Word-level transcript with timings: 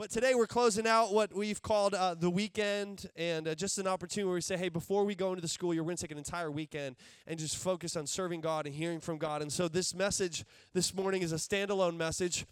But 0.00 0.08
today 0.08 0.34
we're 0.34 0.46
closing 0.46 0.86
out 0.86 1.12
what 1.12 1.34
we've 1.34 1.60
called 1.60 1.92
uh, 1.92 2.14
the 2.14 2.30
weekend 2.30 3.10
and 3.16 3.46
uh, 3.46 3.54
just 3.54 3.76
an 3.76 3.86
opportunity 3.86 4.24
where 4.24 4.36
we 4.36 4.40
say, 4.40 4.56
hey, 4.56 4.70
before 4.70 5.04
we 5.04 5.14
go 5.14 5.28
into 5.28 5.42
the 5.42 5.48
school 5.48 5.74
year, 5.74 5.82
we're 5.82 5.88
going 5.88 5.98
to 5.98 6.02
take 6.04 6.10
an 6.10 6.16
entire 6.16 6.50
weekend 6.50 6.96
and 7.26 7.38
just 7.38 7.58
focus 7.58 7.96
on 7.96 8.06
serving 8.06 8.40
God 8.40 8.64
and 8.64 8.74
hearing 8.74 9.00
from 9.00 9.18
God. 9.18 9.42
And 9.42 9.52
so 9.52 9.68
this 9.68 9.94
message 9.94 10.46
this 10.72 10.94
morning 10.94 11.20
is 11.20 11.32
a 11.32 11.36
standalone 11.36 11.98
message. 11.98 12.46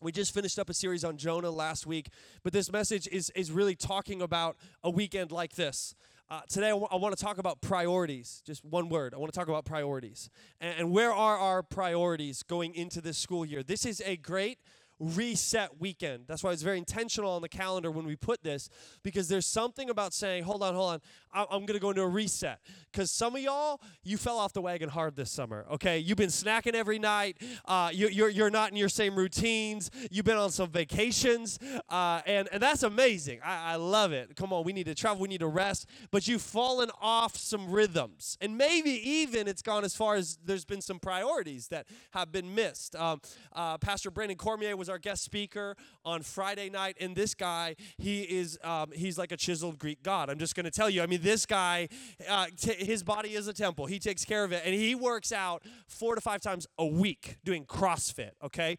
We 0.00 0.10
just 0.10 0.34
finished 0.34 0.58
up 0.58 0.68
a 0.68 0.74
series 0.74 1.04
on 1.04 1.16
Jonah 1.16 1.52
last 1.52 1.86
week, 1.86 2.08
but 2.42 2.52
this 2.52 2.72
message 2.72 3.06
is, 3.06 3.30
is 3.36 3.52
really 3.52 3.76
talking 3.76 4.20
about 4.20 4.56
a 4.82 4.90
weekend 4.90 5.30
like 5.30 5.54
this. 5.54 5.94
Uh, 6.28 6.40
today, 6.48 6.68
I, 6.68 6.70
w- 6.70 6.88
I 6.90 6.96
want 6.96 7.16
to 7.16 7.24
talk 7.24 7.38
about 7.38 7.60
priorities. 7.60 8.42
Just 8.44 8.64
one 8.64 8.88
word. 8.88 9.14
I 9.14 9.18
want 9.18 9.32
to 9.32 9.38
talk 9.38 9.46
about 9.46 9.64
priorities. 9.64 10.28
And, 10.60 10.74
and 10.76 10.90
where 10.90 11.12
are 11.12 11.38
our 11.38 11.62
priorities 11.62 12.42
going 12.42 12.74
into 12.74 13.00
this 13.00 13.16
school 13.16 13.46
year? 13.46 13.62
This 13.62 13.86
is 13.86 14.02
a 14.04 14.16
great 14.16 14.58
reset 15.04 15.80
weekend. 15.80 16.24
That's 16.26 16.42
why 16.42 16.52
it's 16.52 16.62
very 16.62 16.78
intentional 16.78 17.32
on 17.32 17.42
the 17.42 17.48
calendar 17.48 17.90
when 17.90 18.06
we 18.06 18.16
put 18.16 18.42
this, 18.42 18.68
because 19.02 19.28
there's 19.28 19.46
something 19.46 19.90
about 19.90 20.14
saying, 20.14 20.44
hold 20.44 20.62
on, 20.62 20.74
hold 20.74 20.92
on, 20.92 21.00
I'm 21.32 21.66
going 21.66 21.74
to 21.74 21.80
go 21.80 21.90
into 21.90 22.02
a 22.02 22.08
reset. 22.08 22.60
Because 22.92 23.10
some 23.10 23.34
of 23.34 23.42
y'all, 23.42 23.80
you 24.02 24.16
fell 24.16 24.38
off 24.38 24.52
the 24.52 24.62
wagon 24.62 24.88
hard 24.88 25.16
this 25.16 25.30
summer, 25.30 25.66
okay? 25.72 25.98
You've 25.98 26.18
been 26.18 26.28
snacking 26.28 26.74
every 26.74 26.98
night. 26.98 27.36
Uh, 27.64 27.90
you, 27.92 28.06
are 28.06 28.10
you're, 28.10 28.28
you're 28.28 28.50
not 28.50 28.70
in 28.70 28.76
your 28.76 28.88
same 28.88 29.16
routines. 29.16 29.90
You've 30.10 30.24
been 30.24 30.36
on 30.36 30.50
some 30.50 30.70
vacations, 30.70 31.58
uh, 31.88 32.20
and, 32.26 32.48
and 32.52 32.62
that's 32.62 32.82
amazing. 32.82 33.40
I, 33.44 33.72
I 33.72 33.76
love 33.76 34.12
it. 34.12 34.36
Come 34.36 34.52
on, 34.52 34.64
we 34.64 34.72
need 34.72 34.86
to 34.86 34.94
travel, 34.94 35.20
we 35.20 35.28
need 35.28 35.40
to 35.40 35.48
rest, 35.48 35.88
but 36.10 36.28
you've 36.28 36.42
fallen 36.42 36.90
off 37.00 37.36
some 37.36 37.70
rhythms. 37.70 38.38
And 38.40 38.56
maybe 38.56 38.90
even 38.90 39.48
it's 39.48 39.62
gone 39.62 39.84
as 39.84 39.96
far 39.96 40.14
as 40.14 40.38
there's 40.44 40.64
been 40.64 40.80
some 40.80 40.98
priorities 40.98 41.68
that 41.68 41.86
have 42.12 42.30
been 42.30 42.54
missed. 42.54 42.94
Um, 42.96 43.20
uh, 43.52 43.78
Pastor 43.78 44.10
Brandon 44.10 44.36
Cormier 44.36 44.76
was 44.76 44.88
our 44.88 44.93
guest 44.98 45.22
speaker 45.22 45.76
on 46.04 46.22
Friday 46.22 46.70
night, 46.70 46.96
and 47.00 47.14
this 47.14 47.34
guy, 47.34 47.76
he 47.98 48.22
is, 48.22 48.58
um, 48.62 48.90
he's 48.94 49.18
like 49.18 49.32
a 49.32 49.36
chiseled 49.36 49.78
Greek 49.78 50.02
god. 50.02 50.30
I'm 50.30 50.38
just 50.38 50.54
going 50.54 50.64
to 50.64 50.70
tell 50.70 50.90
you. 50.90 51.02
I 51.02 51.06
mean, 51.06 51.20
this 51.22 51.46
guy, 51.46 51.88
uh, 52.28 52.46
t- 52.58 52.84
his 52.84 53.02
body 53.02 53.34
is 53.34 53.48
a 53.48 53.52
temple. 53.52 53.86
He 53.86 53.98
takes 53.98 54.24
care 54.24 54.44
of 54.44 54.52
it, 54.52 54.62
and 54.64 54.74
he 54.74 54.94
works 54.94 55.32
out 55.32 55.62
four 55.86 56.14
to 56.14 56.20
five 56.20 56.40
times 56.40 56.66
a 56.78 56.86
week 56.86 57.36
doing 57.44 57.64
CrossFit. 57.64 58.32
Okay, 58.42 58.76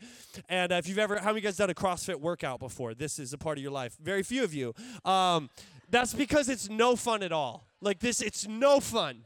and 0.50 0.72
uh, 0.72 0.76
if 0.76 0.88
you've 0.88 1.00
ever, 1.00 1.18
how 1.20 1.30
many 1.30 1.42
guys 1.42 1.58
done 1.58 1.70
a 1.70 1.74
CrossFit 1.74 2.20
workout 2.20 2.60
before? 2.60 2.94
This 2.94 3.20
is 3.20 3.34
a 3.34 3.38
part 3.38 3.58
of 3.58 3.64
your 3.64 3.72
life. 3.72 3.96
Very 4.02 4.24
few 4.24 4.44
of 4.44 4.54
you. 4.54 4.74
Um, 5.04 5.50
that's 5.90 6.14
because 6.14 6.50
it's 6.50 6.70
no 6.70 6.96
fun 6.96 7.24
at 7.24 7.32
all. 7.32 7.68
Like 7.82 8.00
this, 8.00 8.22
it's 8.22 8.48
no 8.48 8.80
fun. 8.80 9.26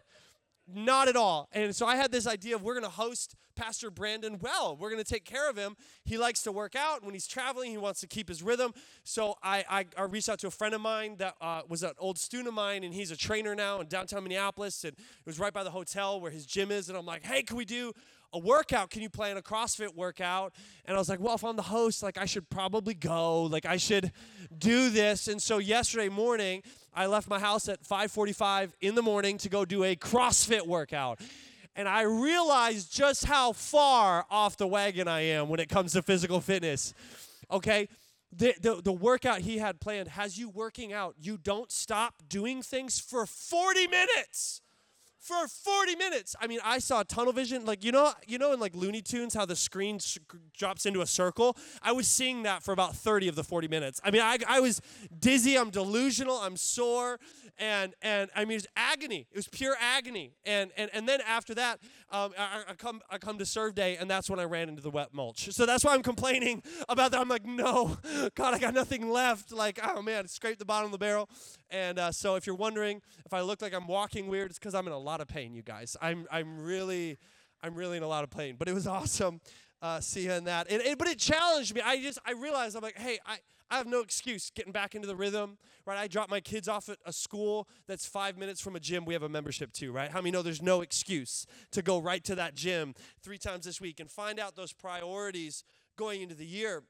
Not 0.74 1.08
at 1.08 1.16
all. 1.16 1.50
And 1.52 1.76
so 1.76 1.86
I 1.86 1.96
had 1.96 2.12
this 2.12 2.28
idea 2.28 2.56
of 2.56 2.62
we're 2.62 2.74
going 2.74 2.84
to 2.84 2.90
host 2.90 3.36
Pastor 3.56 3.90
Brandon 3.90 4.40
well. 4.40 4.78
We're 4.80 4.90
going 4.90 5.04
to 5.04 5.10
take 5.10 5.26
care 5.26 5.50
of 5.50 5.58
him. 5.58 5.76
He 6.06 6.18
likes 6.18 6.44
to 6.44 6.52
work 6.52 6.76
out. 6.76 7.04
When 7.04 7.14
he's 7.14 7.28
traveling, 7.28 7.72
he 7.72 7.78
wants 7.78 8.00
to 8.02 8.08
keep 8.08 8.30
his 8.30 8.42
rhythm. 8.42 8.74
So 9.04 9.36
I, 9.44 9.66
I, 9.70 9.86
I 9.98 10.04
reached 10.04 10.30
out 10.30 10.40
to 10.40 10.48
a 10.48 10.52
friend 10.52 10.74
of 10.74 10.82
mine 10.82 11.16
that 11.18 11.36
uh, 11.42 11.62
was 11.68 11.84
an 11.84 11.92
old 12.00 12.18
student 12.18 12.48
of 12.48 12.54
mine, 12.54 12.84
and 12.84 12.94
he's 12.94 13.12
a 13.12 13.18
trainer 13.18 13.56
now 13.56 13.82
in 13.82 13.88
downtown 13.88 14.24
Minneapolis. 14.24 14.84
And 14.84 14.94
it 14.94 15.26
was 15.26 15.40
right 15.40 15.54
by 15.54 15.64
the 15.64 15.72
hotel 15.72 16.22
where 16.22 16.32
his 16.32 16.46
gym 16.46 16.72
is. 16.72 16.88
And 16.88 16.98
I'm 16.98 17.06
like, 17.06 17.26
hey, 17.26 17.44
can 17.44 17.58
we 17.58 17.66
do 17.66 17.94
a 18.34 18.40
workout. 18.40 18.90
Can 18.90 19.02
you 19.02 19.10
plan 19.10 19.38
a 19.38 19.42
CrossFit 19.42 19.96
workout? 19.96 20.54
And 20.86 20.96
I 20.96 21.00
was 21.00 21.10
like, 21.10 21.20
well, 21.20 21.36
if 21.36 21.44
I'm 21.44 21.56
the 21.56 21.62
host, 21.62 22.04
like 22.04 22.18
I 22.18 22.26
should 22.26 22.50
probably 22.50 22.94
go. 22.94 23.44
Like 23.44 23.66
I 23.66 23.78
should 23.78 24.12
do 24.58 24.90
this. 24.90 25.28
And 25.28 25.42
so 25.42 25.58
yesterday 25.58 26.10
morning, 26.10 26.64
I 26.94 27.06
left 27.06 27.28
my 27.28 27.40
house 27.40 27.70
at 27.70 27.84
5:45 27.84 28.72
in 28.82 28.96
the 28.96 29.02
morning 29.02 29.38
to 29.40 29.50
go 29.50 29.66
do 29.66 29.84
a 29.84 29.96
CrossFit 29.96 30.66
workout 30.66 31.20
and 31.80 31.88
I 31.88 32.02
realized 32.02 32.94
just 32.94 33.24
how 33.24 33.54
far 33.54 34.26
off 34.30 34.58
the 34.58 34.68
wagon 34.68 35.08
I 35.08 35.22
am 35.22 35.48
when 35.48 35.62
it 35.62 35.70
comes 35.70 35.94
to 35.94 36.02
physical 36.02 36.42
fitness. 36.42 36.94
Okay? 37.50 37.88
The, 38.36 38.54
the, 38.62 38.82
the 38.82 38.92
workout 38.92 39.40
he 39.40 39.60
had 39.60 39.80
planned 39.80 40.10
has 40.10 40.38
you 40.38 40.50
working 40.50 40.92
out. 40.92 41.16
You 41.18 41.38
don't 41.38 41.72
stop 41.72 42.16
doing 42.28 42.62
things 42.62 43.00
for 43.00 43.26
40 43.26 43.88
minutes 43.88 44.60
for 45.20 45.48
40 45.48 45.96
minutes. 45.96 46.36
I 46.40 46.48
mean, 46.48 46.60
I 46.64 46.80
saw 46.80 47.04
tunnel 47.04 47.34
vision. 47.34 47.66
Like, 47.66 47.84
you 47.84 47.92
know, 47.92 48.12
you 48.26 48.38
know 48.38 48.54
in 48.54 48.60
like 48.60 48.74
Looney 48.76 49.02
Tunes 49.02 49.34
how 49.34 49.46
the 49.46 49.56
screen 49.56 50.00
drops 50.58 50.86
into 50.86 51.02
a 51.02 51.06
circle? 51.06 51.58
I 51.82 51.92
was 51.92 52.08
seeing 52.08 52.44
that 52.44 52.64
for 52.64 52.72
about 52.72 52.96
30 52.96 53.28
of 53.28 53.36
the 53.36 53.44
40 53.44 53.68
minutes. 53.68 54.00
I 54.04 54.12
mean, 54.12 54.22
I, 54.22 54.38
I 54.48 54.60
was 54.60 54.82
dizzy, 55.20 55.58
I'm 55.58 55.70
delusional, 55.70 56.36
I'm 56.36 56.56
sore, 56.56 57.20
and 57.60 57.94
and 58.02 58.30
I 58.36 58.46
mean, 58.46 58.54
it 58.54 58.56
was 58.56 58.68
agony. 58.76 59.28
It 59.32 59.36
was 59.36 59.48
pure 59.48 59.76
agony. 59.80 60.34
And 60.46 60.72
and 60.78 60.90
and 60.94 61.08
then 61.08 61.20
after 61.28 61.54
that, 61.56 61.80
um, 62.12 62.34
I, 62.38 62.64
I 62.70 62.74
come 62.74 63.02
I 63.10 63.18
come 63.18 63.38
to 63.38 63.46
serve 63.46 63.76
day, 63.76 63.98
and 63.98 64.10
that's 64.10 64.30
when 64.30 64.40
I 64.40 64.46
ran 64.46 64.70
into 64.70 64.82
the 64.82 64.90
wet 64.90 65.14
mulch. 65.14 65.52
So 65.52 65.66
that's 65.66 65.84
why 65.84 65.94
I'm 65.94 66.02
complaining 66.02 66.64
about 66.88 67.12
that. 67.12 67.20
I'm 67.20 67.30
like, 67.30 67.46
no, 67.46 67.98
God, 68.36 68.54
I 68.54 68.60
got 68.60 68.74
nothing 68.74 69.10
left. 69.10 69.52
Like, 69.52 69.80
oh 69.84 70.02
man, 70.02 70.28
scrape 70.28 70.58
the 70.58 70.66
bottom 70.66 70.86
of 70.86 70.92
the 70.92 70.98
barrel. 70.98 71.30
And 71.70 72.00
uh, 72.00 72.12
so 72.12 72.36
if 72.36 72.48
you're 72.48 72.56
wondering 72.56 73.02
if 73.26 73.34
I 73.34 73.42
look 73.42 73.62
like 73.62 73.74
I'm 73.74 73.88
walking 73.88 74.28
weird, 74.28 74.50
it's 74.50 74.60
because 74.60 74.74
I'm 74.74 74.88
in 74.88 74.94
a 74.94 74.98
lot 74.98 75.22
of 75.22 75.28
pain, 75.28 75.54
you 75.54 75.62
guys. 75.62 75.98
I'm 76.02 76.26
I'm 76.32 76.64
really 76.64 77.20
I'm 77.62 77.76
really 77.76 77.98
in 77.98 78.04
a 78.04 78.08
lot 78.08 78.24
of 78.24 78.30
pain. 78.30 78.56
But 78.58 78.70
it 78.70 78.74
was 78.74 78.88
awesome 79.00 79.42
uh, 79.82 80.00
seeing 80.00 80.46
that. 80.46 80.68
And, 80.70 80.82
and, 80.82 80.98
but 80.98 81.08
it 81.08 81.20
challenged 81.20 81.74
me. 81.74 81.82
I 81.82 82.02
just 82.02 82.20
I 82.26 82.32
realized 82.32 82.76
I'm 82.76 82.82
like, 82.82 82.98
hey, 82.98 83.20
I 83.26 83.38
I 83.72 83.78
have 83.78 83.88
no 83.88 84.02
excuse 84.02 84.52
getting 84.54 84.72
back 84.72 84.96
into 84.96 85.08
the 85.08 85.16
rhythm, 85.16 85.58
right? 85.86 85.98
I 85.98 86.08
drop 86.08 86.30
my 86.30 86.40
kids 86.40 86.68
off 86.68 86.90
at 86.90 86.98
a 87.06 87.14
school 87.14 87.68
that's 87.88 88.06
five 88.06 88.38
minutes 88.38 88.60
from 88.60 88.76
a 88.76 88.80
gym 88.80 89.06
we 89.06 89.14
have 89.14 89.24
a 89.24 89.30
membership 89.30 89.72
to, 89.74 89.92
right? 89.92 90.10
How 90.10 90.20
many 90.20 90.32
know 90.32 90.42
there's 90.42 90.62
no 90.62 90.82
excuse 90.82 91.46
to 91.72 91.82
go 91.82 92.00
right 92.00 92.24
to 92.24 92.36
that 92.36 92.56
gym 92.56 92.96
three 93.22 93.38
times 93.38 93.66
this 93.66 93.80
week 93.80 94.00
and 94.00 94.10
find 94.10 94.40
out 94.40 94.56
those 94.56 94.74
priorities 94.74 95.64
going 95.98 96.22
into 96.22 96.36
the 96.36 96.46
year? 96.46 96.84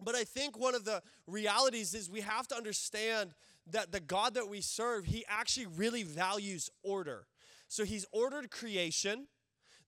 But 0.00 0.14
I 0.14 0.24
think 0.24 0.58
one 0.58 0.74
of 0.74 0.84
the 0.84 1.02
realities 1.26 1.94
is 1.94 2.08
we 2.08 2.20
have 2.20 2.46
to 2.48 2.56
understand 2.56 3.32
that 3.70 3.90
the 3.90 4.00
God 4.00 4.34
that 4.34 4.48
we 4.48 4.60
serve, 4.60 5.06
he 5.06 5.24
actually 5.28 5.66
really 5.66 6.04
values 6.04 6.70
order. 6.84 7.26
So 7.68 7.84
he's 7.84 8.06
ordered 8.12 8.50
creation 8.50 9.26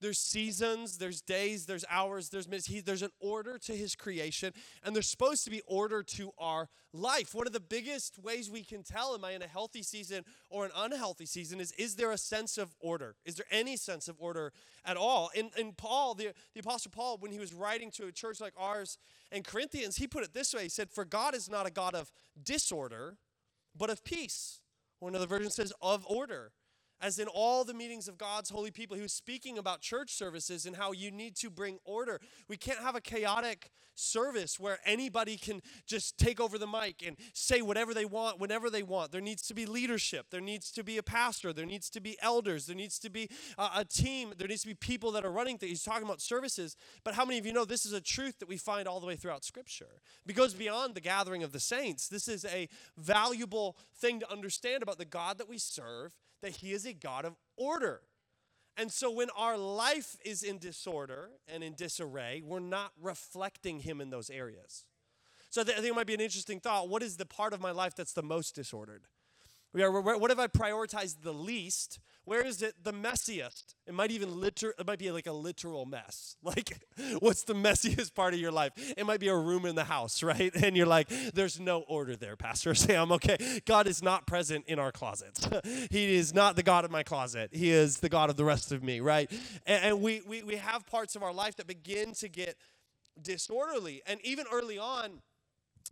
there's 0.00 0.18
seasons, 0.18 0.98
there's 0.98 1.20
days, 1.20 1.66
there's 1.66 1.84
hours, 1.90 2.28
there's 2.28 2.48
minutes. 2.48 2.66
He, 2.66 2.80
there's 2.80 3.02
an 3.02 3.10
order 3.20 3.58
to 3.58 3.72
his 3.74 3.94
creation, 3.96 4.52
and 4.84 4.94
there's 4.94 5.08
supposed 5.08 5.44
to 5.44 5.50
be 5.50 5.60
order 5.66 6.02
to 6.02 6.30
our 6.38 6.68
life. 6.92 7.34
One 7.34 7.46
of 7.46 7.52
the 7.52 7.60
biggest 7.60 8.18
ways 8.18 8.50
we 8.50 8.62
can 8.62 8.82
tell, 8.82 9.14
am 9.14 9.24
I 9.24 9.32
in 9.32 9.42
a 9.42 9.48
healthy 9.48 9.82
season 9.82 10.24
or 10.50 10.64
an 10.64 10.70
unhealthy 10.76 11.26
season, 11.26 11.60
is 11.60 11.72
is 11.72 11.96
there 11.96 12.12
a 12.12 12.18
sense 12.18 12.58
of 12.58 12.74
order? 12.80 13.16
Is 13.24 13.36
there 13.36 13.46
any 13.50 13.76
sense 13.76 14.08
of 14.08 14.16
order 14.18 14.52
at 14.84 14.96
all? 14.96 15.30
In, 15.34 15.50
in 15.56 15.72
Paul, 15.72 16.14
the, 16.14 16.32
the 16.54 16.60
Apostle 16.60 16.92
Paul, 16.94 17.18
when 17.18 17.32
he 17.32 17.38
was 17.38 17.52
writing 17.52 17.90
to 17.92 18.06
a 18.06 18.12
church 18.12 18.40
like 18.40 18.54
ours 18.56 18.98
in 19.32 19.42
Corinthians, 19.42 19.96
he 19.96 20.06
put 20.06 20.24
it 20.24 20.32
this 20.32 20.54
way 20.54 20.64
He 20.64 20.68
said, 20.68 20.90
For 20.90 21.04
God 21.04 21.34
is 21.34 21.50
not 21.50 21.66
a 21.66 21.70
God 21.70 21.94
of 21.94 22.12
disorder, 22.40 23.16
but 23.76 23.90
of 23.90 24.04
peace. 24.04 24.60
One 25.00 25.14
of 25.14 25.20
the 25.20 25.26
versions 25.26 25.54
says, 25.54 25.72
of 25.80 26.04
order 26.08 26.52
as 27.00 27.18
in 27.18 27.28
all 27.28 27.64
the 27.64 27.74
meetings 27.74 28.08
of 28.08 28.18
God's 28.18 28.50
holy 28.50 28.70
people, 28.70 28.96
he 28.96 29.02
was 29.02 29.12
speaking 29.12 29.58
about 29.58 29.80
church 29.80 30.12
services 30.12 30.66
and 30.66 30.76
how 30.76 30.92
you 30.92 31.10
need 31.10 31.36
to 31.36 31.50
bring 31.50 31.78
order. 31.84 32.20
We 32.48 32.56
can't 32.56 32.80
have 32.80 32.96
a 32.96 33.00
chaotic 33.00 33.70
service 33.98 34.58
where 34.60 34.78
anybody 34.84 35.36
can 35.36 35.60
just 35.86 36.18
take 36.18 36.40
over 36.40 36.56
the 36.56 36.66
mic 36.66 37.02
and 37.04 37.16
say 37.32 37.60
whatever 37.62 37.92
they 37.92 38.04
want 38.04 38.38
whenever 38.38 38.70
they 38.70 38.82
want. 38.82 39.12
There 39.12 39.20
needs 39.20 39.42
to 39.48 39.54
be 39.54 39.66
leadership. 39.66 40.26
There 40.30 40.40
needs 40.40 40.70
to 40.72 40.84
be 40.84 40.98
a 40.98 41.02
pastor. 41.02 41.52
There 41.52 41.66
needs 41.66 41.90
to 41.90 42.00
be 42.00 42.16
elders. 42.22 42.66
There 42.66 42.76
needs 42.76 42.98
to 43.00 43.10
be 43.10 43.28
a, 43.58 43.68
a 43.76 43.84
team. 43.84 44.32
There 44.36 44.48
needs 44.48 44.62
to 44.62 44.68
be 44.68 44.74
people 44.74 45.12
that 45.12 45.24
are 45.24 45.32
running 45.32 45.58
things. 45.58 45.70
He's 45.70 45.82
talking 45.82 46.04
about 46.04 46.20
services. 46.20 46.76
But 47.04 47.14
how 47.14 47.24
many 47.24 47.38
of 47.38 47.46
you 47.46 47.52
know 47.52 47.64
this 47.64 47.86
is 47.86 47.92
a 47.92 48.00
truth 48.00 48.38
that 48.38 48.48
we 48.48 48.56
find 48.56 48.86
all 48.86 49.00
the 49.00 49.06
way 49.06 49.16
throughout 49.16 49.44
Scripture? 49.44 50.00
It 50.26 50.34
goes 50.34 50.54
beyond 50.54 50.94
the 50.94 51.00
gathering 51.00 51.42
of 51.42 51.52
the 51.52 51.60
saints. 51.60 52.08
This 52.08 52.28
is 52.28 52.44
a 52.44 52.68
valuable 52.96 53.76
thing 53.96 54.20
to 54.20 54.30
understand 54.30 54.82
about 54.82 54.98
the 54.98 55.04
God 55.04 55.38
that 55.38 55.48
we 55.48 55.58
serve 55.58 56.12
that 56.42 56.56
He 56.56 56.72
is 56.72 56.86
a 56.88 56.92
God 56.92 57.24
of 57.24 57.36
order. 57.56 58.00
And 58.76 58.92
so 58.92 59.10
when 59.10 59.28
our 59.36 59.58
life 59.58 60.16
is 60.24 60.42
in 60.42 60.58
disorder 60.58 61.30
and 61.52 61.64
in 61.64 61.74
disarray, 61.74 62.42
we're 62.44 62.60
not 62.60 62.92
reflecting 63.00 63.80
Him 63.80 64.00
in 64.00 64.10
those 64.10 64.30
areas. 64.30 64.84
So 65.50 65.62
I 65.62 65.64
think 65.64 65.84
it 65.84 65.94
might 65.94 66.06
be 66.06 66.14
an 66.14 66.20
interesting 66.20 66.60
thought. 66.60 66.88
What 66.88 67.02
is 67.02 67.16
the 67.16 67.26
part 67.26 67.52
of 67.52 67.60
my 67.60 67.70
life 67.70 67.94
that's 67.94 68.12
the 68.12 68.22
most 68.22 68.54
disordered? 68.54 69.08
What 69.72 70.30
have 70.30 70.38
I 70.38 70.46
prioritized 70.46 71.22
the 71.22 71.32
least? 71.32 72.00
Where 72.24 72.44
is 72.44 72.62
it 72.62 72.74
the 72.84 72.92
messiest? 72.92 73.74
It 73.86 73.94
might 73.94 74.10
even 74.10 74.38
liter- 74.38 74.74
it 74.78 74.86
might 74.86 74.98
be 74.98 75.10
like 75.10 75.26
a 75.26 75.32
literal 75.32 75.86
mess. 75.86 76.36
Like, 76.48 76.80
what's 77.20 77.44
the 77.44 77.54
messiest 77.54 78.14
part 78.14 78.32
of 78.32 78.40
your 78.40 78.50
life? 78.50 78.72
It 78.96 79.04
might 79.06 79.20
be 79.20 79.28
a 79.28 79.36
room 79.36 79.66
in 79.66 79.74
the 79.74 79.84
house, 79.84 80.22
right? 80.32 80.54
And 80.54 80.76
you're 80.76 80.86
like, 80.86 81.08
there's 81.34 81.60
no 81.60 81.80
order 81.80 82.16
there, 82.16 82.36
Pastor 82.36 82.74
Sam. 82.86 83.12
Okay, 83.12 83.60
God 83.66 83.86
is 83.86 84.02
not 84.02 84.26
present 84.26 84.64
in 84.66 84.78
our 84.78 84.92
closets. 84.92 85.48
he 85.90 86.14
is 86.14 86.34
not 86.34 86.56
the 86.56 86.62
God 86.62 86.84
of 86.84 86.90
my 86.90 87.02
closet. 87.02 87.50
He 87.52 87.70
is 87.70 87.98
the 87.98 88.08
God 88.08 88.30
of 88.30 88.36
the 88.36 88.44
rest 88.44 88.72
of 88.72 88.82
me, 88.82 89.00
right? 89.00 89.30
And, 89.66 89.84
and 89.84 90.02
we, 90.02 90.22
we 90.26 90.42
we 90.42 90.56
have 90.56 90.86
parts 90.86 91.16
of 91.16 91.22
our 91.22 91.32
life 91.32 91.56
that 91.56 91.66
begin 91.66 92.12
to 92.14 92.28
get 92.28 92.56
disorderly. 93.20 94.02
And 94.06 94.20
even 94.24 94.46
early 94.52 94.78
on, 94.78 95.20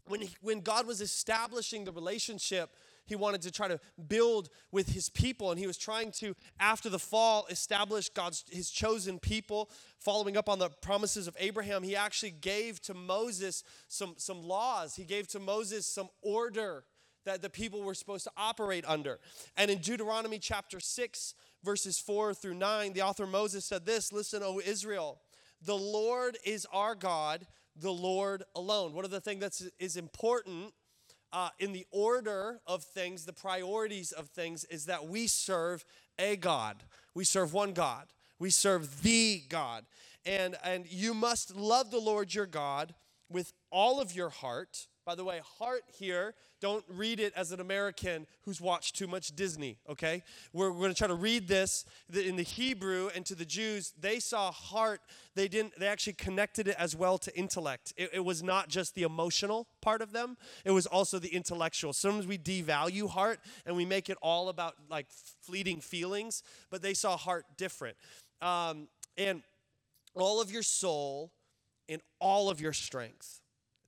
when 0.07 0.21
he, 0.21 0.35
when 0.41 0.61
God 0.61 0.87
was 0.87 1.01
establishing 1.01 1.85
the 1.85 1.93
relationship 1.93 2.75
he 3.07 3.17
wanted 3.17 3.43
to 3.43 3.51
try 3.51 3.69
to 3.69 3.81
build 4.09 4.51
with 4.71 4.91
his 4.91 5.09
people 5.09 5.51
and 5.51 5.59
he 5.59 5.67
was 5.67 5.79
trying 5.79 6.11
to 6.13 6.35
after 6.61 6.89
the 6.89 6.99
fall 6.99 7.47
establish 7.51 8.09
god's 8.11 8.45
his 8.51 8.71
chosen 8.71 9.19
people. 9.19 9.71
Following 9.99 10.37
up 10.37 10.49
on 10.49 10.59
the 10.59 10.69
promises 10.69 11.27
of 11.27 11.37
abraham 11.39 11.83
he 11.83 11.97
actually 11.97 12.33
gave 12.33 12.81
to 12.83 12.95
moses 12.95 13.65
some 13.89 14.15
some 14.17 14.43
laws. 14.43 14.95
He 14.97 15.05
gave 15.05 15.29
to 15.29 15.41
moses 15.41 15.87
some 15.87 16.09
order 16.23 16.85
that 17.25 17.43
the 17.43 17.51
people 17.51 17.83
were 17.83 17.95
supposed 17.95 18.25
to 18.25 18.33
operate 18.37 18.85
under. 18.87 19.19
And 19.57 19.71
in 19.71 19.79
deuteronomy 19.79 20.39
chapter 20.39 20.81
6 20.81 21.35
verses 21.65 21.99
4 21.99 22.35
through 22.35 22.55
9 22.55 22.93
the 22.93 23.03
author 23.03 23.27
moses 23.27 23.65
said 23.65 23.87
this 23.87 24.13
listen 24.13 24.43
o 24.43 24.61
israel 24.61 25.21
the 25.63 25.77
lord 25.77 26.37
is 26.45 26.67
our 26.73 26.95
god 26.95 27.47
the 27.81 27.93
lord 27.93 28.43
alone. 28.55 28.93
One 28.93 29.05
of 29.05 29.11
the 29.11 29.21
things 29.21 29.41
that 29.41 29.61
is 29.79 29.97
important 29.97 30.73
uh, 31.33 31.51
in 31.59 31.73
the 31.73 31.87
order 31.91 32.61
of 32.67 32.83
things, 32.83 33.25
the 33.25 33.33
priorities 33.33 34.13
of 34.13 34.29
things, 34.29 34.65
is 34.65 34.87
that 34.87 35.07
we 35.07 35.27
serve 35.27 35.85
a 36.19 36.37
God. 36.37 36.83
We 37.15 37.25
serve 37.25 37.53
one 37.53 37.73
God. 37.73 38.07
We 38.39 38.51
serve 38.51 39.03
the 39.03 39.43
God. 39.49 39.85
And, 40.25 40.57
and 40.65 40.87
you 40.87 41.15
must 41.15 41.55
love 41.57 41.91
the 41.91 42.01
Lord 42.01 42.35
your 42.35 42.47
God 42.47 42.95
with 43.31 43.53
all 43.71 44.01
of 44.01 44.15
your 44.15 44.31
heart. 44.31 44.87
By 45.07 45.15
the 45.15 45.23
way, 45.23 45.41
heart 45.61 45.85
here 45.87 46.35
don't 46.61 46.85
read 46.89 47.21
it 47.21 47.33
as 47.37 47.53
an 47.53 47.61
American 47.61 48.27
who's 48.43 48.61
watched 48.61 48.97
too 48.97 49.07
much 49.07 49.37
Disney, 49.37 49.79
okay? 49.89 50.25
We're, 50.53 50.73
we're 50.73 50.81
going 50.81 50.95
to 50.95 50.99
try 50.99 51.07
to 51.07 51.15
read 51.15 51.47
this 51.47 51.85
in 52.13 52.35
the 52.35 52.43
Hebrew 52.43 53.09
and 53.15 53.25
to 53.27 53.37
the 53.37 53.45
Jews. 53.45 53.95
They 54.01 54.19
saw 54.19 54.51
heart, 54.51 55.01
they 55.37 55.47
didn't, 55.47 55.79
they 55.79 55.87
actually 55.87 56.15
connected 56.15 56.67
it 56.67 56.75
as 56.77 56.97
well 56.97 57.19
to 57.19 57.39
intellect. 57.39 57.93
It, 57.97 58.11
it 58.15 58.25
was 58.25 58.43
not 58.43 58.69
just 58.69 58.97
the 58.97 59.05
emotional 59.05 59.69
part 59.81 60.03
of 60.03 60.11
them, 60.11 60.37
it 60.65 60.73
was 60.73 60.87
also 60.87 61.21
the 61.21 61.33
intellectual. 61.33 61.93
Sometimes 61.93 62.27
we 62.27 62.37
devalue 62.37 63.09
heart 63.09 63.39
and 63.65 63.77
we 63.77 63.85
make 63.85 64.11
it 64.11 64.19
all 64.21 64.49
about 64.49 64.75
like 64.91 65.07
fleeting 65.09 65.81
feelings, 65.81 66.43
but 66.69 66.83
they 66.83 66.95
saw 66.95 67.17
heart 67.17 67.45
different. 67.57 67.97
Um, 68.43 68.89
and 69.17 69.45
all 70.15 70.41
of 70.41 70.51
your 70.51 70.65
soul 70.65 71.31
and 71.89 72.03
all 72.19 72.51
of 72.51 72.61
your 72.61 72.73
strength 72.73 73.41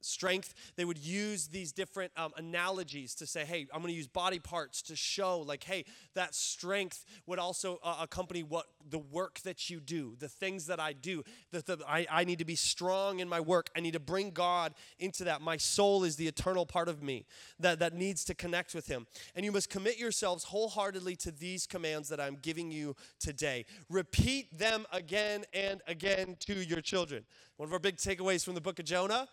strength. 0.08 0.54
They 0.76 0.84
would 0.84 0.98
use 0.98 1.48
these 1.48 1.72
different 1.72 2.12
um, 2.16 2.32
analogies 2.36 3.14
to 3.16 3.26
say 3.26 3.44
hey 3.44 3.66
i'm 3.72 3.80
going 3.80 3.92
to 3.92 3.96
use 3.96 4.06
body 4.06 4.38
parts 4.38 4.82
to 4.82 4.96
show 4.96 5.40
like 5.40 5.64
hey 5.64 5.84
that 6.14 6.34
strength 6.34 7.04
would 7.26 7.38
also 7.38 7.78
uh, 7.82 7.98
accompany 8.00 8.42
what 8.42 8.66
the 8.90 8.98
work 8.98 9.40
that 9.40 9.70
you 9.70 9.80
do 9.80 10.16
the 10.18 10.28
things 10.28 10.66
that 10.66 10.80
i 10.80 10.92
do 10.92 11.22
that 11.52 11.66
the, 11.66 11.78
I, 11.86 12.06
I 12.10 12.24
need 12.24 12.38
to 12.38 12.44
be 12.44 12.56
strong 12.56 13.20
in 13.20 13.28
my 13.28 13.40
work. 13.40 13.70
I 13.76 13.80
need 13.80 13.92
to 13.92 14.00
bring 14.00 14.30
god 14.30 14.74
into 14.98 15.24
that. 15.24 15.40
My 15.40 15.56
soul 15.56 16.04
is 16.04 16.16
the 16.16 16.26
eternal 16.26 16.66
part 16.66 16.88
of 16.88 17.02
me 17.02 17.26
that, 17.60 17.78
that 17.78 17.94
needs 17.94 18.24
to 18.26 18.34
connect 18.34 18.74
with 18.74 18.86
him. 18.86 19.06
And 19.34 19.44
you 19.44 19.52
must 19.52 19.70
commit 19.70 19.98
yourselves 19.98 20.44
wholeheartedly 20.44 21.16
to 21.16 21.30
these 21.30 21.66
commands 21.66 22.08
that 22.08 22.20
i'm 22.20 22.38
giving 22.40 22.70
you 22.70 22.96
today. 23.18 23.64
Repeat 23.88 24.56
them 24.56 24.86
again 24.92 25.44
and 25.52 25.80
again 25.86 26.36
to 26.40 26.54
your 26.54 26.80
children. 26.80 27.24
One 27.56 27.68
of 27.68 27.72
our 27.72 27.78
big 27.78 27.96
takeaways 27.96 28.44
from 28.44 28.54
the 28.54 28.60
book 28.60 28.78
of 28.78 28.84
jonah 28.84 29.28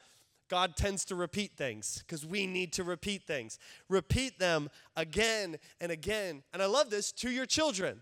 God 0.49 0.75
tends 0.75 1.05
to 1.05 1.15
repeat 1.15 1.53
things 1.57 2.03
because 2.05 2.25
we 2.25 2.45
need 2.45 2.73
to 2.73 2.83
repeat 2.83 3.23
things. 3.23 3.57
Repeat 3.89 4.37
them 4.39 4.69
again 4.95 5.57
and 5.81 5.91
again. 5.91 6.43
And 6.53 6.61
I 6.61 6.67
love 6.67 6.89
this 6.89 7.11
to 7.13 7.29
your 7.29 7.45
children. 7.45 8.01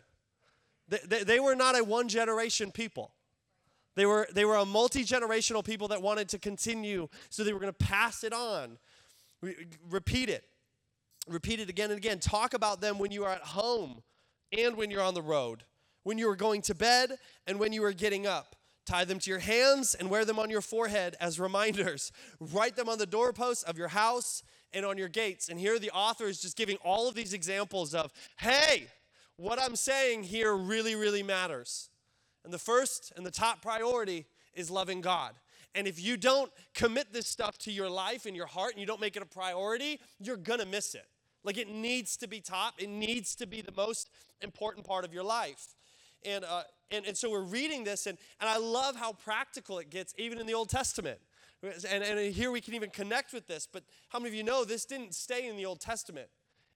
They, 0.89 0.99
they, 1.05 1.23
they 1.23 1.39
were 1.39 1.55
not 1.55 1.79
a 1.79 1.83
one 1.83 2.09
generation 2.09 2.71
people. 2.71 3.11
They 3.95 4.05
were, 4.05 4.27
they 4.33 4.43
were 4.43 4.55
a 4.55 4.65
multi 4.65 5.05
generational 5.05 5.63
people 5.63 5.87
that 5.89 6.01
wanted 6.01 6.29
to 6.29 6.39
continue, 6.39 7.07
so 7.29 7.43
they 7.43 7.53
were 7.53 7.59
going 7.59 7.73
to 7.73 7.85
pass 7.85 8.23
it 8.23 8.33
on. 8.33 8.77
Re- 9.41 9.67
repeat 9.89 10.29
it. 10.29 10.43
Repeat 11.27 11.59
it 11.59 11.69
again 11.69 11.91
and 11.91 11.97
again. 11.97 12.19
Talk 12.19 12.53
about 12.53 12.81
them 12.81 12.97
when 12.97 13.11
you 13.11 13.23
are 13.23 13.31
at 13.31 13.41
home 13.41 14.01
and 14.57 14.75
when 14.75 14.91
you're 14.91 15.01
on 15.01 15.13
the 15.13 15.21
road, 15.21 15.63
when 16.03 16.17
you 16.17 16.29
are 16.29 16.35
going 16.35 16.61
to 16.63 16.75
bed 16.75 17.17
and 17.47 17.59
when 17.59 17.71
you 17.71 17.83
are 17.83 17.93
getting 17.93 18.27
up. 18.27 18.55
Tie 18.85 19.05
them 19.05 19.19
to 19.19 19.29
your 19.29 19.39
hands 19.39 19.95
and 19.95 20.09
wear 20.09 20.25
them 20.25 20.39
on 20.39 20.49
your 20.49 20.61
forehead 20.61 21.15
as 21.21 21.39
reminders. 21.39 22.11
Write 22.39 22.75
them 22.75 22.89
on 22.89 22.97
the 22.97 23.05
doorposts 23.05 23.63
of 23.63 23.77
your 23.77 23.89
house 23.89 24.43
and 24.73 24.85
on 24.85 24.97
your 24.97 25.07
gates. 25.07 25.49
And 25.49 25.59
here 25.59 25.79
the 25.79 25.91
author 25.91 26.25
is 26.25 26.41
just 26.41 26.57
giving 26.57 26.77
all 26.83 27.07
of 27.07 27.15
these 27.15 27.33
examples 27.33 27.93
of, 27.95 28.11
hey, 28.39 28.87
what 29.37 29.61
I'm 29.61 29.75
saying 29.75 30.23
here 30.23 30.55
really, 30.55 30.95
really 30.95 31.23
matters. 31.23 31.89
And 32.43 32.53
the 32.53 32.59
first 32.59 33.13
and 33.15 33.25
the 33.25 33.31
top 33.31 33.61
priority 33.61 34.25
is 34.53 34.69
loving 34.69 35.01
God. 35.01 35.33
And 35.75 35.87
if 35.87 36.01
you 36.01 36.17
don't 36.17 36.51
commit 36.75 37.11
this 37.11 37.27
stuff 37.27 37.57
to 37.59 37.71
your 37.71 37.89
life 37.89 38.25
and 38.25 38.35
your 38.35 38.45
heart 38.45 38.73
and 38.73 38.81
you 38.81 38.85
don't 38.85 39.01
make 39.01 39.15
it 39.15 39.23
a 39.23 39.25
priority, 39.25 39.99
you're 40.19 40.37
gonna 40.37 40.65
miss 40.65 40.93
it. 40.93 41.05
Like 41.43 41.57
it 41.57 41.69
needs 41.69 42.15
to 42.17 42.27
be 42.27 42.41
top, 42.41 42.75
it 42.77 42.89
needs 42.89 43.35
to 43.35 43.47
be 43.47 43.61
the 43.61 43.73
most 43.75 44.09
important 44.41 44.85
part 44.85 45.03
of 45.03 45.13
your 45.13 45.23
life. 45.23 45.75
And, 46.25 46.43
uh, 46.45 46.63
and, 46.91 47.05
and 47.05 47.17
so 47.17 47.29
we're 47.29 47.41
reading 47.41 47.83
this, 47.83 48.07
and, 48.07 48.17
and 48.39 48.49
I 48.49 48.57
love 48.57 48.95
how 48.95 49.13
practical 49.13 49.79
it 49.79 49.89
gets, 49.89 50.13
even 50.17 50.39
in 50.39 50.47
the 50.47 50.53
Old 50.53 50.69
Testament. 50.69 51.19
And, 51.63 52.03
and 52.03 52.33
here 52.33 52.51
we 52.51 52.59
can 52.59 52.73
even 52.73 52.89
connect 52.89 53.33
with 53.33 53.47
this, 53.47 53.67
but 53.71 53.83
how 54.09 54.19
many 54.19 54.29
of 54.29 54.35
you 54.35 54.43
know 54.43 54.65
this 54.65 54.85
didn't 54.85 55.15
stay 55.15 55.47
in 55.47 55.55
the 55.55 55.65
Old 55.65 55.79
Testament? 55.79 56.27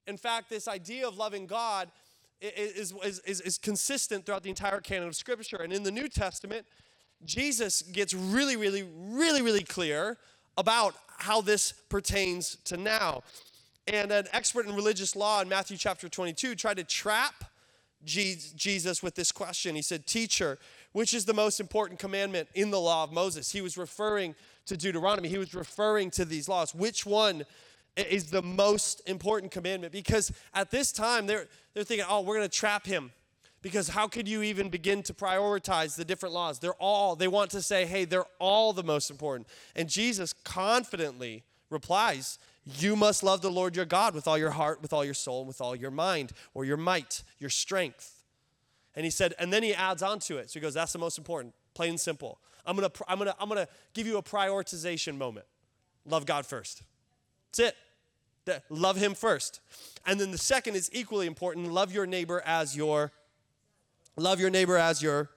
In 0.07 0.17
fact, 0.17 0.49
this 0.49 0.67
idea 0.67 1.07
of 1.07 1.17
loving 1.17 1.45
God 1.45 1.91
is, 2.39 2.93
is, 3.03 3.19
is, 3.19 3.41
is 3.41 3.57
consistent 3.57 4.25
throughout 4.25 4.43
the 4.43 4.49
entire 4.49 4.79
canon 4.79 5.07
of 5.07 5.15
Scripture. 5.15 5.57
And 5.57 5.73
in 5.73 5.83
the 5.83 5.91
New 5.91 6.07
Testament, 6.07 6.65
Jesus 7.25 7.81
gets 7.81 8.13
really, 8.13 8.55
really, 8.55 8.87
really, 8.95 9.41
really 9.41 9.63
clear 9.63 10.17
about 10.57 10.95
how 11.17 11.41
this 11.41 11.73
pertains 11.89 12.57
to 12.65 12.77
now. 12.77 13.23
And 13.87 14.11
an 14.11 14.27
expert 14.33 14.67
in 14.67 14.75
religious 14.75 15.15
law 15.15 15.41
in 15.41 15.49
Matthew 15.49 15.77
chapter 15.77 16.07
22 16.07 16.55
tried 16.55 16.77
to 16.77 16.83
trap 16.83 17.43
Jesus 18.07 19.03
with 19.03 19.15
this 19.15 19.31
question. 19.31 19.75
He 19.75 19.81
said, 19.81 20.07
Teacher, 20.07 20.57
which 20.93 21.13
is 21.13 21.25
the 21.25 21.33
most 21.33 21.59
important 21.59 21.99
commandment 21.99 22.47
in 22.55 22.71
the 22.71 22.79
law 22.79 23.03
of 23.03 23.11
Moses? 23.11 23.51
He 23.51 23.61
was 23.61 23.77
referring 23.77 24.33
to 24.65 24.75
Deuteronomy, 24.75 25.29
he 25.29 25.37
was 25.37 25.53
referring 25.53 26.09
to 26.11 26.25
these 26.25 26.49
laws. 26.49 26.73
Which 26.73 27.05
one 27.05 27.45
is 27.95 28.31
the 28.31 28.41
most 28.41 29.01
important 29.07 29.51
commandment? 29.51 29.93
Because 29.93 30.31
at 30.53 30.71
this 30.71 30.91
time, 30.91 31.27
they're, 31.27 31.47
they're 31.73 31.83
thinking, 31.83 32.05
oh, 32.09 32.21
we're 32.21 32.35
going 32.35 32.49
to 32.49 32.55
trap 32.55 32.85
him. 32.85 33.11
Because 33.61 33.89
how 33.89 34.07
could 34.07 34.27
you 34.27 34.43
even 34.43 34.69
begin 34.69 35.03
to 35.03 35.13
prioritize 35.13 35.95
the 35.95 36.05
different 36.05 36.33
laws? 36.33 36.59
They're 36.59 36.73
all, 36.73 37.15
they 37.15 37.27
want 37.27 37.51
to 37.51 37.61
say, 37.61 37.85
hey, 37.85 38.05
they're 38.05 38.25
all 38.39 38.71
the 38.71 38.83
most 38.83 39.09
important. 39.09 39.47
And 39.75 39.89
Jesus 39.89 40.31
confidently 40.31 41.43
replies, 41.69 42.39
you 42.79 42.95
must 42.95 43.23
love 43.23 43.41
the 43.41 43.51
Lord 43.51 43.75
your 43.75 43.85
God 43.85 44.13
with 44.13 44.27
all 44.27 44.37
your 44.37 44.51
heart, 44.51 44.81
with 44.81 44.91
all 44.91 45.05
your 45.05 45.13
soul, 45.13 45.45
with 45.45 45.61
all 45.61 45.75
your 45.75 45.91
mind, 45.91 46.33
or 46.53 46.65
your 46.65 46.77
might, 46.77 47.23
your 47.39 47.49
strength. 47.49 48.23
And 48.95 49.05
he 49.05 49.09
said, 49.09 49.33
and 49.39 49.53
then 49.53 49.63
he 49.63 49.73
adds 49.73 50.03
on 50.03 50.19
to 50.19 50.37
it. 50.37 50.49
So 50.49 50.59
he 50.59 50.61
goes, 50.61 50.73
that's 50.73 50.93
the 50.93 50.99
most 50.99 51.17
important, 51.17 51.53
plain 51.73 51.91
and 51.91 51.99
simple. 51.99 52.39
I'm 52.65 52.75
gonna, 52.75 52.91
I'm 53.07 53.17
gonna, 53.17 53.35
I'm 53.39 53.47
gonna 53.47 53.67
give 53.93 54.07
you 54.07 54.17
a 54.17 54.23
prioritization 54.23 55.17
moment. 55.17 55.45
Love 56.05 56.25
God 56.25 56.45
first. 56.45 56.83
That's 57.55 57.73
it. 57.73 58.63
Love 58.69 58.97
him 58.97 59.13
first. 59.13 59.61
And 60.05 60.19
then 60.19 60.31
the 60.31 60.37
second 60.37 60.75
is 60.75 60.89
equally 60.93 61.27
important. 61.27 61.71
Love 61.71 61.93
your 61.93 62.05
neighbor 62.05 62.41
as 62.45 62.75
your, 62.75 63.11
love 64.15 64.39
your 64.39 64.49
neighbor 64.49 64.77
as 64.77 65.01
your 65.01 65.29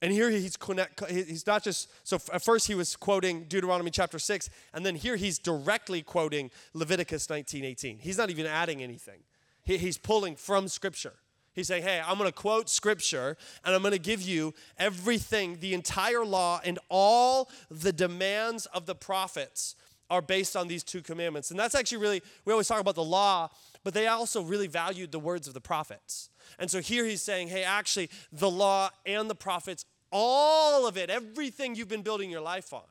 and 0.00 0.12
here 0.12 0.30
he's 0.30 0.56
connect, 0.56 1.08
he's 1.10 1.46
not 1.46 1.64
just 1.64 1.88
so 2.04 2.18
at 2.32 2.42
first 2.42 2.66
he 2.66 2.74
was 2.74 2.94
quoting 2.94 3.44
Deuteronomy 3.44 3.90
chapter 3.90 4.18
6 4.18 4.48
and 4.72 4.86
then 4.86 4.94
here 4.94 5.16
he's 5.16 5.38
directly 5.38 6.02
quoting 6.02 6.50
Leviticus 6.72 7.26
19:18. 7.26 7.98
He's 7.98 8.18
not 8.18 8.30
even 8.30 8.46
adding 8.46 8.82
anything. 8.82 9.20
He, 9.64 9.76
he's 9.78 9.98
pulling 9.98 10.36
from 10.36 10.68
scripture. 10.68 11.14
He's 11.52 11.66
saying, 11.66 11.82
"Hey, 11.82 12.00
I'm 12.04 12.16
going 12.18 12.30
to 12.30 12.34
quote 12.34 12.70
scripture 12.70 13.36
and 13.64 13.74
I'm 13.74 13.82
going 13.82 13.92
to 13.92 13.98
give 13.98 14.22
you 14.22 14.54
everything, 14.78 15.58
the 15.58 15.74
entire 15.74 16.24
law 16.24 16.60
and 16.64 16.78
all 16.88 17.50
the 17.70 17.92
demands 17.92 18.66
of 18.66 18.86
the 18.86 18.94
prophets 18.94 19.74
are 20.10 20.22
based 20.22 20.54
on 20.56 20.68
these 20.68 20.84
two 20.84 21.02
commandments." 21.02 21.50
And 21.50 21.58
that's 21.58 21.74
actually 21.74 21.98
really 21.98 22.22
we 22.44 22.52
always 22.52 22.68
talk 22.68 22.80
about 22.80 22.94
the 22.94 23.04
law, 23.04 23.50
but 23.84 23.94
they 23.94 24.06
also 24.06 24.42
really 24.42 24.66
valued 24.66 25.12
the 25.12 25.18
words 25.18 25.48
of 25.48 25.54
the 25.54 25.60
prophets. 25.60 26.30
And 26.58 26.70
so 26.70 26.80
here 26.80 27.04
he's 27.04 27.22
saying, 27.22 27.48
hey, 27.48 27.64
actually, 27.64 28.10
the 28.32 28.50
law 28.50 28.90
and 29.06 29.28
the 29.28 29.34
prophets, 29.34 29.84
all 30.10 30.86
of 30.86 30.96
it, 30.96 31.10
everything 31.10 31.74
you've 31.74 31.88
been 31.88 32.02
building 32.02 32.30
your 32.30 32.40
life 32.40 32.72
on. 32.72 32.82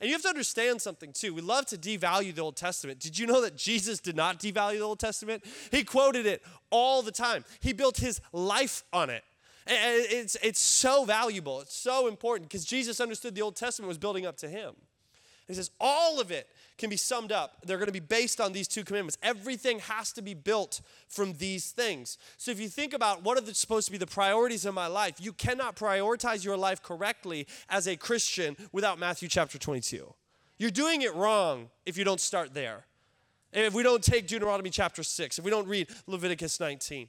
And 0.00 0.08
you 0.08 0.14
have 0.14 0.22
to 0.22 0.28
understand 0.28 0.80
something 0.80 1.12
too. 1.12 1.34
We 1.34 1.40
love 1.40 1.66
to 1.66 1.76
devalue 1.76 2.34
the 2.34 2.42
Old 2.42 2.56
Testament. 2.56 3.00
Did 3.00 3.18
you 3.18 3.26
know 3.26 3.40
that 3.40 3.56
Jesus 3.56 3.98
did 3.98 4.14
not 4.14 4.38
devalue 4.38 4.78
the 4.78 4.84
Old 4.84 5.00
Testament? 5.00 5.44
He 5.72 5.82
quoted 5.82 6.24
it 6.24 6.42
all 6.70 7.02
the 7.02 7.12
time, 7.12 7.44
he 7.60 7.72
built 7.72 7.98
his 7.98 8.20
life 8.32 8.84
on 8.92 9.10
it. 9.10 9.24
And 9.66 9.76
it's, 10.08 10.36
it's 10.42 10.60
so 10.60 11.04
valuable, 11.04 11.60
it's 11.60 11.76
so 11.76 12.06
important 12.06 12.48
because 12.48 12.64
Jesus 12.64 13.00
understood 13.00 13.34
the 13.34 13.42
Old 13.42 13.56
Testament 13.56 13.88
was 13.88 13.98
building 13.98 14.24
up 14.24 14.36
to 14.38 14.48
him. 14.48 14.74
He 15.46 15.54
says, 15.54 15.70
all 15.80 16.20
of 16.20 16.30
it 16.30 16.46
can 16.78 16.88
be 16.88 16.96
summed 16.96 17.32
up. 17.32 17.58
They're 17.64 17.76
going 17.76 17.86
to 17.86 17.92
be 17.92 18.00
based 18.00 18.40
on 18.40 18.52
these 18.52 18.68
two 18.68 18.84
commandments. 18.84 19.18
Everything 19.22 19.80
has 19.80 20.12
to 20.12 20.22
be 20.22 20.32
built 20.32 20.80
from 21.08 21.34
these 21.34 21.72
things. 21.72 22.16
So 22.36 22.50
if 22.50 22.60
you 22.60 22.68
think 22.68 22.94
about 22.94 23.22
what 23.22 23.36
are 23.36 23.40
the, 23.40 23.52
supposed 23.52 23.86
to 23.86 23.92
be 23.92 23.98
the 23.98 24.06
priorities 24.06 24.64
of 24.64 24.74
my 24.74 24.86
life, 24.86 25.16
you 25.18 25.32
cannot 25.32 25.76
prioritize 25.76 26.44
your 26.44 26.56
life 26.56 26.82
correctly 26.82 27.46
as 27.68 27.88
a 27.88 27.96
Christian 27.96 28.56
without 28.72 28.98
Matthew 28.98 29.28
chapter 29.28 29.58
22. 29.58 30.14
You're 30.56 30.70
doing 30.70 31.02
it 31.02 31.14
wrong 31.14 31.68
if 31.84 31.98
you 31.98 32.04
don't 32.04 32.20
start 32.20 32.54
there. 32.54 32.86
If 33.52 33.74
we 33.74 33.82
don't 33.82 34.02
take 34.02 34.26
Deuteronomy 34.26 34.70
chapter 34.70 35.02
6, 35.02 35.38
if 35.38 35.44
we 35.44 35.50
don't 35.50 35.66
read 35.66 35.88
Leviticus 36.06 36.60
19, 36.60 37.08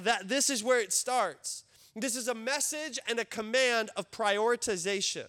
that, 0.00 0.28
this 0.28 0.50
is 0.50 0.62
where 0.62 0.80
it 0.80 0.92
starts. 0.92 1.64
This 1.94 2.16
is 2.16 2.28
a 2.28 2.34
message 2.34 2.98
and 3.08 3.18
a 3.18 3.24
command 3.24 3.90
of 3.96 4.10
prioritization. 4.10 5.26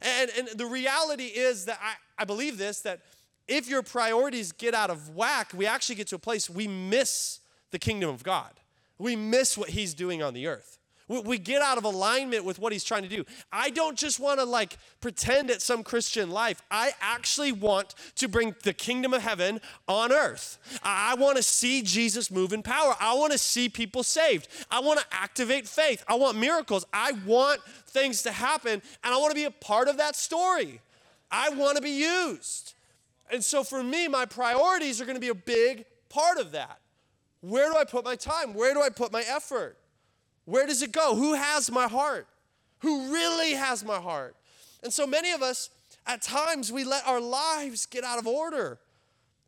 And, 0.00 0.30
and 0.36 0.48
the 0.56 0.66
reality 0.66 1.24
is 1.24 1.64
that 1.66 1.78
I, 1.82 1.94
I 2.22 2.24
believe 2.24 2.58
this 2.58 2.80
that 2.80 3.00
if 3.46 3.68
your 3.68 3.82
priorities 3.82 4.52
get 4.52 4.74
out 4.74 4.90
of 4.90 5.14
whack, 5.16 5.52
we 5.54 5.66
actually 5.66 5.96
get 5.96 6.08
to 6.08 6.16
a 6.16 6.20
place 6.20 6.50
we 6.50 6.68
miss 6.68 7.40
the 7.70 7.78
kingdom 7.78 8.10
of 8.10 8.22
God. 8.22 8.52
We 8.98 9.16
miss 9.16 9.56
what 9.56 9.70
He's 9.70 9.94
doing 9.94 10.22
on 10.22 10.34
the 10.34 10.46
earth. 10.46 10.77
We 11.08 11.38
get 11.38 11.62
out 11.62 11.78
of 11.78 11.84
alignment 11.84 12.44
with 12.44 12.58
what 12.58 12.72
he's 12.72 12.84
trying 12.84 13.02
to 13.02 13.08
do. 13.08 13.24
I 13.50 13.70
don't 13.70 13.96
just 13.96 14.20
want 14.20 14.40
to 14.40 14.44
like 14.44 14.76
pretend 15.00 15.50
at 15.50 15.62
some 15.62 15.82
Christian 15.82 16.30
life. 16.30 16.60
I 16.70 16.92
actually 17.00 17.50
want 17.50 17.94
to 18.16 18.28
bring 18.28 18.54
the 18.62 18.74
kingdom 18.74 19.14
of 19.14 19.22
heaven 19.22 19.60
on 19.86 20.12
earth. 20.12 20.58
I 20.82 21.14
want 21.14 21.38
to 21.38 21.42
see 21.42 21.80
Jesus 21.80 22.30
move 22.30 22.52
in 22.52 22.62
power. 22.62 22.94
I 23.00 23.14
want 23.14 23.32
to 23.32 23.38
see 23.38 23.70
people 23.70 24.02
saved. 24.02 24.48
I 24.70 24.80
want 24.80 25.00
to 25.00 25.06
activate 25.10 25.66
faith. 25.66 26.04
I 26.06 26.14
want 26.16 26.36
miracles. 26.36 26.84
I 26.92 27.12
want 27.26 27.62
things 27.86 28.22
to 28.24 28.32
happen, 28.32 28.72
and 28.72 29.14
I 29.14 29.16
want 29.16 29.30
to 29.30 29.34
be 29.34 29.44
a 29.44 29.50
part 29.50 29.88
of 29.88 29.96
that 29.96 30.14
story. 30.14 30.80
I 31.30 31.48
want 31.50 31.76
to 31.76 31.82
be 31.82 31.90
used. 31.90 32.74
And 33.30 33.42
so 33.42 33.64
for 33.64 33.82
me, 33.82 34.08
my 34.08 34.26
priorities 34.26 35.00
are 35.00 35.04
going 35.04 35.16
to 35.16 35.20
be 35.20 35.28
a 35.28 35.34
big 35.34 35.86
part 36.08 36.38
of 36.38 36.52
that. 36.52 36.80
Where 37.40 37.70
do 37.70 37.78
I 37.78 37.84
put 37.84 38.04
my 38.04 38.16
time? 38.16 38.52
Where 38.52 38.74
do 38.74 38.82
I 38.82 38.90
put 38.90 39.12
my 39.12 39.22
effort? 39.28 39.76
Where 40.48 40.66
does 40.66 40.80
it 40.80 40.92
go? 40.92 41.14
Who 41.14 41.34
has 41.34 41.70
my 41.70 41.88
heart? 41.88 42.26
Who 42.78 43.12
really 43.12 43.52
has 43.52 43.84
my 43.84 43.98
heart? 43.98 44.34
And 44.82 44.90
so 44.90 45.06
many 45.06 45.32
of 45.32 45.42
us, 45.42 45.68
at 46.06 46.22
times, 46.22 46.72
we 46.72 46.84
let 46.84 47.06
our 47.06 47.20
lives 47.20 47.84
get 47.84 48.02
out 48.02 48.18
of 48.18 48.26
order. 48.26 48.78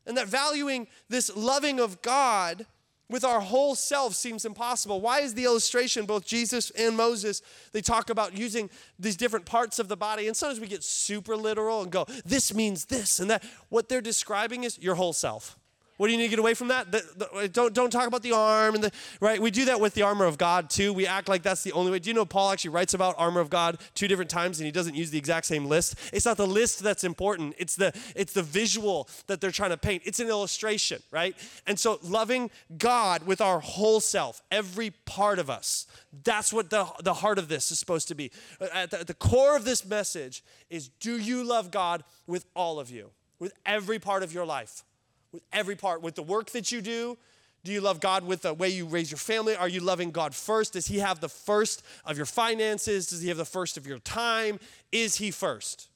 And 0.07 0.15
that 0.19 0.27
valuing 0.27 0.89
this 1.09 1.35
loving 1.35 1.81
of 1.81 2.03
God 2.03 2.67
with 3.09 3.25
our 3.25 3.41
whole 3.41 3.75
self 3.75 4.15
seems 4.15 4.45
impossible. 4.45 5.01
Why 5.01 5.21
is 5.21 5.33
the 5.33 5.45
illustration, 5.45 6.05
both 6.05 6.27
Jesus 6.27 6.69
and 6.73 6.99
Moses, 6.99 7.41
they 7.73 7.81
talk 7.81 8.11
about 8.11 8.37
using 8.37 8.69
these 8.99 9.17
different 9.17 9.47
parts 9.47 9.79
of 9.79 9.89
the 9.89 9.97
body, 9.97 10.27
and 10.27 10.37
sometimes 10.37 10.61
we 10.61 10.67
get 10.67 10.85
super 10.85 11.35
literal 11.35 11.81
and 11.83 11.91
go, 11.91 12.05
this 12.27 12.53
means 12.53 12.85
this 12.85 13.21
and 13.21 13.31
that. 13.31 13.43
What 13.71 13.89
they're 13.89 14.03
describing 14.03 14.65
is 14.65 14.79
your 14.79 14.97
whole 14.97 15.15
self. 15.15 15.59
What 16.01 16.07
do 16.07 16.13
you 16.13 16.19
need 16.19 16.25
to 16.25 16.31
get 16.31 16.39
away 16.39 16.55
from 16.55 16.69
that? 16.69 16.91
The, 16.91 17.05
the, 17.15 17.49
don't, 17.51 17.75
don't 17.75 17.91
talk 17.91 18.07
about 18.07 18.23
the 18.23 18.33
arm 18.33 18.75
and 18.75 18.83
the 18.83 18.91
right. 19.21 19.39
We 19.39 19.51
do 19.51 19.67
that 19.67 19.83
with 19.83 19.93
the 19.93 20.01
armor 20.01 20.25
of 20.25 20.39
God 20.39 20.71
too. 20.71 20.95
We 20.95 21.07
act 21.07 21.29
like 21.29 21.43
that's 21.43 21.63
the 21.63 21.73
only 21.73 21.93
way. 21.93 21.99
Do 21.99 22.09
you 22.09 22.15
know 22.15 22.25
Paul 22.25 22.53
actually 22.53 22.71
writes 22.71 22.95
about 22.95 23.17
armor 23.19 23.39
of 23.39 23.51
God 23.51 23.79
two 23.95 24.09
different 24.09 24.31
times 24.31 24.59
and 24.59 24.65
he 24.65 24.73
doesn't 24.73 24.95
use 24.95 25.11
the 25.11 25.19
exact 25.19 25.45
same 25.45 25.67
list? 25.67 25.97
It's 26.11 26.25
not 26.25 26.39
the 26.39 26.47
list 26.47 26.83
that's 26.83 27.05
important. 27.05 27.55
It's 27.59 27.77
the 27.77 27.93
it's 28.17 28.33
the 28.33 28.43
visual 28.43 29.11
that 29.27 29.43
they're 29.43 29.51
trying 29.51 29.73
to 29.73 29.77
paint. 29.77 30.05
It's 30.07 30.21
an 30.21 30.29
illustration, 30.29 31.03
right? 31.11 31.37
And 31.67 31.79
so 31.79 31.99
loving 32.03 32.51
God 32.79 33.27
with 33.27 33.43
our 33.43 33.61
whole 33.61 34.01
self, 34.01 34.41
every 34.51 34.93
part 35.05 35.39
of 35.39 35.51
us. 35.51 35.87
That's 36.25 36.51
what 36.51 36.71
the, 36.71 36.87
the 37.05 37.13
heart 37.13 37.39
of 37.39 37.49
this 37.49 37.71
is 37.71 37.79
supposed 37.79 38.09
to 38.09 38.15
be. 38.15 38.31
At 38.73 38.91
the, 38.91 39.01
at 39.01 39.07
the 39.07 39.13
core 39.13 39.55
of 39.55 39.67
this 39.67 39.85
message 39.85 40.43
is 40.71 40.89
do 40.89 41.19
you 41.19 41.45
love 41.45 41.71
God 41.71 42.05
with 42.27 42.47
all 42.57 42.81
of 42.81 42.89
you? 42.89 43.11
With 43.39 43.53
every 43.67 43.99
part 43.99 44.23
of 44.23 44.33
your 44.33 44.47
life? 44.47 44.83
With 45.33 45.43
every 45.53 45.77
part, 45.77 46.03
with 46.03 46.15
the 46.15 46.23
work 46.23 46.51
that 46.51 46.73
you 46.73 46.81
do. 46.81 47.17
Do 47.63 47.73
you 47.73 47.81
love 47.81 48.01
God 48.01 48.25
with 48.25 48.43
the 48.43 48.55
way 48.55 48.71
you 48.71 48.87
raise 48.87 49.11
your 49.11 49.19
family? 49.19 49.55
Are 49.55 49.69
you 49.69 49.81
loving 49.81 50.11
God 50.11 50.35
first? 50.35 50.73
Does 50.73 50.87
He 50.87 50.99
have 50.99 51.21
the 51.21 51.29
first 51.29 51.83
of 52.07 52.17
your 52.17 52.27
finances? 52.27 53.09
Does 53.09 53.21
He 53.21 53.29
have 53.29 53.37
the 53.37 53.45
first 53.45 53.77
of 53.77 53.87
your 53.87 53.99
time? 53.99 54.59
Is 54.93 55.17
He 55.17 55.31
first? 55.31 55.89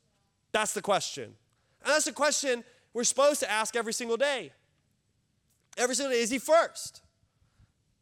That's 0.52 0.74
the 0.74 0.82
question. 0.82 1.24
And 1.24 1.92
that's 1.92 2.04
the 2.04 2.12
question 2.12 2.64
we're 2.92 3.04
supposed 3.04 3.40
to 3.40 3.50
ask 3.50 3.76
every 3.76 3.92
single 3.92 4.16
day. 4.16 4.52
Every 5.76 5.94
single 5.94 6.12
day, 6.12 6.20
is 6.20 6.30
He 6.30 6.38
first? 6.38 7.00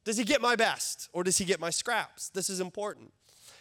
Does 0.05 0.17
He 0.17 0.25
get 0.25 0.41
my 0.41 0.57
best 0.57 1.09
or 1.13 1.23
does 1.23 1.39
He 1.39 1.45
get 1.45 1.61
my 1.61 1.71
scraps? 1.71 2.31
This 2.31 2.51
is 2.51 2.59
important. 2.59 3.13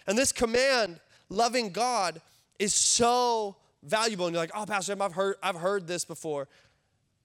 And 0.07 0.17
this 0.17 0.31
command, 0.31 0.99
loving 1.29 1.69
God, 1.69 2.21
is 2.57 2.73
so 2.73 3.55
valuable. 3.83 4.25
And 4.27 4.33
you're 4.33 4.43
like, 4.43 4.51
oh, 4.55 4.65
Pastor, 4.65 4.95
I've 4.99 5.13
heard, 5.13 5.35
I've 5.43 5.55
heard 5.55 5.87
this 5.87 6.05
before. 6.05 6.47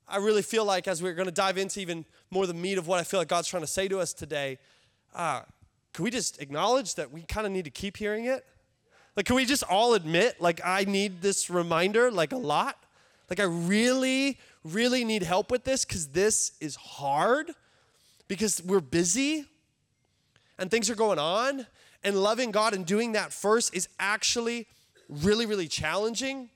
I 0.08 0.18
really 0.18 0.42
feel 0.42 0.64
like 0.64 0.86
as 0.86 1.02
we're 1.02 1.14
going 1.14 1.26
to 1.26 1.34
dive 1.34 1.58
into 1.58 1.80
even 1.80 2.04
more 2.30 2.46
the 2.46 2.54
meat 2.54 2.78
of 2.78 2.86
what 2.86 3.00
I 3.00 3.02
feel 3.02 3.18
like 3.18 3.28
God's 3.28 3.48
trying 3.48 3.62
to 3.62 3.66
say 3.66 3.88
to 3.88 3.98
us 3.98 4.12
today, 4.12 4.58
uh, 5.14 5.40
can 5.92 6.04
we 6.04 6.10
just 6.10 6.40
acknowledge 6.40 6.94
that 6.94 7.10
we 7.10 7.22
kind 7.22 7.46
of 7.46 7.52
need 7.52 7.64
to 7.64 7.70
keep 7.70 7.96
hearing 7.96 8.26
it? 8.26 8.44
Like, 9.16 9.26
can 9.26 9.34
we 9.34 9.46
just 9.46 9.64
all 9.64 9.94
admit, 9.94 10.40
like, 10.40 10.60
I 10.64 10.84
need 10.84 11.22
this 11.22 11.48
reminder, 11.48 12.10
like, 12.10 12.32
a 12.32 12.36
lot? 12.36 12.76
Like, 13.30 13.40
I 13.40 13.44
really, 13.44 14.38
really 14.62 15.04
need 15.04 15.22
help 15.22 15.50
with 15.50 15.64
this 15.64 15.84
because 15.84 16.08
this 16.08 16.52
is 16.60 16.76
hard 16.76 17.50
because 18.28 18.62
we're 18.62 18.80
busy 18.80 19.46
and 20.58 20.70
things 20.70 20.90
are 20.90 20.94
going 20.94 21.18
on. 21.18 21.66
And 22.04 22.22
loving 22.22 22.52
God 22.52 22.74
and 22.74 22.86
doing 22.86 23.12
that 23.12 23.32
first 23.32 23.74
is 23.74 23.88
actually 23.98 24.68
really, 25.08 25.46
really 25.46 25.66
challenging. 25.66 26.50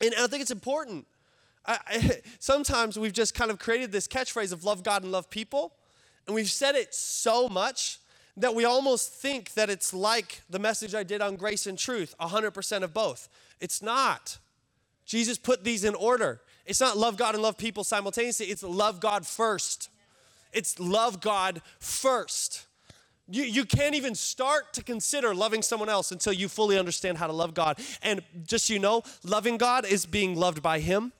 And 0.00 0.14
I 0.18 0.26
think 0.28 0.40
it's 0.40 0.50
important 0.50 1.06
I, 1.66 1.78
I, 1.86 2.20
sometimes 2.38 2.98
we've 2.98 3.12
just 3.12 3.34
kind 3.34 3.50
of 3.50 3.58
created 3.58 3.92
this 3.92 4.06
catchphrase 4.08 4.52
of 4.52 4.64
love 4.64 4.82
God 4.82 5.02
and 5.02 5.12
love 5.12 5.30
people, 5.30 5.72
and 6.26 6.34
we've 6.34 6.50
said 6.50 6.74
it 6.74 6.94
so 6.94 7.48
much 7.48 7.98
that 8.36 8.54
we 8.54 8.64
almost 8.64 9.12
think 9.12 9.54
that 9.54 9.70
it's 9.70 9.94
like 9.94 10.42
the 10.50 10.58
message 10.58 10.94
I 10.94 11.02
did 11.02 11.22
on 11.22 11.36
grace 11.36 11.66
and 11.66 11.78
truth 11.78 12.14
100% 12.20 12.82
of 12.82 12.92
both. 12.92 13.28
It's 13.60 13.80
not. 13.80 14.38
Jesus 15.06 15.38
put 15.38 15.64
these 15.64 15.84
in 15.84 15.94
order. 15.94 16.40
It's 16.66 16.80
not 16.80 16.98
love 16.98 17.16
God 17.16 17.34
and 17.34 17.42
love 17.42 17.56
people 17.56 17.84
simultaneously, 17.84 18.46
it's 18.46 18.62
love 18.62 19.00
God 19.00 19.26
first. 19.26 19.90
It's 20.52 20.78
love 20.78 21.20
God 21.20 21.60
first. 21.80 22.66
You, 23.28 23.42
you 23.42 23.64
can't 23.64 23.94
even 23.94 24.14
start 24.14 24.72
to 24.74 24.82
consider 24.82 25.34
loving 25.34 25.60
someone 25.60 25.88
else 25.88 26.12
until 26.12 26.32
you 26.32 26.48
fully 26.48 26.78
understand 26.78 27.18
how 27.18 27.26
to 27.26 27.32
love 27.32 27.54
God. 27.54 27.78
And 28.02 28.22
just 28.46 28.66
so 28.66 28.72
you 28.72 28.78
know, 28.78 29.02
loving 29.24 29.58
God 29.58 29.84
is 29.84 30.06
being 30.06 30.36
loved 30.36 30.62
by 30.62 30.78
Him 30.78 31.12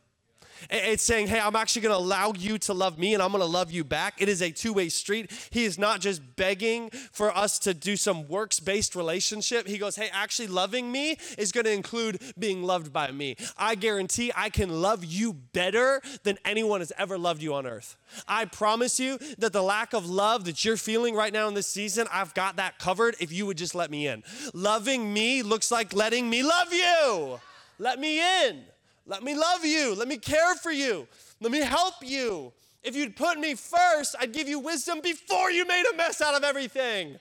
it's 0.70 1.02
saying, 1.02 1.28
hey, 1.28 1.40
I'm 1.40 1.56
actually 1.56 1.82
going 1.82 1.94
to 1.94 2.02
allow 2.02 2.32
you 2.36 2.58
to 2.58 2.74
love 2.74 2.98
me 2.98 3.14
and 3.14 3.22
I'm 3.22 3.30
going 3.30 3.40
to 3.42 3.46
love 3.46 3.70
you 3.70 3.84
back. 3.84 4.20
It 4.20 4.28
is 4.28 4.42
a 4.42 4.50
two 4.50 4.72
way 4.72 4.88
street. 4.88 5.30
He 5.50 5.64
is 5.64 5.78
not 5.78 6.00
just 6.00 6.36
begging 6.36 6.90
for 7.12 7.36
us 7.36 7.58
to 7.60 7.74
do 7.74 7.96
some 7.96 8.28
works 8.28 8.60
based 8.60 8.94
relationship. 8.94 9.66
He 9.66 9.78
goes, 9.78 9.96
hey, 9.96 10.08
actually 10.12 10.48
loving 10.48 10.90
me 10.90 11.18
is 11.38 11.52
going 11.52 11.64
to 11.64 11.72
include 11.72 12.20
being 12.38 12.62
loved 12.62 12.92
by 12.92 13.10
me. 13.10 13.36
I 13.56 13.74
guarantee 13.74 14.32
I 14.36 14.50
can 14.50 14.80
love 14.80 15.04
you 15.04 15.32
better 15.32 16.00
than 16.22 16.38
anyone 16.44 16.80
has 16.80 16.92
ever 16.98 17.18
loved 17.18 17.42
you 17.42 17.54
on 17.54 17.66
earth. 17.66 17.96
I 18.28 18.44
promise 18.44 19.00
you 19.00 19.18
that 19.38 19.52
the 19.52 19.62
lack 19.62 19.92
of 19.92 20.08
love 20.08 20.44
that 20.44 20.64
you're 20.64 20.76
feeling 20.76 21.14
right 21.14 21.32
now 21.32 21.48
in 21.48 21.54
this 21.54 21.66
season, 21.66 22.06
I've 22.12 22.34
got 22.34 22.56
that 22.56 22.78
covered 22.78 23.16
if 23.20 23.32
you 23.32 23.46
would 23.46 23.58
just 23.58 23.74
let 23.74 23.90
me 23.90 24.06
in. 24.06 24.22
Loving 24.54 25.12
me 25.12 25.42
looks 25.42 25.70
like 25.70 25.92
letting 25.92 26.30
me 26.30 26.42
love 26.42 26.72
you. 26.72 27.40
Let 27.78 27.98
me 27.98 28.46
in. 28.46 28.64
Let 29.06 29.22
me 29.22 29.34
love 29.34 29.64
you. 29.64 29.94
Let 29.94 30.08
me 30.08 30.16
care 30.16 30.54
for 30.56 30.72
you. 30.72 31.06
Let 31.40 31.52
me 31.52 31.60
help 31.60 31.94
you. 32.02 32.52
If 32.82 32.94
you'd 32.96 33.16
put 33.16 33.38
me 33.38 33.54
first, 33.54 34.14
I'd 34.18 34.32
give 34.32 34.48
you 34.48 34.58
wisdom 34.58 35.00
before 35.00 35.50
you 35.50 35.66
made 35.66 35.84
a 35.92 35.96
mess 35.96 36.20
out 36.20 36.34
of 36.34 36.44
everything. 36.44 37.18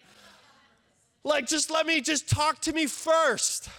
Like, 1.24 1.48
just 1.48 1.72
let 1.72 1.86
me 1.86 2.02
just 2.02 2.30
talk 2.30 2.62
to 2.62 2.74
me 2.74 2.86
first. 2.86 3.70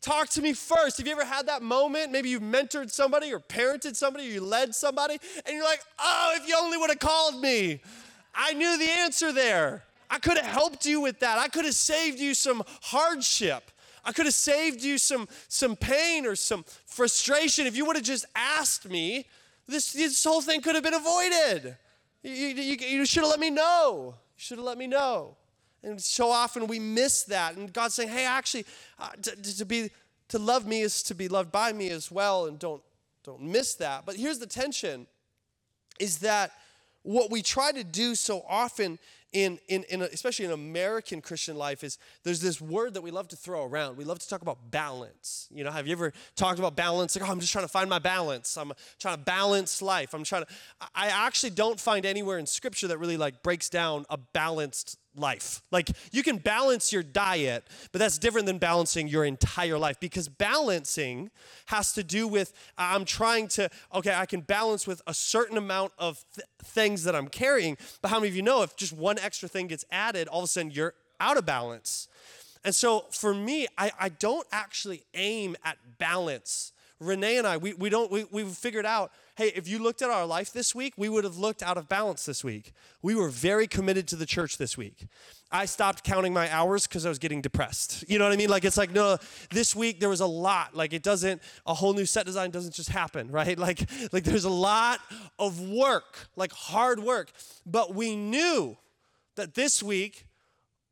Talk 0.00 0.28
to 0.30 0.42
me 0.42 0.52
first. 0.52 0.98
Have 0.98 1.06
you 1.06 1.12
ever 1.12 1.24
had 1.24 1.46
that 1.46 1.62
moment? 1.62 2.12
Maybe 2.12 2.28
you've 2.28 2.42
mentored 2.42 2.90
somebody 2.90 3.32
or 3.32 3.40
parented 3.40 3.96
somebody 3.96 4.28
or 4.28 4.32
you 4.32 4.40
led 4.42 4.74
somebody, 4.74 5.18
and 5.44 5.56
you're 5.56 5.64
like, 5.64 5.80
oh, 5.98 6.34
if 6.36 6.46
you 6.46 6.54
only 6.58 6.76
would 6.76 6.90
have 6.90 6.98
called 6.98 7.40
me. 7.40 7.80
I 8.34 8.52
knew 8.52 8.78
the 8.78 8.90
answer 8.90 9.32
there. 9.32 9.82
I 10.10 10.18
could 10.18 10.36
have 10.36 10.46
helped 10.46 10.86
you 10.86 11.00
with 11.00 11.20
that. 11.20 11.38
I 11.38 11.48
could 11.48 11.64
have 11.64 11.74
saved 11.74 12.18
you 12.18 12.34
some 12.34 12.62
hardship. 12.82 13.70
I 14.08 14.12
could 14.12 14.24
have 14.24 14.34
saved 14.34 14.82
you 14.82 14.96
some, 14.96 15.28
some 15.48 15.76
pain 15.76 16.24
or 16.24 16.34
some 16.34 16.64
frustration 16.86 17.66
if 17.66 17.76
you 17.76 17.84
would 17.84 17.94
have 17.94 18.06
just 18.06 18.24
asked 18.34 18.88
me. 18.88 19.26
This, 19.66 19.92
this 19.92 20.24
whole 20.24 20.40
thing 20.40 20.62
could 20.62 20.74
have 20.74 20.82
been 20.82 20.94
avoided. 20.94 21.76
You, 22.22 22.32
you, 22.32 22.76
you 22.80 23.04
should 23.04 23.22
have 23.22 23.28
let 23.28 23.38
me 23.38 23.50
know. 23.50 24.14
You 24.16 24.40
should 24.40 24.56
have 24.56 24.64
let 24.64 24.78
me 24.78 24.86
know. 24.86 25.36
And 25.82 26.00
so 26.00 26.30
often 26.30 26.66
we 26.68 26.78
miss 26.78 27.24
that. 27.24 27.56
And 27.56 27.70
God's 27.70 27.96
saying, 27.96 28.08
hey, 28.08 28.24
actually, 28.24 28.64
uh, 28.98 29.10
to, 29.20 29.56
to, 29.58 29.66
be, 29.66 29.90
to 30.28 30.38
love 30.38 30.66
me 30.66 30.80
is 30.80 31.02
to 31.02 31.14
be 31.14 31.28
loved 31.28 31.52
by 31.52 31.74
me 31.74 31.90
as 31.90 32.10
well. 32.10 32.46
And 32.46 32.58
don't, 32.58 32.80
don't 33.24 33.42
miss 33.42 33.74
that. 33.74 34.06
But 34.06 34.16
here's 34.16 34.38
the 34.38 34.46
tension 34.46 35.06
is 36.00 36.20
that 36.20 36.52
what 37.02 37.30
we 37.30 37.42
try 37.42 37.72
to 37.72 37.84
do 37.84 38.14
so 38.14 38.42
often 38.48 38.98
in, 39.32 39.58
in, 39.68 39.84
in 39.84 40.02
a, 40.02 40.06
especially 40.06 40.46
in 40.46 40.52
American 40.52 41.20
Christian 41.20 41.56
life 41.56 41.84
is 41.84 41.98
there's 42.24 42.40
this 42.40 42.60
word 42.60 42.94
that 42.94 43.02
we 43.02 43.10
love 43.10 43.28
to 43.28 43.36
throw 43.36 43.64
around. 43.64 43.96
We 43.96 44.04
love 44.04 44.18
to 44.20 44.28
talk 44.28 44.42
about 44.42 44.70
balance. 44.70 45.48
You 45.50 45.64
know, 45.64 45.70
have 45.70 45.86
you 45.86 45.92
ever 45.92 46.12
talked 46.34 46.58
about 46.58 46.76
balance? 46.76 47.14
Like, 47.14 47.28
oh, 47.28 47.32
I'm 47.32 47.40
just 47.40 47.52
trying 47.52 47.64
to 47.64 47.70
find 47.70 47.90
my 47.90 47.98
balance. 47.98 48.56
I'm 48.56 48.72
trying 48.98 49.16
to 49.16 49.22
balance 49.22 49.82
life. 49.82 50.14
I'm 50.14 50.24
trying 50.24 50.44
to. 50.44 50.48
I 50.94 51.08
actually 51.08 51.50
don't 51.50 51.78
find 51.78 52.06
anywhere 52.06 52.38
in 52.38 52.46
Scripture 52.46 52.88
that 52.88 52.98
really 52.98 53.16
like 53.16 53.42
breaks 53.42 53.68
down 53.68 54.06
a 54.08 54.16
balanced 54.16 54.98
life. 55.18 55.62
Like 55.70 55.90
you 56.12 56.22
can 56.22 56.38
balance 56.38 56.92
your 56.92 57.02
diet, 57.02 57.64
but 57.92 57.98
that's 57.98 58.18
different 58.18 58.46
than 58.46 58.58
balancing 58.58 59.08
your 59.08 59.24
entire 59.24 59.78
life 59.78 59.98
because 60.00 60.28
balancing 60.28 61.30
has 61.66 61.92
to 61.94 62.02
do 62.02 62.28
with 62.28 62.52
I'm 62.76 63.04
trying 63.04 63.48
to, 63.48 63.70
okay, 63.94 64.14
I 64.14 64.26
can 64.26 64.40
balance 64.40 64.86
with 64.86 65.02
a 65.06 65.14
certain 65.14 65.56
amount 65.56 65.92
of 65.98 66.24
th- 66.34 66.46
things 66.64 67.04
that 67.04 67.14
I'm 67.14 67.28
carrying, 67.28 67.76
but 68.02 68.10
how 68.10 68.18
many 68.18 68.28
of 68.28 68.36
you 68.36 68.42
know 68.42 68.62
if 68.62 68.76
just 68.76 68.92
one 68.92 69.18
extra 69.18 69.48
thing 69.48 69.66
gets 69.66 69.84
added, 69.90 70.28
all 70.28 70.40
of 70.40 70.44
a 70.44 70.48
sudden 70.48 70.70
you're 70.70 70.94
out 71.20 71.36
of 71.36 71.46
balance? 71.46 72.08
And 72.64 72.74
so 72.74 73.06
for 73.10 73.34
me, 73.34 73.66
I, 73.76 73.92
I 73.98 74.08
don't 74.08 74.46
actually 74.52 75.04
aim 75.14 75.56
at 75.64 75.78
balance. 75.98 76.72
Renee 77.00 77.38
and 77.38 77.46
I, 77.46 77.56
we, 77.56 77.74
we 77.74 77.90
don't, 77.90 78.10
we, 78.10 78.24
we've 78.30 78.48
figured 78.48 78.86
out 78.86 79.12
hey, 79.38 79.52
if 79.54 79.68
you 79.68 79.78
looked 79.78 80.02
at 80.02 80.10
our 80.10 80.26
life 80.26 80.52
this 80.52 80.74
week, 80.74 80.94
we 80.96 81.08
would 81.08 81.22
have 81.22 81.36
looked 81.36 81.62
out 81.62 81.78
of 81.78 81.88
balance 81.88 82.24
this 82.24 82.42
week. 82.42 82.72
We 83.02 83.14
were 83.14 83.28
very 83.28 83.68
committed 83.68 84.08
to 84.08 84.16
the 84.16 84.26
church 84.26 84.58
this 84.58 84.76
week. 84.76 85.06
I 85.52 85.64
stopped 85.66 86.02
counting 86.02 86.34
my 86.34 86.52
hours 86.52 86.88
because 86.88 87.06
I 87.06 87.08
was 87.08 87.20
getting 87.20 87.40
depressed. 87.40 88.04
You 88.08 88.18
know 88.18 88.24
what 88.24 88.32
I 88.32 88.36
mean? 88.36 88.50
Like, 88.50 88.64
it's 88.64 88.76
like, 88.76 88.90
no, 88.90 89.16
this 89.50 89.76
week 89.76 90.00
there 90.00 90.08
was 90.08 90.18
a 90.18 90.26
lot. 90.26 90.74
Like, 90.74 90.92
it 90.92 91.04
doesn't, 91.04 91.40
a 91.66 91.72
whole 91.72 91.94
new 91.94 92.04
set 92.04 92.26
design 92.26 92.50
doesn't 92.50 92.74
just 92.74 92.88
happen, 92.88 93.30
right? 93.30 93.56
Like, 93.56 93.88
like 94.12 94.24
there's 94.24 94.44
a 94.44 94.50
lot 94.50 94.98
of 95.38 95.60
work, 95.60 96.26
like 96.34 96.50
hard 96.50 96.98
work. 96.98 97.30
But 97.64 97.94
we 97.94 98.16
knew 98.16 98.76
that 99.36 99.54
this 99.54 99.84
week, 99.84 100.26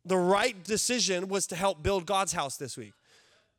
the 0.05 0.17
right 0.17 0.63
decision 0.63 1.27
was 1.27 1.49
to 1.49 1.57
help 1.57 1.83
build 1.83 2.07
God's 2.07 2.33
house 2.33 2.57
this 2.57 2.77
week. 2.77 2.93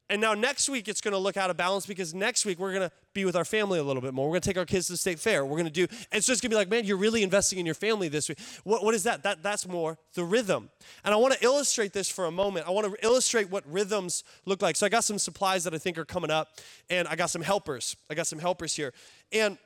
And 0.10 0.22
now 0.22 0.34
next 0.34 0.70
week 0.70 0.88
it's 0.88 1.02
going 1.02 1.12
to 1.12 1.18
look 1.18 1.36
out 1.36 1.50
of 1.50 1.58
balance 1.58 1.86
because 1.86 2.14
next 2.14 2.46
week 2.46 2.60
we're 2.60 2.72
going 2.72 2.88
to 2.88 2.96
be 3.14 3.26
with 3.26 3.36
our 3.36 3.44
family 3.44 3.78
a 3.78 3.84
little 3.84 4.02
bit 4.02 4.14
more. 4.14 4.28
We're 4.28 4.34
going 4.34 4.42
to 4.42 4.50
take 4.50 4.58
our 4.58 4.66
kids 4.66 4.88
to 4.88 4.94
the 4.94 4.98
state 4.98 5.20
fair. 5.20 5.44
We're 5.44 5.58
going 5.58 5.66
to 5.66 5.70
do. 5.70 5.88
It's 6.12 6.26
just 6.26 6.42
going 6.42 6.50
to 6.50 6.50
be 6.50 6.56
like, 6.56 6.70
man, 6.70 6.86
you're 6.86 6.98
really 6.98 7.24
investing 7.24 7.60
in 7.60 7.66
your 7.66 7.76
family 7.76 8.08
this 8.08 8.30
week. 8.30 8.40
What, 8.64 8.86
what 8.86 8.94
is 8.94 9.04
that? 9.04 9.24
That 9.24 9.44
that's 9.44 9.68
more 9.68 9.98
the 10.14 10.24
rhythm. 10.24 10.70
And 11.04 11.14
I 11.14 11.18
want 11.18 11.34
to 11.34 11.44
illustrate 11.44 11.92
this 11.92 12.10
for 12.10 12.26
a 12.26 12.32
moment. 12.32 12.68
I 12.68 12.72
want 12.72 12.88
to 12.88 13.06
illustrate 13.06 13.50
what 13.50 13.70
rhythms 13.70 14.24
look 14.46 14.62
like. 14.62 14.78
So 14.78 14.86
I 14.86 14.90
got 14.90 15.04
some 15.04 15.20
supplies 15.20 15.66
that 15.66 15.74
I 15.74 15.78
think 15.78 15.98
are 15.98 16.06
coming 16.06 16.32
up, 16.32 16.50
and 16.90 17.08
I 17.08 17.16
got 17.16 17.30
some 17.30 17.42
helpers. 17.42 17.98
I 18.10 18.14
got 18.14 18.28
some 18.28 18.40
helpers 18.40 18.76
here, 18.76 18.94
and. 19.32 19.58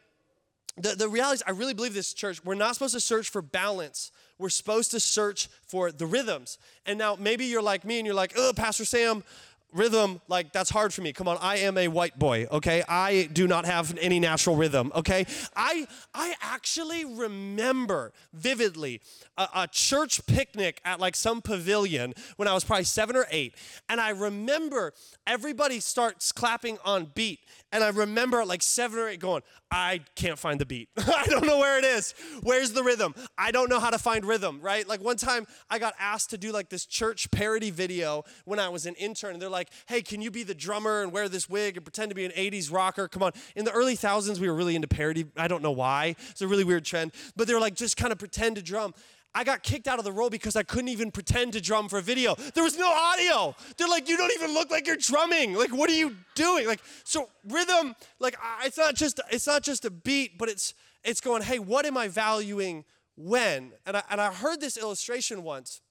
The, 0.78 0.96
the 0.96 1.10
reality 1.10 1.36
is, 1.36 1.44
I 1.46 1.52
really 1.52 1.74
believe 1.74 1.94
this 1.94 2.14
church, 2.14 2.46
we're 2.46 2.56
not 2.56 2.76
supposed 2.76 2.94
to 2.94 3.02
search 3.02 3.30
for 3.30 3.42
balance. 3.42 4.10
We're 4.40 4.48
supposed 4.48 4.92
to 4.92 5.02
search 5.02 5.50
for 5.68 5.92
the 5.92 6.06
rhythms. 6.06 6.58
And 6.86 6.98
now 6.98 7.18
maybe 7.20 7.44
you're 7.44 7.62
like 7.62 7.84
me 7.84 8.00
and 8.00 8.06
you're 8.06 8.16
like, 8.16 8.34
oh, 8.38 8.54
Pastor 8.56 8.86
Sam, 8.86 9.26
rhythm 9.74 10.22
like 10.28 10.52
that's 10.52 10.70
hard 10.70 10.94
for 10.94 11.02
me. 11.02 11.14
Come 11.14 11.28
on 11.28 11.38
i 11.42 11.58
am 11.58 11.78
a 11.78 11.88
white 11.88 12.18
boy 12.18 12.48
okay? 12.52 12.84
I 12.88 13.30
do 13.32 13.48
not 13.48 13.66
have 13.66 13.98
any 14.00 14.20
natural 14.20 14.56
rhythm 14.56 14.92
okay? 14.96 15.26
I 15.56 15.88
i 16.14 16.34
actually 16.42 17.06
remember 17.06 18.12
vividly 18.34 19.02
a, 19.38 19.48
a, 19.56 19.68
church 19.68 20.26
picnic 20.26 20.82
at 20.84 21.00
like 21.00 21.16
some 21.16 21.42
pavilion 21.42 22.14
when 22.38 22.48
i 22.48 22.54
was 22.54 22.64
probably 22.64 22.84
seven 22.84 23.16
or 23.16 23.26
eight 23.32 23.56
and 23.90 24.02
i 24.02 24.10
remember 24.10 24.94
everybody 25.26 25.80
starts 25.80 26.32
clapping 26.32 26.78
on 26.84 27.12
beat 27.16 27.40
and 27.72 27.84
i 27.84 27.90
remember 27.90 28.44
like 28.46 28.62
seven 28.62 29.00
or 29.00 29.08
eight 29.08 29.20
going 29.20 29.42
i 29.72 30.00
can't 30.16 30.40
find 30.40 30.60
the 30.60 30.66
beat 30.66 30.90
i 30.98 31.26
don't 31.28 31.46
know 31.46 31.60
where 31.60 31.78
it 31.78 31.86
is 31.86 32.14
where's 32.44 32.72
the 32.74 32.84
rhythm 32.84 33.14
i 33.38 33.52
don't 33.52 33.70
know 33.70 33.80
how 33.80 33.90
to 33.90 34.00
find 34.00 34.26
rhythm 34.26 34.60
right 34.62 34.88
like 34.88 35.02
one 35.04 35.18
time 35.18 35.46
i 35.70 35.80
got 35.80 35.94
asked 36.00 36.30
to 36.30 36.38
do 36.38 36.52
like 36.52 36.70
this 36.70 36.86
church 36.86 37.30
parody 37.32 37.72
video 37.72 38.24
when 38.46 38.60
i 38.60 38.70
was 38.70 38.86
an 38.86 38.96
intern 38.96 39.34
and 39.34 39.42
they're 39.42 39.50
like 39.50 39.70
hey, 39.88 40.02
can 40.02 40.22
you 40.22 40.32
be 40.32 40.44
the 40.44 40.54
drummer 40.54 41.02
and 41.02 41.12
wear 41.12 41.28
this 41.28 41.50
wig 41.50 41.78
and 41.78 41.86
pretend 41.86 42.10
to 42.10 42.16
be 42.16 42.26
an 42.26 42.32
80s 42.32 42.72
rocker? 42.72 43.08
Come 43.08 43.24
on. 43.24 43.32
In 43.56 43.66
the 43.66 43.72
early 43.72 43.96
thousands, 43.96 44.40
we 44.40 44.48
were 44.48 44.56
really 44.56 44.76
into 44.76 44.88
parody. 44.88 45.26
I 45.38 45.48
don't 45.48 45.62
know 45.62 45.72
why. 45.72 46.16
It's 46.30 46.42
a 46.42 46.48
really 46.48 46.64
weird 46.64 46.86
trend. 46.86 47.12
But 47.36 47.48
they 47.48 47.54
were 47.54 47.60
like, 47.60 47.76
just 47.76 47.98
kind 47.98 48.12
of 48.12 48.20
pretend 48.20 48.56
to 48.56 48.62
drum. 48.62 48.94
I 49.34 49.44
got 49.44 49.64
kicked 49.64 49.88
out 49.88 49.98
of 49.98 50.06
the 50.06 50.12
role 50.12 50.30
because 50.30 50.56
I 50.56 50.64
couldn't 50.64 50.90
even 50.90 51.10
pretend 51.10 51.54
to 51.54 51.62
drum 51.62 51.88
for 51.88 52.00
a 52.00 52.02
video. 52.02 52.36
There 52.54 52.64
was 52.64 52.78
no 52.78 52.92
audio. 52.92 53.56
They're 53.78 53.88
like, 53.88 54.10
you 54.10 54.18
don't 54.18 54.34
even 54.34 54.54
look 54.54 54.70
like 54.70 54.86
you're 54.86 54.98
drumming. 54.98 55.54
Like, 55.54 55.74
what 55.74 55.90
are 55.90 55.94
you 55.94 56.16
doing? 56.36 56.68
Like, 56.68 56.82
so 57.04 57.30
rhythm, 57.48 57.96
like, 58.20 58.36
it's 58.64 58.78
not 58.78 58.96
just 58.96 59.20
it's 59.32 59.48
not 59.48 59.64
just 59.64 59.86
a 59.86 59.90
beat, 59.90 60.38
but 60.38 60.50
it's 60.50 60.74
it's 61.04 61.22
going, 61.22 61.44
hey, 61.44 61.60
what 61.60 61.86
am 61.86 61.98
I 61.98 62.10
valuing 62.10 62.84
when? 63.16 63.72
And 63.86 63.98
I 63.98 64.04
and 64.10 64.20
I 64.20 64.34
heard 64.34 64.60
this 64.60 64.78
illustration 64.78 65.44
once 65.44 65.82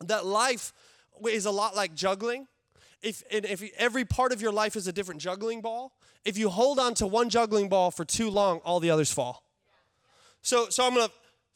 that 0.00 0.26
life 0.26 0.72
is 1.24 1.46
a 1.46 1.50
lot 1.50 1.76
like 1.76 1.94
juggling 1.94 2.48
if, 3.02 3.22
if 3.30 3.62
every 3.78 4.04
part 4.04 4.32
of 4.32 4.42
your 4.42 4.52
life 4.52 4.76
is 4.76 4.86
a 4.86 4.92
different 4.92 5.20
juggling 5.20 5.60
ball, 5.60 5.92
if 6.24 6.36
you 6.36 6.48
hold 6.48 6.78
on 6.78 6.94
to 6.94 7.06
one 7.06 7.28
juggling 7.28 7.68
ball 7.68 7.90
for 7.90 8.04
too 8.04 8.30
long, 8.30 8.58
all 8.64 8.80
the 8.80 8.90
others 8.90 9.12
fall. 9.12 9.44
So, 10.42 10.68
so 10.70 10.86
I'm 10.86 10.94
to 10.94 11.10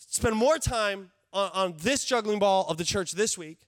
spend 0.09 0.37
more 0.37 0.59
time 0.59 1.11
on, 1.33 1.51
on 1.55 1.75
this 1.79 2.05
juggling 2.05 2.39
ball 2.39 2.67
of 2.69 2.77
the 2.77 2.85
church 2.85 3.13
this 3.13 3.37
week. 3.39 3.59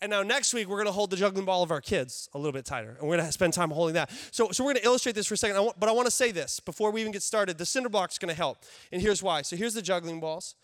And 0.00 0.10
now 0.10 0.22
next 0.22 0.52
week, 0.52 0.68
we're 0.68 0.76
going 0.76 0.86
to 0.86 0.92
hold 0.92 1.10
the 1.10 1.16
juggling 1.16 1.46
ball 1.46 1.62
of 1.62 1.70
our 1.70 1.80
kids 1.80 2.28
a 2.34 2.38
little 2.38 2.52
bit 2.52 2.64
tighter. 2.64 2.96
And 3.00 3.08
we're 3.08 3.16
going 3.16 3.26
to 3.26 3.32
spend 3.32 3.54
time 3.54 3.70
holding 3.70 3.94
that. 3.94 4.10
So, 4.32 4.50
so 4.50 4.62
we're 4.64 4.72
going 4.72 4.82
to 4.82 4.86
illustrate 4.86 5.14
this 5.14 5.26
for 5.26 5.34
a 5.34 5.36
second. 5.36 5.56
I 5.56 5.60
want, 5.60 5.80
but 5.80 5.88
I 5.88 5.92
want 5.92 6.06
to 6.06 6.10
say 6.10 6.30
this 6.30 6.60
before 6.60 6.90
we 6.90 7.00
even 7.00 7.12
get 7.12 7.22
started. 7.22 7.56
The 7.56 7.64
cinder 7.64 7.88
block 7.88 8.10
is 8.10 8.18
going 8.18 8.28
to 8.28 8.36
help. 8.36 8.58
And 8.92 9.00
here's 9.00 9.22
why. 9.22 9.42
So 9.42 9.56
here's 9.56 9.72
the 9.72 9.80
juggling 9.80 10.20
balls. 10.20 10.56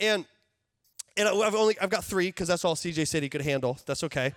And, 0.00 0.24
and 1.16 1.28
I've 1.28 1.54
only, 1.54 1.78
I've 1.80 1.90
got 1.90 2.02
three 2.02 2.26
because 2.28 2.48
that's 2.48 2.64
all 2.64 2.74
CJ 2.74 3.06
said 3.06 3.22
he 3.22 3.28
could 3.28 3.42
handle. 3.42 3.78
That's 3.86 4.02
okay. 4.04 4.32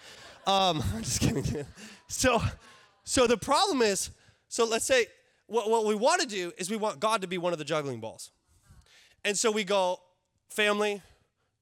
Um, 0.46 0.84
I'm 0.96 1.02
just 1.02 1.22
kidding. 1.22 1.66
So, 2.08 2.40
so 3.04 3.26
the 3.26 3.38
problem 3.38 3.82
is, 3.82 4.12
so 4.48 4.66
let's 4.66 4.86
say 4.86 5.08
what, 5.48 5.70
what 5.70 5.86
we 5.86 5.96
want 5.96 6.22
to 6.22 6.28
do 6.28 6.52
is 6.58 6.70
we 6.70 6.78
want 6.78 7.00
God 7.00 7.22
to 7.22 7.28
be 7.28 7.38
one 7.38 7.52
of 7.54 7.60
the 7.60 7.66
juggling 7.66 8.00
balls. 8.00 8.32
And 9.26 9.38
so 9.38 9.50
we 9.50 9.64
go 9.64 10.00
family, 10.52 11.02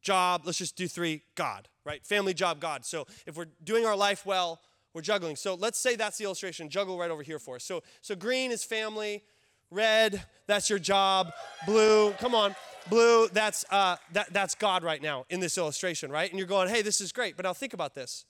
job, 0.01 0.41
let's 0.45 0.57
just 0.57 0.75
do 0.75 0.87
three, 0.87 1.23
God, 1.35 1.67
right? 1.85 2.05
Family, 2.05 2.33
job, 2.33 2.59
God. 2.59 2.85
So 2.85 3.05
if 3.25 3.35
we're 3.37 3.47
doing 3.63 3.85
our 3.85 3.95
life 3.95 4.25
well, 4.25 4.59
we're 4.93 5.01
juggling. 5.01 5.35
So 5.35 5.55
let's 5.55 5.79
say 5.79 5.95
that's 5.95 6.17
the 6.17 6.23
illustration. 6.23 6.69
Juggle 6.69 6.97
right 6.97 7.11
over 7.11 7.23
here 7.23 7.39
for 7.39 7.55
us. 7.55 7.63
So, 7.63 7.83
so 8.01 8.15
green 8.15 8.51
is 8.51 8.63
family, 8.63 9.23
red, 9.69 10.23
that's 10.47 10.69
your 10.69 10.79
job, 10.79 11.31
blue, 11.65 12.11
come 12.13 12.33
on, 12.33 12.55
blue, 12.89 13.27
that's, 13.29 13.65
uh, 13.69 13.97
that, 14.13 14.33
that's 14.33 14.55
God 14.55 14.83
right 14.83 15.01
now 15.01 15.25
in 15.29 15.39
this 15.39 15.57
illustration, 15.57 16.11
right? 16.11 16.29
And 16.29 16.39
you're 16.39 16.47
going, 16.47 16.69
hey, 16.69 16.81
this 16.81 17.01
is 17.01 17.11
great. 17.11 17.35
But 17.35 17.45
now 17.45 17.53
think 17.53 17.73
about 17.73 17.93
this. 17.93 18.25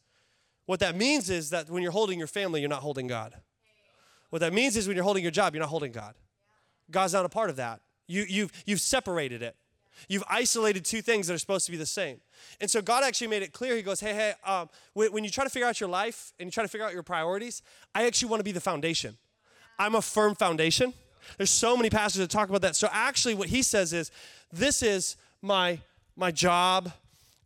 What 0.66 0.82
that 0.82 0.96
means 0.96 1.30
is 1.30 1.50
that 1.52 1.70
when 1.70 1.82
you're 1.82 1.92
holding 1.92 2.20
your 2.20 2.28
family, 2.28 2.60
you're 2.60 2.70
not 2.70 2.82
holding 2.82 3.08
God. 3.08 3.36
What 4.30 4.40
that 4.40 4.54
means 4.54 4.78
is 4.78 4.88
when 4.88 4.96
you're 4.96 5.04
holding 5.04 5.24
your 5.24 5.32
job, 5.32 5.56
you're 5.56 5.62
not 5.62 5.70
holding 5.70 5.92
God. 5.92 6.14
God's 6.92 7.14
not 7.14 7.26
a 7.26 7.30
part 7.30 7.50
of 7.50 7.56
that. 7.56 7.82
You, 8.08 8.26
you've, 8.28 8.52
you've 8.66 8.82
separated 8.82 9.42
it. 9.42 9.56
You've 10.08 10.24
isolated 10.30 10.86
two 10.86 11.02
things 11.02 11.28
that 11.28 11.34
are 11.34 11.40
supposed 11.40 11.66
to 11.66 11.72
be 11.72 11.78
the 11.78 11.86
same. 11.86 12.22
And 12.62 12.70
so 12.70 12.82
God 12.82 13.04
actually 13.04 13.28
made 13.28 13.44
it 13.44 13.54
clear. 13.54 13.76
He 13.76 13.82
goes, 13.82 14.00
hey, 14.00 14.14
hey, 14.14 14.34
um, 14.46 14.70
when, 14.94 15.12
when 15.12 15.24
you 15.24 15.30
try 15.30 15.44
to 15.44 15.50
figure 15.50 15.68
out 15.68 15.80
your 15.80 15.90
life 15.90 16.34
and 16.40 16.48
you 16.48 16.52
try 16.52 16.64
to 16.64 16.70
figure 16.70 16.86
out 16.86 16.94
your 16.94 17.04
priorities, 17.04 17.62
I 17.94 18.06
actually 18.06 18.30
want 18.30 18.40
to 18.40 18.44
be 18.44 18.52
the 18.52 18.62
foundation. 18.62 19.18
I'm 19.78 19.96
a 19.96 20.02
firm 20.02 20.36
foundation. 20.36 20.94
There's 21.38 21.50
so 21.50 21.78
many 21.78 21.90
passages 21.90 22.20
that 22.20 22.30
talk 22.30 22.50
about 22.50 22.62
that. 22.62 22.76
So 22.76 22.90
actually, 22.92 23.36
what 23.36 23.50
he 23.50 23.62
says 23.62 23.94
is, 23.94 24.12
this 24.52 24.82
is 24.82 25.16
my 25.42 25.80
my 26.16 26.32
job, 26.32 26.92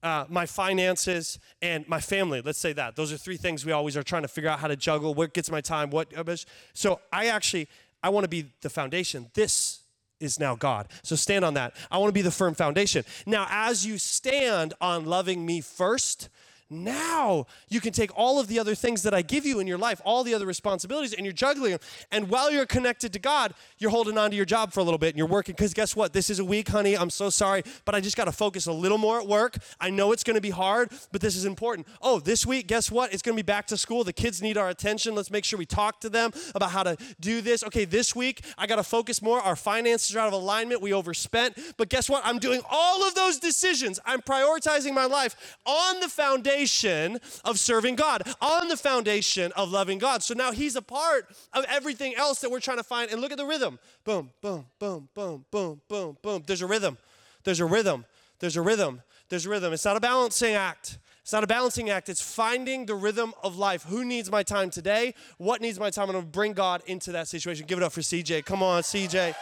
uh, 0.01 0.25
my 0.29 0.47
finances, 0.47 1.37
and 1.61 1.87
my 1.87 1.99
family. 1.99 2.41
Let's 2.41 2.57
say 2.57 2.73
that. 2.73 2.95
Those 2.95 3.13
are 3.13 3.17
three 3.17 3.37
things 3.37 3.65
we 3.65 3.71
always 3.71 3.95
are 3.95 4.03
trying 4.03 4.23
to 4.23 4.27
figure 4.27 4.49
out 4.49 4.59
how 4.59 4.67
to 4.67 4.75
juggle. 4.75 5.13
What 5.13 5.33
gets 5.33 5.51
my 5.51 5.61
time? 5.61 5.91
What? 5.91 6.15
Uh, 6.17 6.35
so 6.73 6.99
I 7.11 7.27
actually, 7.27 7.67
I 8.01 8.09
want 8.09 8.23
to 8.23 8.29
be 8.29 8.45
the 8.61 8.69
foundation. 8.69 9.29
This 9.33 9.82
is 10.23 10.39
now 10.39 10.55
God. 10.55 10.87
So 11.03 11.15
stand 11.15 11.45
on 11.45 11.53
that. 11.55 11.75
I 11.91 11.97
want 11.97 12.09
to 12.09 12.13
be 12.13 12.21
the 12.21 12.31
firm 12.31 12.53
foundation. 12.53 13.05
Now, 13.25 13.47
as 13.49 13.85
you 13.85 13.97
stand 13.97 14.73
on 14.81 15.05
loving 15.05 15.45
me 15.45 15.61
first, 15.61 16.29
now 16.73 17.45
you 17.69 17.79
can 17.79 17.93
take 17.93 18.11
all 18.17 18.39
of 18.39 18.47
the 18.47 18.59
other 18.59 18.75
things 18.75 19.03
that 19.03 19.13
I 19.13 19.21
give 19.21 19.45
you 19.45 19.59
in 19.59 19.67
your 19.67 19.77
life, 19.77 20.01
all 20.03 20.23
the 20.23 20.33
other 20.33 20.45
responsibilities, 20.45 21.13
and 21.13 21.25
you're 21.25 21.33
juggling 21.33 21.71
them. 21.71 21.79
And 22.11 22.29
while 22.29 22.51
you're 22.51 22.65
connected 22.65 23.13
to 23.13 23.19
God, 23.19 23.53
you're 23.77 23.91
holding 23.91 24.17
on 24.17 24.31
to 24.31 24.35
your 24.35 24.45
job 24.45 24.73
for 24.73 24.79
a 24.79 24.83
little 24.83 24.97
bit 24.97 25.09
and 25.09 25.17
you're 25.17 25.27
working. 25.27 25.53
Because 25.53 25.73
guess 25.73 25.95
what? 25.95 26.13
This 26.13 26.29
is 26.29 26.39
a 26.39 26.45
week, 26.45 26.69
honey. 26.69 26.97
I'm 26.97 27.09
so 27.09 27.29
sorry, 27.29 27.63
but 27.85 27.95
I 27.95 27.99
just 27.99 28.17
got 28.17 28.25
to 28.25 28.31
focus 28.31 28.65
a 28.65 28.73
little 28.73 28.97
more 28.97 29.19
at 29.19 29.27
work. 29.27 29.57
I 29.79 29.89
know 29.89 30.11
it's 30.11 30.23
going 30.23 30.35
to 30.35 30.41
be 30.41 30.49
hard, 30.49 30.91
but 31.11 31.21
this 31.21 31.35
is 31.35 31.45
important. 31.45 31.87
Oh, 32.01 32.19
this 32.19 32.45
week, 32.45 32.67
guess 32.67 32.91
what? 32.91 33.13
It's 33.13 33.21
going 33.21 33.35
to 33.35 33.43
be 33.43 33.45
back 33.45 33.67
to 33.67 33.77
school. 33.77 34.03
The 34.03 34.13
kids 34.13 34.41
need 34.41 34.57
our 34.57 34.69
attention. 34.69 35.15
Let's 35.15 35.31
make 35.31 35.45
sure 35.45 35.59
we 35.59 35.65
talk 35.65 35.99
to 36.01 36.09
them 36.09 36.31
about 36.55 36.71
how 36.71 36.83
to 36.83 36.97
do 37.19 37.41
this. 37.41 37.63
Okay, 37.63 37.85
this 37.85 38.15
week, 38.15 38.43
I 38.57 38.67
got 38.67 38.77
to 38.77 38.83
focus 38.83 39.21
more. 39.21 39.39
Our 39.39 39.55
finances 39.55 40.15
are 40.15 40.19
out 40.19 40.27
of 40.27 40.33
alignment. 40.33 40.81
We 40.81 40.93
overspent. 40.93 41.57
But 41.77 41.89
guess 41.89 42.09
what? 42.09 42.25
I'm 42.25 42.39
doing 42.39 42.61
all 42.69 43.07
of 43.07 43.15
those 43.15 43.39
decisions. 43.39 43.99
I'm 44.05 44.21
prioritizing 44.21 44.93
my 44.93 45.05
life 45.05 45.57
on 45.65 45.99
the 45.99 46.09
foundation 46.09 46.62
foundation 46.63 47.19
of 47.43 47.59
serving 47.59 47.95
God, 47.95 48.23
on 48.41 48.67
the 48.67 48.77
foundation 48.77 49.51
of 49.55 49.71
loving 49.71 49.97
God. 49.97 50.23
So 50.23 50.33
now 50.33 50.51
he's 50.51 50.75
a 50.75 50.81
part 50.81 51.27
of 51.53 51.65
everything 51.69 52.15
else 52.15 52.41
that 52.41 52.51
we're 52.51 52.59
trying 52.59 52.77
to 52.77 52.83
find. 52.83 53.11
And 53.11 53.21
look 53.21 53.31
at 53.31 53.37
the 53.37 53.45
rhythm 53.45 53.79
boom, 54.03 54.31
boom, 54.41 54.65
boom, 54.79 55.09
boom, 55.13 55.45
boom, 55.51 55.81
boom, 55.87 56.17
boom. 56.21 56.43
There's 56.45 56.61
a 56.61 56.67
rhythm. 56.67 56.97
There's 57.43 57.59
a 57.59 57.65
rhythm. 57.65 58.05
There's 58.39 58.57
a 58.57 58.61
rhythm. 58.61 59.01
There's 59.29 59.45
a 59.45 59.49
rhythm. 59.49 59.73
It's 59.73 59.85
not 59.85 59.97
a 59.97 59.99
balancing 59.99 60.53
act. 60.53 60.97
It's 61.21 61.31
not 61.31 61.43
a 61.43 61.47
balancing 61.47 61.89
act. 61.89 62.09
It's 62.09 62.21
finding 62.21 62.85
the 62.85 62.95
rhythm 62.95 63.33
of 63.43 63.57
life. 63.57 63.83
Who 63.83 64.03
needs 64.03 64.29
my 64.29 64.43
time 64.43 64.69
today? 64.69 65.13
What 65.37 65.61
needs 65.61 65.79
my 65.79 65.89
time? 65.89 66.09
I'm 66.09 66.13
going 66.13 66.25
to 66.25 66.29
bring 66.29 66.51
God 66.51 66.81
into 66.85 67.13
that 67.13 67.29
situation. 67.29 67.65
Give 67.65 67.77
it 67.77 67.83
up 67.83 67.93
for 67.93 68.01
CJ. 68.01 68.43
Come 68.43 68.61
on, 68.61 68.83
CJ. 68.83 69.33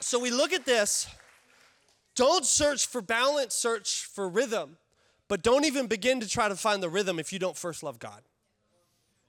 So 0.00 0.18
we 0.18 0.30
look 0.30 0.54
at 0.54 0.64
this 0.64 1.06
Don't 2.20 2.44
search 2.44 2.86
for 2.86 3.00
balance, 3.00 3.54
search 3.54 4.04
for 4.04 4.28
rhythm. 4.28 4.76
But 5.26 5.42
don't 5.42 5.64
even 5.64 5.86
begin 5.86 6.20
to 6.20 6.28
try 6.28 6.50
to 6.50 6.54
find 6.54 6.82
the 6.82 6.90
rhythm 6.90 7.18
if 7.18 7.32
you 7.32 7.38
don't 7.38 7.56
first 7.56 7.82
love 7.82 7.98
God. 7.98 8.20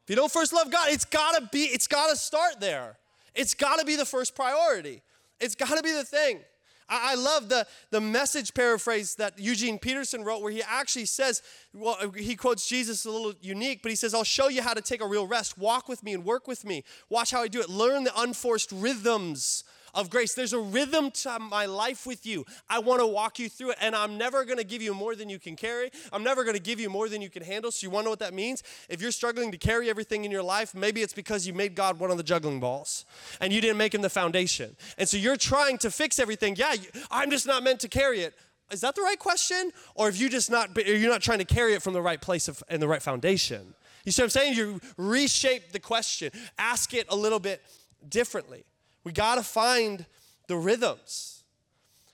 If 0.04 0.10
you 0.10 0.18
don't 0.18 0.30
first 0.30 0.52
love 0.52 0.70
God, 0.70 0.90
it's 0.90 1.06
gotta 1.06 1.48
be, 1.54 1.64
it's 1.64 1.88
gotta 1.88 2.18
start 2.18 2.60
there. 2.60 2.98
It's 3.34 3.54
gotta 3.54 3.86
be 3.86 3.96
the 3.96 4.04
first 4.04 4.36
priority. 4.36 5.04
It's 5.40 5.56
gotta 5.56 5.82
be 5.82 5.94
the 5.94 6.04
thing. 6.04 6.42
I, 6.90 7.14
I 7.14 7.16
love 7.16 7.48
the, 7.48 7.66
the 7.92 8.02
message 8.02 8.54
paraphrase 8.54 9.16
that 9.16 9.40
Eugene 9.40 9.80
Peterson 9.80 10.26
wrote 10.26 10.42
where 10.42 10.52
he 10.52 10.62
actually 10.62 11.06
says, 11.06 11.42
well, 11.74 11.96
he 12.14 12.36
quotes 12.36 12.68
Jesus 12.68 13.06
a 13.06 13.10
little 13.10 13.34
unique, 13.40 13.84
but 13.84 13.90
he 13.92 13.96
says, 13.96 14.14
I'll 14.14 14.26
show 14.26 14.50
you 14.50 14.62
how 14.62 14.74
to 14.74 14.82
take 14.82 15.02
a 15.02 15.08
real 15.08 15.28
rest. 15.28 15.58
Walk 15.58 15.88
with 15.88 16.04
me 16.04 16.14
and 16.14 16.26
work 16.26 16.46
with 16.46 16.66
me. 16.66 16.84
Watch 17.08 17.32
how 17.32 17.42
I 17.42 17.48
do 17.48 17.62
it. 17.62 17.70
Learn 17.70 18.04
the 18.04 18.20
unforced 18.20 18.70
rhythms 18.74 19.64
of 19.94 20.10
grace. 20.10 20.34
There's 20.34 20.54
a 20.54 20.60
rhythm 20.60 21.12
to 21.12 21.40
my 21.40 21.66
life 21.66 22.06
with 22.06 22.26
you. 22.26 22.46
I 22.70 22.80
want 22.80 23.02
to 23.02 23.08
walk 23.08 23.40
you 23.40 23.50
through 23.50 23.72
it, 23.72 23.78
and 23.82 23.96
I'm 23.96 24.18
never 24.18 24.46
going 24.46 24.58
to 24.58 24.64
give 24.64 24.82
you 24.82 24.94
more 24.94 25.16
than 25.16 25.30
you 25.30 25.40
can 25.40 25.56
carry. 25.56 25.92
I'm 26.12 26.24
never 26.24 26.44
going 26.44 26.56
to 26.56 26.62
give 26.62 26.80
you 26.80 26.90
more 26.90 27.10
than 27.10 27.22
you 27.22 27.30
can 27.30 27.44
handle. 27.44 27.72
So, 27.72 27.86
you 27.86 27.92
want 27.92 28.04
to 28.04 28.06
know 28.06 28.12
what 28.12 28.20
that 28.20 28.34
means? 28.34 28.64
If 28.90 29.02
you're 29.02 29.12
struggling 29.12 29.52
to 29.52 29.58
carry 29.58 29.90
everything 29.90 30.26
in 30.26 30.32
your 30.32 30.44
life, 30.44 30.74
maybe 30.74 31.02
it's 31.02 31.14
because 31.14 31.48
you 31.48 31.54
made 31.54 31.76
God 31.76 32.00
one 32.00 32.12
of 32.12 32.18
the 32.18 32.24
juggling 32.24 32.60
balls 32.60 33.06
and 33.40 33.52
you 33.52 33.62
didn't 33.62 33.78
make 33.78 33.94
him 33.94 34.02
the 34.02 34.10
foundation. 34.10 34.76
And 34.98 35.08
so, 35.08 35.18
you're 35.18 35.38
trying 35.38 35.78
to 35.80 35.92
fix 35.92 36.20
everything. 36.20 36.56
Yeah, 36.56 36.76
I'm 37.10 37.30
just 37.30 37.48
not 37.48 37.64
meant 37.64 37.80
to 37.82 37.88
carry 37.88 38.22
it. 38.22 38.34
Is 38.72 38.82
that 38.82 38.96
the 38.96 39.02
right 39.02 39.20
question? 39.20 39.72
Or 39.96 40.08
if 40.08 40.20
you 40.20 40.30
just 40.30 40.50
not, 40.50 40.76
you're 40.78 41.10
not 41.10 41.22
trying 41.22 41.40
to 41.40 41.46
carry 41.46 41.74
it 41.74 41.82
from 41.82 41.94
the 41.94 42.02
right 42.02 42.22
place 42.22 42.48
of, 42.48 42.64
and 42.70 42.82
the 42.82 42.88
right 42.88 43.02
foundation? 43.02 43.74
You 44.06 44.12
see 44.12 44.22
what 44.22 44.28
I'm 44.28 44.30
saying? 44.30 44.54
You 44.56 44.82
reshape 44.98 45.74
the 45.74 45.80
question, 45.80 46.32
ask 46.58 46.94
it 46.94 47.06
a 47.10 47.16
little 47.16 47.40
bit 47.40 47.62
differently. 48.08 48.64
We 49.04 49.12
got 49.12 49.36
to 49.36 49.44
find 49.44 50.06
the 50.48 50.58
rhythms. 50.58 51.44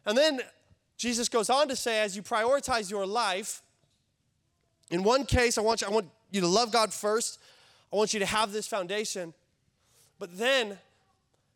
And 0.05 0.17
then 0.17 0.41
Jesus 0.97 1.29
goes 1.29 1.49
on 1.49 1.67
to 1.67 1.75
say, 1.75 2.01
as 2.01 2.15
you 2.15 2.23
prioritize 2.23 2.89
your 2.89 3.05
life, 3.05 3.61
in 4.89 5.03
one 5.03 5.25
case, 5.25 5.57
I 5.57 5.61
want 5.61 5.81
you, 5.81 5.87
I 5.87 5.91
want 5.91 6.07
you 6.31 6.41
to 6.41 6.47
love 6.47 6.71
God 6.71 6.93
first. 6.93 7.39
I 7.91 7.95
want 7.95 8.13
you 8.13 8.19
to 8.19 8.25
have 8.25 8.51
this 8.51 8.67
foundation. 8.67 9.33
But 10.19 10.37
then, 10.37 10.77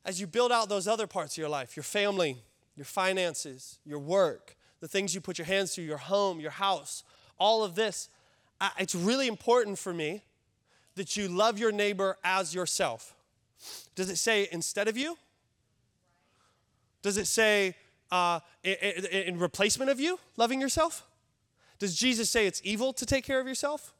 as 0.05 0.19
you 0.19 0.27
build 0.27 0.51
out 0.51 0.69
those 0.69 0.87
other 0.87 1.07
parts 1.07 1.33
of 1.33 1.37
your 1.37 1.49
life, 1.49 1.75
your 1.75 1.83
family, 1.83 2.37
your 2.75 2.85
finances, 2.85 3.79
your 3.85 3.99
work, 3.99 4.55
the 4.79 4.87
things 4.87 5.15
you 5.15 5.21
put 5.21 5.37
your 5.37 5.45
hands 5.45 5.75
to, 5.75 5.81
your 5.81 5.97
home, 5.97 6.39
your 6.39 6.51
house, 6.51 7.03
all 7.37 7.63
of 7.63 7.75
this, 7.75 8.09
it's 8.77 8.95
really 8.95 9.27
important 9.27 9.79
for 9.79 9.93
me 9.93 10.23
that 10.95 11.15
you 11.15 11.27
love 11.27 11.57
your 11.57 11.71
neighbor 11.71 12.17
as 12.23 12.53
yourself. 12.53 13.15
Does 14.01 14.09
it 14.09 14.17
say 14.17 14.47
instead 14.51 14.87
of 14.87 14.97
you? 14.97 15.15
Does 17.03 17.17
it 17.17 17.27
say 17.27 17.75
uh, 18.11 18.39
in, 18.63 19.05
in 19.05 19.37
replacement 19.37 19.91
of 19.91 19.99
you, 19.99 20.19
loving 20.37 20.59
yourself? 20.59 21.05
Does 21.77 21.95
Jesus 21.95 22.27
say 22.27 22.47
it's 22.47 22.61
evil 22.63 22.93
to 22.93 23.05
take 23.05 23.23
care 23.23 23.39
of 23.39 23.45
yourself? 23.45 23.93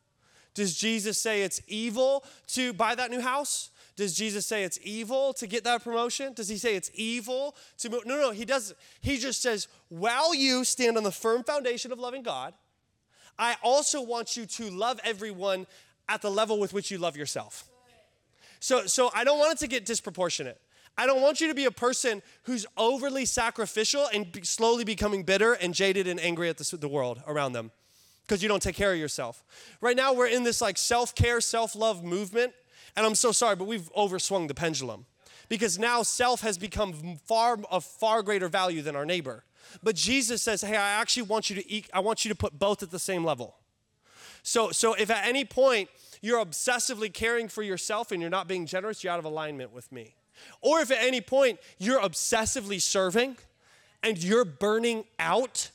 Does 0.56 0.76
Jesus 0.76 1.22
say 1.22 1.44
it's 1.44 1.62
evil 1.68 2.26
to 2.48 2.74
buy 2.74 2.96
that 2.96 3.12
new 3.12 3.22
house? 3.22 3.70
Does 3.96 4.16
Jesus 4.16 4.48
say 4.48 4.64
it's 4.64 4.80
evil 4.82 5.34
to 5.34 5.46
get 5.46 5.64
that 5.66 5.84
promotion? 5.84 6.34
Does 6.34 6.50
he 6.50 6.58
say 6.58 6.76
it's 6.76 6.90
evil 6.96 7.56
to 7.78 7.92
move? 7.92 8.08
No, 8.08 8.16
no, 8.16 8.32
he 8.32 8.44
doesn't. 8.44 8.80
He 9.02 9.20
just 9.20 9.44
says, 9.44 9.68
while 9.90 10.34
you 10.34 10.64
stand 10.64 10.98
on 10.98 11.04
the 11.04 11.12
firm 11.12 11.44
foundation 11.44 11.92
of 11.92 12.00
loving 12.00 12.24
God, 12.24 12.56
I 13.38 13.56
also 13.62 14.02
want 14.02 14.36
you 14.36 14.48
to 14.48 14.72
love 14.72 15.00
everyone 15.04 15.68
at 16.10 16.24
the 16.24 16.32
level 16.32 16.60
with 16.60 16.74
which 16.74 16.90
you 16.90 16.98
love 16.98 17.16
yourself. 17.16 17.68
So, 18.62 18.86
so 18.86 19.10
I 19.14 19.24
don't 19.24 19.40
want 19.40 19.54
it 19.54 19.58
to 19.60 19.68
get 19.68 19.86
disproportionate. 19.86 20.62
I 20.98 21.08
don't 21.08 21.22
want 21.22 21.42
you 21.42 21.48
to 21.48 21.56
be 21.56 21.66
a 21.66 21.72
person 21.72 22.22
who's 22.44 22.66
overly 22.78 23.26
sacrificial 23.26 24.08
and 24.14 24.32
be 24.32 24.44
slowly 24.44 24.84
becoming 24.84 25.24
bitter 25.24 25.54
and 25.54 25.74
jaded 25.74 26.08
and 26.08 26.20
angry 26.20 26.48
at 26.48 26.58
the, 26.58 26.78
the 26.78 26.88
world 26.88 27.22
around 27.26 27.54
them 27.54 27.72
because 28.22 28.44
you 28.44 28.48
don't 28.48 28.62
take 28.62 28.76
care 28.76 28.94
of 28.94 29.00
yourself. 29.00 29.44
Right 29.82 29.98
now, 29.98 30.14
we're 30.14 30.28
in 30.28 30.44
this 30.44 30.62
like 30.62 30.78
self 30.78 31.16
care, 31.16 31.42
self 31.42 31.76
love 31.76 32.04
movement. 32.04 32.54
And 32.96 33.06
I'm 33.06 33.16
so 33.16 33.32
sorry, 33.32 33.56
but 33.56 33.66
we've 33.66 33.92
overswung 33.94 34.48
the 34.48 34.54
pendulum 34.54 35.06
because 35.50 35.80
now 35.80 36.04
self 36.04 36.42
has 36.42 36.58
become 36.60 36.94
far 37.26 37.58
of 37.72 37.84
far 37.84 38.22
greater 38.22 38.48
value 38.48 38.84
than 38.84 38.96
our 38.96 39.06
neighbor. 39.06 39.44
But 39.82 39.96
Jesus 39.96 40.44
says, 40.44 40.62
"Hey, 40.62 40.78
I 40.78 41.00
actually 41.00 41.24
want 41.24 41.50
you 41.50 41.56
to 41.56 41.72
eat, 41.72 41.90
I 41.94 42.00
want 42.00 42.26
you 42.26 42.30
to 42.30 42.36
put 42.36 42.60
both 42.60 42.84
at 42.84 42.92
the 42.92 43.00
same 43.00 43.26
level." 43.26 43.56
So 44.44 44.72
so 44.72 44.94
if 44.94 45.10
at 45.10 45.28
any 45.28 45.46
point 45.46 45.90
you're 46.22 46.44
obsessively 46.44 47.12
caring 47.12 47.48
for 47.48 47.64
yourself 47.64 48.12
and 48.12 48.22
you're 48.22 48.30
not 48.30 48.48
being 48.48 48.66
generous, 48.66 49.04
you're 49.04 49.14
out 49.14 49.20
of 49.20 49.26
alignment 49.26 49.74
with 49.74 49.92
me. 49.92 50.16
Or 50.62 50.80
if 50.80 50.92
at 50.92 51.00
any 51.02 51.22
point 51.22 51.60
you're 51.78 52.00
obsessively 52.00 52.82
serving 52.82 53.38
and 54.04 54.22
you're 54.22 54.46
burning 54.46 55.06
out 55.20 55.70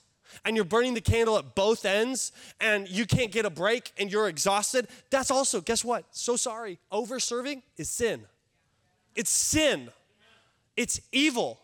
and 0.44 0.56
you're 0.56 0.64
burning 0.64 0.94
the 0.94 1.00
candle 1.00 1.38
at 1.38 1.54
both 1.54 1.84
ends 1.84 2.32
and 2.60 2.88
you 2.88 3.06
can't 3.06 3.32
get 3.32 3.44
a 3.44 3.50
break 3.50 3.92
and 3.98 4.10
you're 4.10 4.28
exhausted, 4.28 4.88
that's 5.10 5.30
also, 5.30 5.60
guess 5.60 5.84
what? 5.84 6.04
So 6.10 6.36
sorry. 6.36 6.78
Over 6.90 7.20
serving 7.20 7.62
is 7.76 7.88
sin. 7.88 8.22
It's 9.14 9.30
sin. 9.30 9.88
It's 10.76 11.00
evil. 11.10 11.58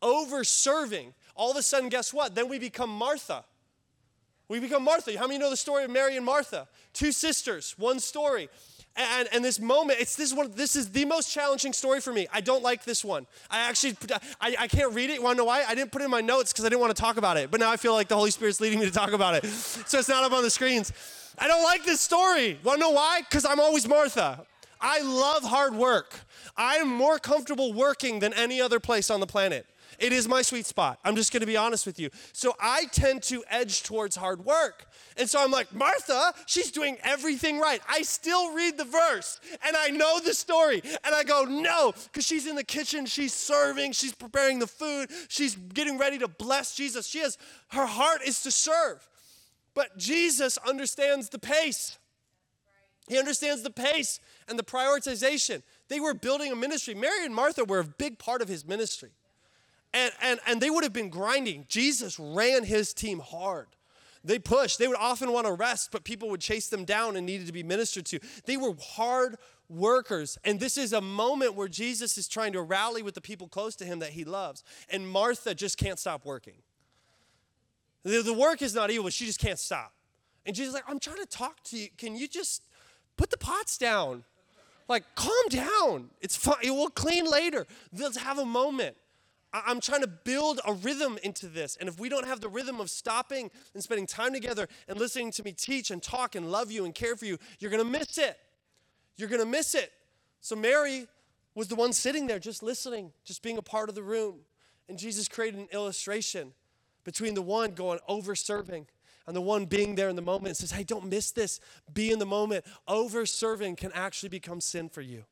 Over 0.00 0.44
serving. 0.44 1.14
All 1.34 1.50
of 1.50 1.56
a 1.56 1.62
sudden, 1.62 1.88
guess 1.88 2.14
what? 2.14 2.34
Then 2.34 2.48
we 2.48 2.58
become 2.58 2.90
Martha. 2.90 3.44
We 4.48 4.60
become 4.60 4.84
Martha. 4.84 5.18
How 5.18 5.26
many 5.26 5.38
know 5.38 5.50
the 5.50 5.56
story 5.56 5.84
of 5.84 5.90
Mary 5.90 6.16
and 6.16 6.24
Martha? 6.24 6.68
Two 6.92 7.12
sisters, 7.12 7.74
one 7.78 7.98
story. 7.98 8.48
And, 8.98 9.28
and 9.32 9.44
this 9.44 9.60
moment, 9.60 10.00
it's 10.00 10.16
this 10.16 10.32
one, 10.32 10.52
this 10.54 10.74
is 10.74 10.90
the 10.90 11.04
most 11.04 11.30
challenging 11.30 11.74
story 11.74 12.00
for 12.00 12.12
me. 12.12 12.26
I 12.32 12.40
don't 12.40 12.62
like 12.62 12.84
this 12.84 13.04
one. 13.04 13.26
I 13.50 13.68
actually, 13.68 13.96
I, 14.40 14.56
I 14.60 14.68
can't 14.68 14.94
read 14.94 15.10
it. 15.10 15.16
You 15.16 15.22
wanna 15.22 15.36
know 15.36 15.44
why? 15.44 15.64
I 15.68 15.74
didn't 15.74 15.92
put 15.92 16.00
it 16.00 16.06
in 16.06 16.10
my 16.10 16.22
notes 16.22 16.52
because 16.52 16.64
I 16.64 16.70
didn't 16.70 16.80
want 16.80 16.96
to 16.96 17.00
talk 17.00 17.18
about 17.18 17.36
it. 17.36 17.50
But 17.50 17.60
now 17.60 17.70
I 17.70 17.76
feel 17.76 17.92
like 17.92 18.08
the 18.08 18.16
Holy 18.16 18.30
Spirit's 18.30 18.60
leading 18.60 18.78
me 18.78 18.86
to 18.86 18.92
talk 18.92 19.12
about 19.12 19.34
it. 19.34 19.44
So 19.46 19.98
it's 19.98 20.08
not 20.08 20.24
up 20.24 20.32
on 20.32 20.42
the 20.42 20.50
screens. 20.50 20.92
I 21.38 21.46
don't 21.46 21.64
like 21.64 21.84
this 21.84 22.00
story. 22.00 22.58
Wanna 22.64 22.78
know 22.78 22.90
why? 22.90 23.20
Because 23.20 23.44
I'm 23.44 23.60
always 23.60 23.86
Martha. 23.86 24.46
I 24.80 25.02
love 25.02 25.42
hard 25.42 25.74
work. 25.74 26.14
I'm 26.56 26.88
more 26.88 27.18
comfortable 27.18 27.74
working 27.74 28.20
than 28.20 28.32
any 28.32 28.60
other 28.62 28.80
place 28.80 29.10
on 29.10 29.20
the 29.20 29.26
planet. 29.26 29.66
It 29.98 30.12
is 30.12 30.28
my 30.28 30.42
sweet 30.42 30.66
spot. 30.66 30.98
I'm 31.04 31.16
just 31.16 31.32
gonna 31.32 31.46
be 31.46 31.56
honest 31.56 31.86
with 31.86 31.98
you. 31.98 32.10
So 32.32 32.54
I 32.60 32.86
tend 32.86 33.22
to 33.24 33.42
edge 33.48 33.82
towards 33.82 34.16
hard 34.16 34.44
work. 34.44 34.86
And 35.16 35.28
so 35.28 35.42
I'm 35.42 35.50
like, 35.50 35.74
Martha, 35.74 36.34
she's 36.46 36.70
doing 36.70 36.98
everything 37.02 37.58
right. 37.58 37.80
I 37.88 38.02
still 38.02 38.54
read 38.54 38.76
the 38.76 38.84
verse 38.84 39.40
and 39.66 39.76
I 39.76 39.88
know 39.88 40.20
the 40.20 40.34
story. 40.34 40.82
And 41.04 41.14
I 41.14 41.24
go, 41.24 41.44
no, 41.44 41.92
because 42.04 42.26
she's 42.26 42.46
in 42.46 42.56
the 42.56 42.64
kitchen, 42.64 43.06
she's 43.06 43.32
serving, 43.32 43.92
she's 43.92 44.14
preparing 44.14 44.58
the 44.58 44.66
food, 44.66 45.10
she's 45.28 45.56
getting 45.56 45.98
ready 45.98 46.18
to 46.18 46.28
bless 46.28 46.74
Jesus. 46.74 47.06
She 47.06 47.20
has, 47.20 47.38
her 47.68 47.86
heart 47.86 48.20
is 48.24 48.42
to 48.42 48.50
serve. 48.50 49.06
But 49.74 49.98
Jesus 49.98 50.58
understands 50.66 51.28
the 51.28 51.38
pace. 51.38 51.98
He 53.08 53.18
understands 53.18 53.62
the 53.62 53.70
pace 53.70 54.20
and 54.48 54.58
the 54.58 54.64
prioritization. 54.64 55.62
They 55.88 56.00
were 56.00 56.14
building 56.14 56.50
a 56.50 56.56
ministry. 56.56 56.94
Mary 56.94 57.24
and 57.24 57.34
Martha 57.34 57.64
were 57.64 57.80
a 57.80 57.84
big 57.84 58.18
part 58.18 58.42
of 58.42 58.48
his 58.48 58.66
ministry. 58.66 59.10
And, 59.92 60.12
and, 60.22 60.40
and 60.46 60.60
they 60.60 60.70
would 60.70 60.84
have 60.84 60.92
been 60.92 61.08
grinding. 61.08 61.64
Jesus 61.68 62.18
ran 62.18 62.64
his 62.64 62.92
team 62.92 63.18
hard. 63.18 63.68
They 64.24 64.38
pushed. 64.38 64.78
They 64.78 64.88
would 64.88 64.96
often 64.98 65.32
want 65.32 65.46
to 65.46 65.52
rest, 65.52 65.90
but 65.92 66.04
people 66.04 66.28
would 66.30 66.40
chase 66.40 66.68
them 66.68 66.84
down 66.84 67.16
and 67.16 67.24
needed 67.24 67.46
to 67.46 67.52
be 67.52 67.62
ministered 67.62 68.04
to. 68.06 68.18
They 68.44 68.56
were 68.56 68.74
hard 68.80 69.36
workers. 69.68 70.36
And 70.44 70.58
this 70.58 70.76
is 70.76 70.92
a 70.92 71.00
moment 71.00 71.54
where 71.54 71.68
Jesus 71.68 72.18
is 72.18 72.28
trying 72.28 72.52
to 72.52 72.62
rally 72.62 73.02
with 73.02 73.14
the 73.14 73.20
people 73.20 73.48
close 73.48 73.76
to 73.76 73.84
him 73.84 74.00
that 74.00 74.10
he 74.10 74.24
loves. 74.24 74.64
And 74.90 75.08
Martha 75.08 75.54
just 75.54 75.78
can't 75.78 75.98
stop 75.98 76.24
working. 76.24 76.54
The, 78.02 78.22
the 78.22 78.34
work 78.34 78.62
is 78.62 78.74
not 78.74 78.90
evil, 78.90 79.04
but 79.04 79.12
she 79.12 79.26
just 79.26 79.40
can't 79.40 79.58
stop. 79.58 79.92
And 80.44 80.54
Jesus 80.54 80.68
is 80.68 80.74
like, 80.74 80.88
I'm 80.88 81.00
trying 81.00 81.18
to 81.18 81.26
talk 81.26 81.62
to 81.64 81.76
you. 81.76 81.88
Can 81.96 82.16
you 82.16 82.28
just 82.28 82.62
put 83.16 83.30
the 83.30 83.38
pots 83.38 83.78
down? 83.78 84.24
Like, 84.88 85.04
calm 85.16 85.48
down. 85.48 86.10
It's 86.20 86.36
fine. 86.36 86.58
It 86.62 86.70
will 86.70 86.90
clean 86.90 87.28
later. 87.28 87.66
Let's 87.92 88.16
have 88.16 88.38
a 88.38 88.44
moment. 88.44 88.96
I'm 89.52 89.80
trying 89.80 90.02
to 90.02 90.06
build 90.06 90.60
a 90.66 90.74
rhythm 90.74 91.18
into 91.22 91.46
this. 91.46 91.76
And 91.80 91.88
if 91.88 91.98
we 91.98 92.08
don't 92.08 92.26
have 92.26 92.40
the 92.40 92.48
rhythm 92.48 92.80
of 92.80 92.90
stopping 92.90 93.50
and 93.74 93.82
spending 93.82 94.06
time 94.06 94.32
together 94.32 94.68
and 94.88 94.98
listening 94.98 95.30
to 95.32 95.42
me 95.42 95.52
teach 95.52 95.90
and 95.90 96.02
talk 96.02 96.34
and 96.34 96.50
love 96.50 96.70
you 96.70 96.84
and 96.84 96.94
care 96.94 97.16
for 97.16 97.24
you, 97.24 97.38
you're 97.58 97.70
going 97.70 97.82
to 97.82 97.90
miss 97.90 98.18
it. 98.18 98.38
You're 99.16 99.28
going 99.28 99.40
to 99.40 99.46
miss 99.46 99.74
it. 99.74 99.92
So 100.40 100.56
Mary 100.56 101.06
was 101.54 101.68
the 101.68 101.74
one 101.74 101.92
sitting 101.92 102.26
there 102.26 102.38
just 102.38 102.62
listening, 102.62 103.12
just 103.24 103.42
being 103.42 103.56
a 103.56 103.62
part 103.62 103.88
of 103.88 103.94
the 103.94 104.02
room. 104.02 104.40
And 104.88 104.98
Jesus 104.98 105.26
created 105.26 105.58
an 105.58 105.68
illustration 105.72 106.52
between 107.04 107.34
the 107.34 107.42
one 107.42 107.72
going 107.72 107.98
over 108.08 108.34
serving 108.34 108.86
and 109.26 109.34
the 109.34 109.40
one 109.40 109.64
being 109.64 109.94
there 109.94 110.08
in 110.08 110.16
the 110.16 110.22
moment 110.22 110.48
and 110.48 110.56
says, 110.56 110.70
Hey, 110.70 110.84
don't 110.84 111.06
miss 111.06 111.32
this. 111.32 111.60
Be 111.92 112.10
in 112.10 112.18
the 112.18 112.26
moment. 112.26 112.64
Over 112.86 113.26
serving 113.26 113.76
can 113.76 113.90
actually 113.92 114.28
become 114.28 114.60
sin 114.60 114.88
for 114.88 115.00
you. 115.00 115.24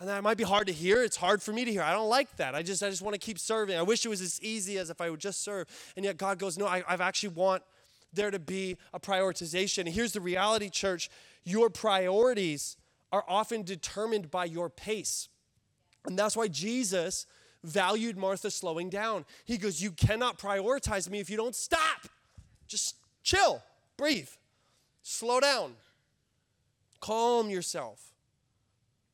And 0.00 0.08
that 0.08 0.22
might 0.22 0.36
be 0.36 0.44
hard 0.44 0.68
to 0.68 0.72
hear. 0.72 1.02
It's 1.02 1.16
hard 1.16 1.42
for 1.42 1.52
me 1.52 1.64
to 1.64 1.72
hear. 1.72 1.82
I 1.82 1.92
don't 1.92 2.08
like 2.08 2.36
that. 2.36 2.54
I 2.54 2.62
just, 2.62 2.82
I 2.82 2.90
just 2.90 3.02
want 3.02 3.14
to 3.14 3.18
keep 3.18 3.38
serving. 3.38 3.76
I 3.76 3.82
wish 3.82 4.06
it 4.06 4.08
was 4.08 4.20
as 4.20 4.40
easy 4.40 4.78
as 4.78 4.90
if 4.90 5.00
I 5.00 5.10
would 5.10 5.18
just 5.18 5.42
serve. 5.42 5.66
And 5.96 6.04
yet 6.04 6.16
God 6.16 6.38
goes, 6.38 6.56
no, 6.56 6.66
I, 6.66 6.84
I 6.88 6.94
actually 6.94 7.30
want 7.30 7.64
there 8.12 8.30
to 8.30 8.38
be 8.38 8.76
a 8.94 9.00
prioritization. 9.00 9.78
And 9.78 9.88
here's 9.88 10.12
the 10.12 10.20
reality, 10.20 10.70
church. 10.70 11.10
Your 11.44 11.68
priorities 11.68 12.76
are 13.10 13.24
often 13.26 13.62
determined 13.62 14.30
by 14.30 14.44
your 14.44 14.70
pace. 14.70 15.28
And 16.06 16.18
that's 16.18 16.36
why 16.36 16.48
Jesus 16.48 17.26
valued 17.64 18.16
Martha 18.16 18.50
slowing 18.50 18.90
down. 18.90 19.24
He 19.44 19.58
goes, 19.58 19.82
You 19.82 19.90
cannot 19.90 20.38
prioritize 20.38 21.10
me 21.10 21.18
if 21.20 21.28
you 21.28 21.36
don't 21.36 21.54
stop. 21.54 22.08
Just 22.66 22.96
chill, 23.22 23.62
breathe, 23.96 24.28
slow 25.02 25.40
down, 25.40 25.72
calm 27.00 27.50
yourself. 27.50 28.12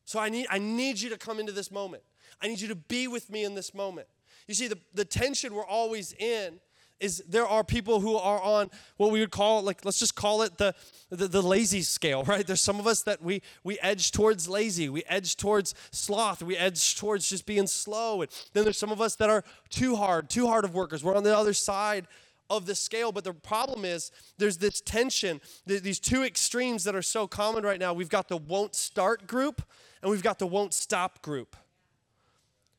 So 0.05 0.19
I 0.19 0.29
need, 0.29 0.47
I 0.49 0.59
need 0.59 1.01
you 1.01 1.09
to 1.09 1.17
come 1.17 1.39
into 1.39 1.51
this 1.51 1.71
moment. 1.71 2.03
I 2.41 2.47
need 2.47 2.61
you 2.61 2.67
to 2.69 2.75
be 2.75 3.07
with 3.07 3.29
me 3.29 3.43
in 3.43 3.55
this 3.55 3.73
moment. 3.73 4.07
You 4.47 4.53
see, 4.53 4.67
the, 4.67 4.77
the 4.93 5.05
tension 5.05 5.53
we're 5.53 5.65
always 5.65 6.13
in 6.13 6.59
is 6.99 7.23
there 7.27 7.45
are 7.45 7.63
people 7.63 7.99
who 7.99 8.15
are 8.15 8.41
on 8.41 8.69
what 8.97 9.11
we 9.11 9.19
would 9.19 9.31
call 9.31 9.61
like 9.61 9.83
let's 9.83 9.99
just 9.99 10.15
call 10.15 10.43
it 10.43 10.57
the, 10.57 10.73
the, 11.09 11.27
the 11.27 11.41
lazy 11.41 11.81
scale 11.81 12.23
right? 12.27 12.47
There's 12.47 12.61
some 12.61 12.79
of 12.79 12.87
us 12.87 13.01
that 13.03 13.21
we 13.21 13.41
we 13.63 13.77
edge 13.79 14.11
towards 14.11 14.47
lazy. 14.47 14.87
We 14.89 15.03
edge 15.07 15.35
towards 15.35 15.75
sloth. 15.91 16.41
We 16.41 16.55
edge 16.55 16.95
towards 16.95 17.29
just 17.29 17.45
being 17.45 17.67
slow. 17.67 18.21
And 18.21 18.31
then 18.53 18.63
there's 18.63 18.77
some 18.77 18.91
of 18.91 19.01
us 19.01 19.15
that 19.17 19.29
are 19.29 19.43
too 19.69 19.95
hard 19.95 20.29
too 20.29 20.47
hard 20.47 20.63
of 20.63 20.73
workers. 20.73 21.03
We're 21.03 21.15
on 21.15 21.23
the 21.23 21.37
other 21.37 21.53
side 21.53 22.07
of 22.49 22.65
the 22.65 22.75
scale 22.75 23.11
but 23.11 23.23
the 23.23 23.33
problem 23.33 23.85
is 23.85 24.11
there's 24.37 24.57
this 24.57 24.81
tension 24.81 25.41
these 25.65 25.99
two 25.99 26.23
extremes 26.23 26.83
that 26.83 26.95
are 26.95 27.01
so 27.01 27.27
common 27.27 27.63
right 27.63 27.79
now 27.79 27.93
we've 27.93 28.09
got 28.09 28.27
the 28.27 28.37
won't 28.37 28.75
start 28.75 29.27
group 29.27 29.61
and 30.01 30.11
we've 30.11 30.23
got 30.23 30.39
the 30.39 30.47
won't 30.47 30.73
stop 30.73 31.21
group 31.21 31.55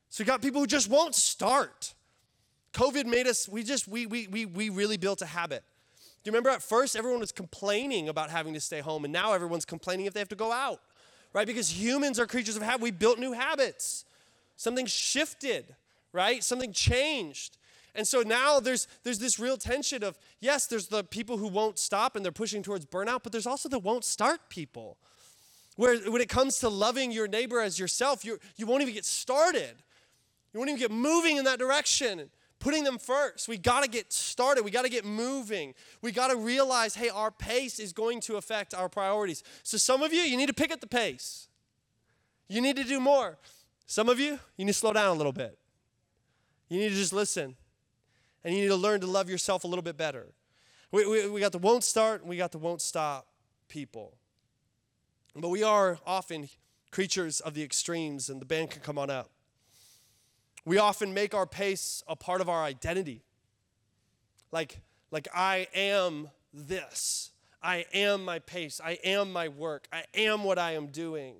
so 0.08 0.22
we 0.22 0.26
got 0.26 0.40
people 0.40 0.60
who 0.60 0.66
just 0.66 0.88
won't 0.88 1.14
start 1.14 1.94
COVID 2.76 3.06
made 3.06 3.26
us, 3.26 3.48
we 3.48 3.62
just, 3.62 3.88
we, 3.88 4.04
we, 4.04 4.26
we, 4.26 4.44
we 4.44 4.68
really 4.68 4.98
built 4.98 5.22
a 5.22 5.26
habit. 5.26 5.64
Do 5.98 6.28
you 6.28 6.32
remember 6.32 6.50
at 6.50 6.62
first 6.62 6.94
everyone 6.94 7.20
was 7.20 7.32
complaining 7.32 8.10
about 8.10 8.28
having 8.28 8.52
to 8.52 8.60
stay 8.60 8.80
home, 8.80 9.04
and 9.04 9.12
now 9.12 9.32
everyone's 9.32 9.64
complaining 9.64 10.04
if 10.04 10.12
they 10.12 10.20
have 10.20 10.28
to 10.28 10.36
go 10.36 10.52
out, 10.52 10.80
right? 11.32 11.46
Because 11.46 11.70
humans 11.70 12.20
are 12.20 12.26
creatures 12.26 12.54
of 12.54 12.60
habit. 12.60 12.82
We 12.82 12.90
built 12.90 13.18
new 13.18 13.32
habits. 13.32 14.04
Something 14.56 14.84
shifted, 14.84 15.74
right? 16.12 16.44
Something 16.44 16.70
changed. 16.70 17.56
And 17.96 18.06
so 18.06 18.22
now 18.22 18.60
there's 18.60 18.86
there's 19.02 19.18
this 19.18 19.38
real 19.38 19.56
tension 19.56 20.02
of 20.04 20.18
yes, 20.40 20.66
there's 20.66 20.88
the 20.88 21.04
people 21.04 21.38
who 21.38 21.48
won't 21.48 21.78
stop 21.78 22.16
and 22.16 22.24
they're 22.24 22.32
pushing 22.32 22.62
towards 22.62 22.86
burnout, 22.86 23.22
but 23.22 23.32
there's 23.32 23.46
also 23.46 23.68
the 23.68 23.78
won't 23.78 24.04
start 24.04 24.48
people. 24.48 24.98
Where 25.76 25.98
when 26.10 26.22
it 26.22 26.28
comes 26.28 26.58
to 26.60 26.68
loving 26.68 27.12
your 27.12 27.28
neighbor 27.28 27.60
as 27.60 27.78
yourself, 27.78 28.24
you 28.24 28.38
you 28.56 28.66
won't 28.66 28.82
even 28.82 28.94
get 28.94 29.04
started. 29.04 29.74
You 30.52 30.60
won't 30.60 30.70
even 30.70 30.80
get 30.80 30.90
moving 30.90 31.36
in 31.36 31.44
that 31.44 31.58
direction 31.58 32.30
putting 32.58 32.84
them 32.84 32.98
first. 32.98 33.48
We 33.48 33.58
got 33.58 33.82
to 33.84 33.88
get 33.88 34.12
started. 34.12 34.64
We 34.64 34.70
got 34.70 34.82
to 34.82 34.88
get 34.88 35.04
moving. 35.04 35.74
We 36.02 36.12
got 36.12 36.28
to 36.28 36.36
realize, 36.36 36.94
hey, 36.94 37.08
our 37.08 37.30
pace 37.30 37.78
is 37.78 37.92
going 37.92 38.20
to 38.22 38.36
affect 38.36 38.74
our 38.74 38.88
priorities. 38.88 39.42
So 39.62 39.76
some 39.76 40.02
of 40.02 40.12
you, 40.12 40.20
you 40.20 40.36
need 40.36 40.46
to 40.46 40.54
pick 40.54 40.72
up 40.72 40.80
the 40.80 40.86
pace. 40.86 41.48
You 42.48 42.60
need 42.60 42.76
to 42.76 42.84
do 42.84 43.00
more. 43.00 43.38
Some 43.86 44.08
of 44.08 44.18
you, 44.18 44.38
you 44.56 44.64
need 44.64 44.72
to 44.72 44.78
slow 44.78 44.92
down 44.92 45.14
a 45.14 45.14
little 45.14 45.32
bit. 45.32 45.58
You 46.68 46.80
need 46.80 46.88
to 46.88 46.94
just 46.94 47.12
listen. 47.12 47.56
And 48.46 48.54
you 48.54 48.60
need 48.60 48.68
to 48.68 48.76
learn 48.76 49.00
to 49.00 49.08
love 49.08 49.28
yourself 49.28 49.64
a 49.64 49.66
little 49.66 49.82
bit 49.82 49.96
better. 49.96 50.28
We, 50.92 51.04
we, 51.04 51.28
we 51.28 51.40
got 51.40 51.50
the 51.50 51.58
won't 51.58 51.82
start 51.82 52.20
and 52.20 52.30
we 52.30 52.36
got 52.36 52.52
the 52.52 52.58
won't 52.58 52.80
stop 52.80 53.26
people. 53.66 54.18
But 55.34 55.48
we 55.48 55.64
are 55.64 55.98
often 56.06 56.48
creatures 56.92 57.40
of 57.40 57.54
the 57.54 57.64
extremes, 57.64 58.30
and 58.30 58.40
the 58.40 58.44
band 58.44 58.70
can 58.70 58.82
come 58.82 58.98
on 58.98 59.10
up. 59.10 59.32
We 60.64 60.78
often 60.78 61.12
make 61.12 61.34
our 61.34 61.44
pace 61.44 62.04
a 62.06 62.14
part 62.14 62.40
of 62.40 62.48
our 62.48 62.62
identity. 62.62 63.24
Like, 64.52 64.80
like 65.10 65.26
I 65.34 65.66
am 65.74 66.30
this. 66.54 67.32
I 67.60 67.84
am 67.92 68.24
my 68.24 68.38
pace. 68.38 68.80
I 68.82 68.92
am 69.02 69.32
my 69.32 69.48
work. 69.48 69.88
I 69.92 70.04
am 70.14 70.44
what 70.44 70.56
I 70.56 70.74
am 70.74 70.86
doing. 70.86 71.34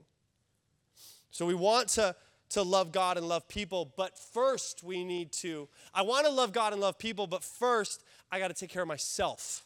So 1.31 1.47
we 1.47 1.55
want 1.55 1.87
to, 1.91 2.17
to 2.51 2.63
love 2.63 2.93
God 2.93 3.17
and 3.17 3.29
love 3.29 3.49
people, 3.49 3.93
but 3.97 4.19
first 4.19 4.83
we 4.83 5.05
need 5.05 5.33
to. 5.33 5.69
I 5.93 6.03
want 6.03 6.27
to 6.27 6.33
love 6.33 6.53
God 6.53 6.73
and 6.73 6.81
love 6.81 6.99
people, 6.99 7.27
but 7.27 7.43
first 7.43 8.05
I 8.31 8.39
got 8.39 8.49
to 8.49 8.55
take 8.55 8.71
care 8.71 8.83
of 8.83 8.89
myself. 8.89 9.65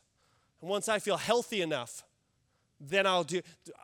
And 0.60 0.70
once 0.70 0.88
I 0.88 0.98
feel 0.98 1.16
healthy 1.16 1.62
enough, 1.62 2.04
then 2.80 3.06
I'll 3.06 3.24
do. 3.24 3.42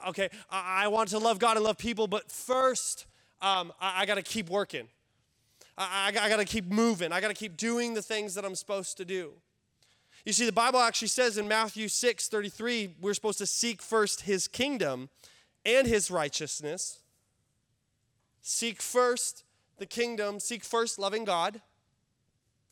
Okay, 0.09 0.29
I, 0.51 0.85
I 0.85 0.89
want 0.89 1.11
to 1.11 1.19
love 1.19 1.39
God 1.39 1.57
and 1.57 1.65
love 1.65 1.79
people, 1.79 2.07
but 2.07 2.31
first 2.31 3.07
um, 3.43 3.73
I, 3.81 4.03
I 4.03 4.07
got 4.07 4.15
to 4.15 4.23
keep 4.23 4.49
working. 4.49 4.89
I, 5.77 6.13
I, 6.15 6.25
I 6.25 6.29
got 6.29 6.39
to 6.39 6.45
keep 6.45 6.67
moving. 6.67 7.13
I 7.13 7.21
got 7.21 7.29
to 7.29 7.35
keep 7.35 7.57
doing 7.57 7.95
the 7.95 8.03
things 8.03 8.35
that 8.35 8.45
I'm 8.45 8.55
supposed 8.55 8.97
to 8.97 9.05
do. 9.05 9.33
You 10.25 10.33
see, 10.33 10.47
the 10.47 10.53
Bible 10.53 10.81
actually 10.81 11.09
says 11.09 11.39
in 11.39 11.47
Matthew 11.47 11.89
6 11.89 12.29
33, 12.29 12.97
we're 13.01 13.15
supposed 13.15 13.39
to 13.39 13.47
seek 13.47 13.83
first 13.83 14.23
his 14.23 14.49
kingdom 14.49 15.09
and 15.65 15.87
his 15.87 16.11
righteousness. 16.11 16.99
Seek 18.49 18.81
first 18.81 19.43
the 19.79 19.87
kingdom, 19.87 20.39
seek 20.39 20.63
first 20.63 21.01
loving 21.01 21.25
God 21.25 21.61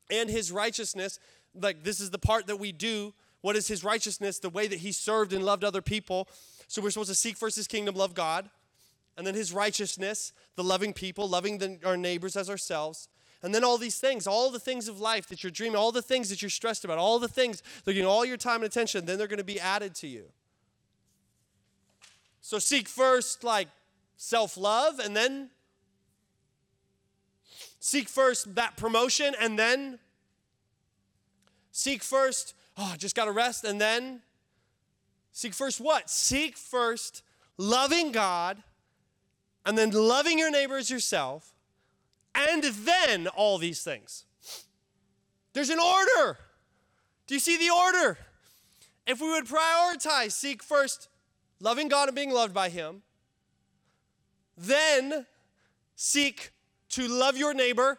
and 0.08 0.30
his 0.30 0.52
righteousness. 0.52 1.18
Like, 1.52 1.82
this 1.82 1.98
is 1.98 2.10
the 2.10 2.18
part 2.18 2.46
that 2.46 2.60
we 2.60 2.70
do. 2.70 3.12
What 3.40 3.56
is 3.56 3.66
his 3.66 3.82
righteousness? 3.82 4.38
The 4.38 4.50
way 4.50 4.68
that 4.68 4.78
he 4.78 4.92
served 4.92 5.32
and 5.32 5.44
loved 5.44 5.64
other 5.64 5.82
people. 5.82 6.28
So, 6.68 6.80
we're 6.80 6.90
supposed 6.90 7.08
to 7.08 7.16
seek 7.16 7.36
first 7.36 7.56
his 7.56 7.66
kingdom, 7.66 7.96
love 7.96 8.14
God 8.14 8.50
and 9.16 9.26
then 9.26 9.34
his 9.34 9.52
righteousness, 9.52 10.32
the 10.54 10.64
loving 10.64 10.92
people, 10.92 11.28
loving 11.28 11.58
the, 11.58 11.78
our 11.84 11.96
neighbors 11.96 12.36
as 12.36 12.48
ourselves. 12.48 13.08
And 13.42 13.52
then 13.52 13.64
all 13.64 13.78
these 13.78 13.98
things, 13.98 14.28
all 14.28 14.50
the 14.50 14.60
things 14.60 14.88
of 14.88 15.00
life 15.00 15.26
that 15.28 15.42
you're 15.42 15.50
dreaming, 15.50 15.76
all 15.76 15.92
the 15.92 16.02
things 16.02 16.30
that 16.30 16.40
you're 16.40 16.50
stressed 16.50 16.84
about, 16.84 16.98
all 16.98 17.18
the 17.18 17.28
things, 17.28 17.62
they're 17.84 17.94
getting 17.94 18.08
all 18.08 18.24
your 18.24 18.36
time 18.36 18.56
and 18.56 18.64
attention, 18.64 19.06
then 19.06 19.18
they're 19.18 19.26
going 19.26 19.38
to 19.38 19.44
be 19.44 19.60
added 19.60 19.94
to 19.96 20.06
you. 20.06 20.26
So 22.40 22.58
seek 22.58 22.88
first 22.88 23.44
like 23.44 23.68
self 24.16 24.56
love, 24.56 24.98
and 24.98 25.16
then 25.16 25.50
seek 27.84 28.08
first 28.08 28.54
that 28.54 28.78
promotion, 28.78 29.34
and 29.38 29.58
then 29.58 29.98
seek 31.70 32.02
first, 32.02 32.54
oh, 32.78 32.94
just 32.96 33.14
got 33.14 33.26
to 33.26 33.30
rest, 33.30 33.62
and 33.62 33.78
then 33.78 34.22
seek 35.32 35.52
first 35.52 35.82
what? 35.82 36.08
Seek 36.08 36.56
first 36.56 37.22
loving 37.58 38.10
God 38.10 38.62
and 39.66 39.76
then 39.76 39.90
loving 39.90 40.38
your 40.38 40.50
neighbor 40.50 40.78
as 40.78 40.90
yourself, 40.90 41.52
and 42.34 42.64
then 42.64 43.26
all 43.26 43.58
these 43.58 43.82
things. 43.82 44.24
There's 45.52 45.68
an 45.68 45.78
order. 45.78 46.38
Do 47.26 47.34
you 47.34 47.40
see 47.40 47.58
the 47.58 47.68
order? 47.70 48.16
If 49.06 49.20
we 49.20 49.28
would 49.28 49.44
prioritize, 49.44 50.32
seek 50.32 50.62
first 50.62 51.10
loving 51.60 51.88
God 51.88 52.08
and 52.08 52.16
being 52.16 52.32
loved 52.32 52.54
by 52.54 52.70
Him, 52.70 53.02
then 54.56 55.26
seek 55.96 56.50
to 56.94 57.06
love 57.08 57.36
your 57.36 57.54
neighbor 57.54 57.98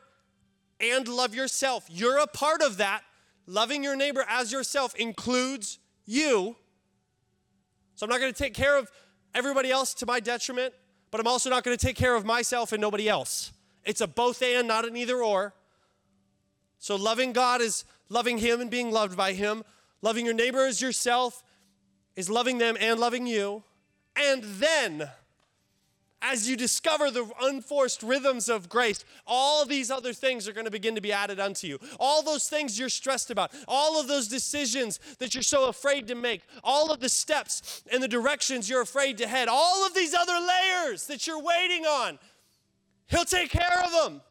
and 0.79 1.07
love 1.07 1.33
yourself. 1.33 1.85
You're 1.89 2.17
a 2.17 2.27
part 2.27 2.61
of 2.61 2.77
that. 2.77 3.03
Loving 3.47 3.83
your 3.83 3.95
neighbor 3.95 4.25
as 4.27 4.51
yourself 4.51 4.95
includes 4.95 5.79
you. 6.05 6.55
So 7.95 8.05
I'm 8.05 8.09
not 8.09 8.19
going 8.19 8.33
to 8.33 8.37
take 8.37 8.53
care 8.53 8.77
of 8.77 8.91
everybody 9.33 9.71
else 9.71 9.93
to 9.95 10.05
my 10.05 10.19
detriment 10.19 10.73
but 11.15 11.21
I'm 11.21 11.27
also 11.27 11.49
not 11.49 11.63
going 11.63 11.77
to 11.77 11.85
take 11.85 11.95
care 11.95 12.13
of 12.13 12.25
myself 12.25 12.73
and 12.73 12.81
nobody 12.81 13.07
else. 13.07 13.53
It's 13.85 14.01
a 14.01 14.07
both 14.07 14.41
and, 14.41 14.67
not 14.67 14.83
an 14.83 14.97
either 14.97 15.23
or. 15.23 15.53
So 16.77 16.97
loving 16.97 17.31
God 17.31 17.61
is 17.61 17.85
loving 18.09 18.37
Him 18.37 18.59
and 18.59 18.69
being 18.69 18.91
loved 18.91 19.15
by 19.15 19.31
Him. 19.31 19.63
Loving 20.01 20.25
your 20.25 20.33
neighbor 20.33 20.65
as 20.65 20.81
yourself 20.81 21.41
is 22.17 22.29
loving 22.29 22.57
them 22.57 22.75
and 22.81 22.99
loving 22.99 23.27
you. 23.27 23.63
And 24.17 24.43
then 24.43 25.09
as 26.31 26.49
you 26.49 26.57
discover 26.57 27.11
the 27.11 27.29
unforced 27.41 28.01
rhythms 28.01 28.49
of 28.49 28.67
grace, 28.67 29.05
all 29.27 29.63
these 29.63 29.91
other 29.91 30.11
things 30.11 30.47
are 30.47 30.53
going 30.53 30.65
to 30.65 30.71
begin 30.71 30.95
to 30.95 31.01
be 31.01 31.11
added 31.11 31.39
unto 31.39 31.67
you. 31.67 31.79
All 31.99 32.23
those 32.23 32.49
things 32.49 32.79
you're 32.79 32.89
stressed 32.89 33.29
about, 33.29 33.53
all 33.67 33.99
of 33.99 34.07
those 34.07 34.27
decisions 34.27 34.99
that 35.19 35.35
you're 35.35 35.43
so 35.43 35.67
afraid 35.67 36.07
to 36.07 36.15
make, 36.15 36.41
all 36.63 36.91
of 36.91 36.99
the 36.99 37.09
steps 37.09 37.83
and 37.91 38.01
the 38.01 38.07
directions 38.07 38.67
you're 38.67 38.81
afraid 38.81 39.19
to 39.19 39.27
head, 39.27 39.47
all 39.47 39.85
of 39.85 39.93
these 39.93 40.15
other 40.15 40.33
layers 40.33 41.05
that 41.07 41.27
you're 41.27 41.41
waiting 41.41 41.85
on, 41.85 42.17
He'll 43.07 43.25
take 43.25 43.51
care 43.51 43.83
of 43.85 43.91
them. 43.91 44.21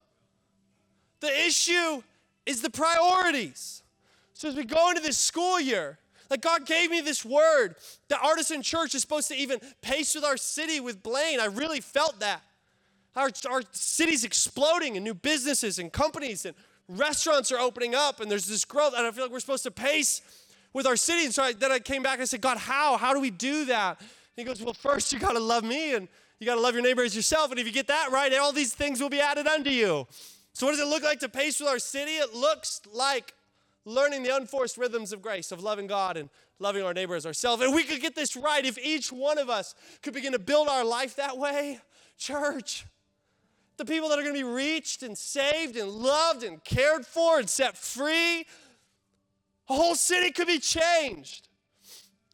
The 1.20 1.46
issue 1.46 2.02
is 2.44 2.60
the 2.60 2.70
priorities. 2.70 3.84
So 4.32 4.48
as 4.48 4.56
we 4.56 4.64
go 4.64 4.90
into 4.90 5.00
this 5.00 5.16
school 5.16 5.60
year, 5.60 5.98
like 6.30 6.40
God 6.40 6.66
gave 6.66 6.90
me 6.90 7.00
this 7.00 7.24
word. 7.24 7.76
The 8.08 8.18
Artisan 8.18 8.62
Church 8.62 8.94
is 8.94 9.02
supposed 9.02 9.28
to 9.28 9.36
even 9.36 9.60
pace 9.82 10.14
with 10.14 10.24
our 10.24 10.36
city 10.36 10.80
with 10.80 11.02
Blaine. 11.02 11.40
I 11.40 11.46
really 11.46 11.80
felt 11.80 12.20
that. 12.20 12.42
Our, 13.16 13.30
our 13.48 13.62
city's 13.70 14.24
exploding 14.24 14.96
and 14.96 15.04
new 15.04 15.14
businesses 15.14 15.78
and 15.78 15.92
companies 15.92 16.44
and 16.44 16.54
restaurants 16.88 17.52
are 17.52 17.58
opening 17.58 17.94
up 17.94 18.20
and 18.20 18.30
there's 18.30 18.46
this 18.46 18.64
growth. 18.64 18.94
And 18.96 19.06
I 19.06 19.10
feel 19.12 19.24
like 19.24 19.32
we're 19.32 19.40
supposed 19.40 19.62
to 19.64 19.70
pace 19.70 20.20
with 20.72 20.86
our 20.86 20.96
city. 20.96 21.26
And 21.26 21.34
so 21.34 21.44
I, 21.44 21.52
then 21.52 21.70
I 21.70 21.78
came 21.78 22.02
back 22.02 22.14
and 22.14 22.22
I 22.22 22.26
said, 22.26 22.40
God, 22.40 22.58
how? 22.58 22.96
How 22.96 23.14
do 23.14 23.20
we 23.20 23.30
do 23.30 23.66
that? 23.66 24.00
And 24.00 24.08
he 24.36 24.44
goes, 24.44 24.60
Well, 24.60 24.74
first 24.74 25.12
you 25.12 25.18
got 25.18 25.32
to 25.32 25.40
love 25.40 25.62
me 25.64 25.94
and 25.94 26.08
you 26.40 26.46
got 26.46 26.56
to 26.56 26.60
love 26.60 26.74
your 26.74 26.82
neighbor 26.82 27.02
as 27.02 27.14
yourself. 27.14 27.50
And 27.50 27.60
if 27.60 27.66
you 27.66 27.72
get 27.72 27.86
that 27.86 28.10
right, 28.10 28.32
all 28.34 28.52
these 28.52 28.74
things 28.74 29.00
will 29.00 29.08
be 29.08 29.20
added 29.20 29.46
unto 29.46 29.70
you. 29.70 30.06
So, 30.52 30.66
what 30.66 30.72
does 30.72 30.80
it 30.80 30.88
look 30.88 31.02
like 31.02 31.20
to 31.20 31.28
pace 31.28 31.60
with 31.60 31.68
our 31.68 31.78
city? 31.78 32.12
It 32.12 32.34
looks 32.34 32.80
like 32.92 33.32
learning 33.84 34.22
the 34.22 34.34
unforced 34.34 34.76
rhythms 34.78 35.12
of 35.12 35.20
grace, 35.20 35.52
of 35.52 35.62
loving 35.62 35.86
God 35.86 36.16
and 36.16 36.30
loving 36.58 36.82
our 36.82 36.94
neighbor 36.94 37.14
as 37.14 37.26
ourselves. 37.26 37.62
And 37.62 37.74
we 37.74 37.84
could 37.84 38.00
get 38.00 38.14
this 38.14 38.36
right 38.36 38.64
if 38.64 38.78
each 38.78 39.12
one 39.12 39.38
of 39.38 39.50
us 39.50 39.74
could 40.02 40.14
begin 40.14 40.32
to 40.32 40.38
build 40.38 40.68
our 40.68 40.84
life 40.84 41.16
that 41.16 41.36
way, 41.36 41.80
church. 42.16 42.86
the 43.76 43.84
people 43.84 44.08
that 44.08 44.18
are 44.18 44.22
going 44.22 44.34
to 44.34 44.40
be 44.40 44.44
reached 44.44 45.02
and 45.02 45.16
saved 45.18 45.76
and 45.76 45.90
loved 45.90 46.44
and 46.44 46.62
cared 46.64 47.04
for 47.04 47.38
and 47.38 47.48
set 47.48 47.76
free. 47.76 48.46
A 49.68 49.74
whole 49.74 49.94
city 49.94 50.30
could 50.30 50.46
be 50.46 50.58
changed. 50.58 51.48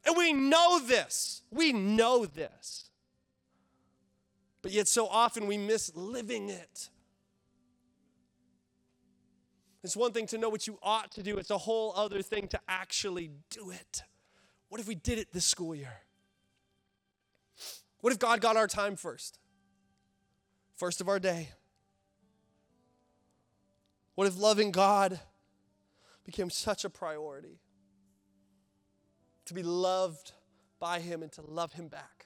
And 0.07 0.17
we 0.17 0.33
know 0.33 0.81
this. 0.81 1.43
We 1.51 1.73
know 1.73 2.27
this. 2.27 2.91
But 4.63 4.73
yet, 4.73 4.89
so 4.89 5.07
often 5.07 5.47
we 5.47 5.57
miss 5.57 5.95
living 5.95 6.51
it. 6.51 6.91
It's 9.83 9.97
one 9.97 10.13
thing 10.13 10.27
to 10.29 10.39
know 10.39 10.49
what 10.49 10.67
you 10.67 10.79
ought 10.83 11.11
to 11.13 11.23
do, 11.23 11.39
it's 11.39 11.51
a 11.51 11.59
whole 11.59 11.93
other 11.97 12.23
thing 12.23 12.49
to 12.49 12.61
actually 12.69 13.31
do 13.51 13.71
it. 13.71 14.03
What 14.69 14.81
if 14.81 14.87
we 14.87 14.95
did 14.95 15.19
it 15.19 15.33
this 15.33 15.45
school 15.45 15.75
year? 15.75 16.03
What 18.01 18.13
if 18.13 18.19
God 18.19 18.41
got 18.41 18.57
our 18.57 18.67
time 18.67 18.97
first? 18.97 19.39
First 20.77 21.01
of 21.01 21.09
our 21.09 21.19
day? 21.19 21.51
What 24.15 24.27
if 24.27 24.39
loving 24.39 24.71
God 24.71 25.21
became 26.25 26.51
such 26.51 26.85
a 26.85 26.91
priority? 26.91 27.61
To 29.47 29.55
be 29.55 29.63
loved 29.63 30.33
by 30.79 31.01
Him 31.01 31.23
and 31.23 31.33
to 31.33 31.43
love 31.43 31.73
Him 31.73 31.89
back. 31.89 32.20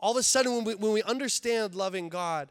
All 0.00 0.12
of 0.12 0.16
a 0.16 0.22
sudden, 0.22 0.54
when 0.54 0.64
we, 0.64 0.74
when 0.74 0.92
we 0.92 1.02
understand 1.02 1.74
loving 1.74 2.08
God, 2.08 2.48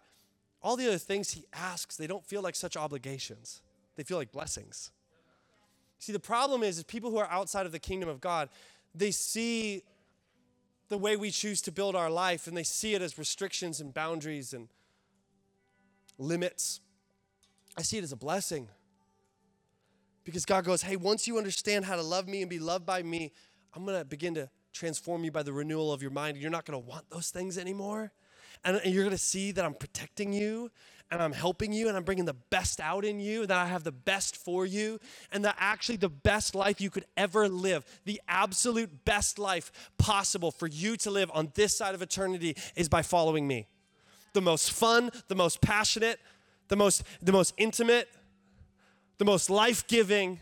all 0.61 0.75
the 0.75 0.87
other 0.87 0.97
things 0.97 1.31
He 1.31 1.45
asks, 1.53 1.95
they 1.95 2.07
don't 2.07 2.25
feel 2.25 2.41
like 2.41 2.55
such 2.55 2.75
obligations, 2.75 3.61
they 3.95 4.03
feel 4.03 4.17
like 4.17 4.31
blessings. 4.31 4.91
See, 5.99 6.11
the 6.11 6.19
problem 6.19 6.61
is, 6.61 6.77
is 6.77 6.83
people 6.83 7.09
who 7.09 7.17
are 7.17 7.29
outside 7.31 7.65
of 7.65 7.71
the 7.71 7.79
kingdom 7.79 8.09
of 8.09 8.21
God, 8.21 8.49
they 8.93 9.11
see 9.11 9.83
the 10.89 10.97
way 10.97 11.15
we 11.17 11.31
choose 11.31 11.61
to 11.63 11.71
build 11.71 11.95
our 11.95 12.09
life 12.09 12.47
and 12.47 12.55
they 12.55 12.63
see 12.63 12.93
it 12.93 13.01
as 13.01 13.17
restrictions 13.17 13.81
and 13.81 13.93
boundaries 13.93 14.53
and 14.53 14.69
limits. 16.17 16.79
I 17.75 17.81
see 17.81 17.97
it 17.97 18.03
as 18.03 18.11
a 18.11 18.17
blessing. 18.17 18.69
Because 20.23 20.45
God 20.45 20.65
goes, 20.65 20.81
hey, 20.81 20.97
once 20.97 21.27
you 21.27 21.37
understand 21.37 21.85
how 21.85 21.95
to 21.95 22.01
love 22.01 22.27
me 22.27 22.41
and 22.41 22.49
be 22.49 22.59
loved 22.59 22.85
by 22.85 23.01
me, 23.01 23.31
I'm 23.73 23.85
going 23.85 23.97
to 23.97 24.05
begin 24.05 24.35
to 24.35 24.49
transform 24.77 25.23
you 25.23 25.31
by 25.31 25.43
the 25.43 25.53
renewal 25.53 25.91
of 25.91 26.01
your 26.01 26.11
mind. 26.11 26.37
You're 26.37 26.51
not 26.51 26.65
going 26.65 26.81
to 26.81 26.87
want 26.87 27.09
those 27.09 27.29
things 27.29 27.57
anymore. 27.57 28.11
And, 28.63 28.79
you're 28.85 29.03
going 29.03 29.15
to 29.15 29.21
see 29.21 29.51
that 29.51 29.65
I'm 29.65 29.73
protecting 29.73 30.33
you 30.33 30.71
and 31.09 31.21
I'm 31.21 31.31
helping 31.31 31.71
you 31.71 31.87
and 31.87 31.95
I'm 31.95 32.03
bringing 32.03 32.25
the 32.25 32.33
best 32.33 32.79
out 32.79 33.05
in 33.05 33.19
you, 33.19 33.45
that 33.45 33.57
I 33.57 33.67
have 33.67 33.83
the 33.83 33.91
best 33.91 34.35
for 34.35 34.65
you, 34.65 34.99
and 35.31 35.45
that 35.45 35.55
actually 35.57 35.97
the 35.97 36.09
best 36.09 36.53
life 36.53 36.81
you 36.81 36.89
could 36.89 37.05
ever 37.15 37.47
live, 37.47 37.85
the 38.03 38.21
absolute 38.27 39.05
best 39.05 39.39
life 39.39 39.71
possible 39.97 40.51
for 40.51 40.67
you 40.67 40.97
to 40.97 41.11
live 41.11 41.31
on 41.33 41.51
this 41.55 41.77
side 41.77 41.95
of 41.95 42.01
eternity 42.01 42.57
is 42.75 42.89
by 42.89 43.03
following 43.03 43.47
me. 43.47 43.67
The 44.33 44.41
most 44.41 44.71
fun, 44.71 45.11
the 45.29 45.35
most 45.35 45.61
passionate, 45.61 46.19
the 46.67 46.75
most 46.75 47.03
the 47.21 47.31
most 47.31 47.53
intimate, 47.57 48.09
the 49.17 49.25
most 49.25 49.49
life-giving, 49.49 50.41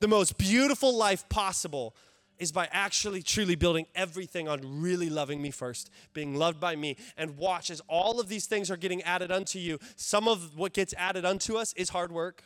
the 0.00 0.08
most 0.08 0.38
beautiful 0.38 0.96
life 0.96 1.28
possible 1.28 1.94
is 2.38 2.52
by 2.52 2.68
actually 2.72 3.22
truly 3.22 3.54
building 3.54 3.86
everything 3.94 4.48
on 4.48 4.80
really 4.80 5.10
loving 5.10 5.42
me 5.42 5.50
first, 5.50 5.90
being 6.12 6.34
loved 6.34 6.60
by 6.60 6.76
me. 6.76 6.96
And 7.16 7.36
watch 7.36 7.70
as 7.70 7.80
all 7.88 8.20
of 8.20 8.28
these 8.28 8.46
things 8.46 8.70
are 8.70 8.76
getting 8.76 9.02
added 9.02 9.30
unto 9.30 9.58
you. 9.58 9.78
Some 9.96 10.28
of 10.28 10.56
what 10.56 10.72
gets 10.72 10.94
added 10.96 11.24
unto 11.24 11.56
us 11.56 11.72
is 11.74 11.88
hard 11.90 12.12
work, 12.12 12.42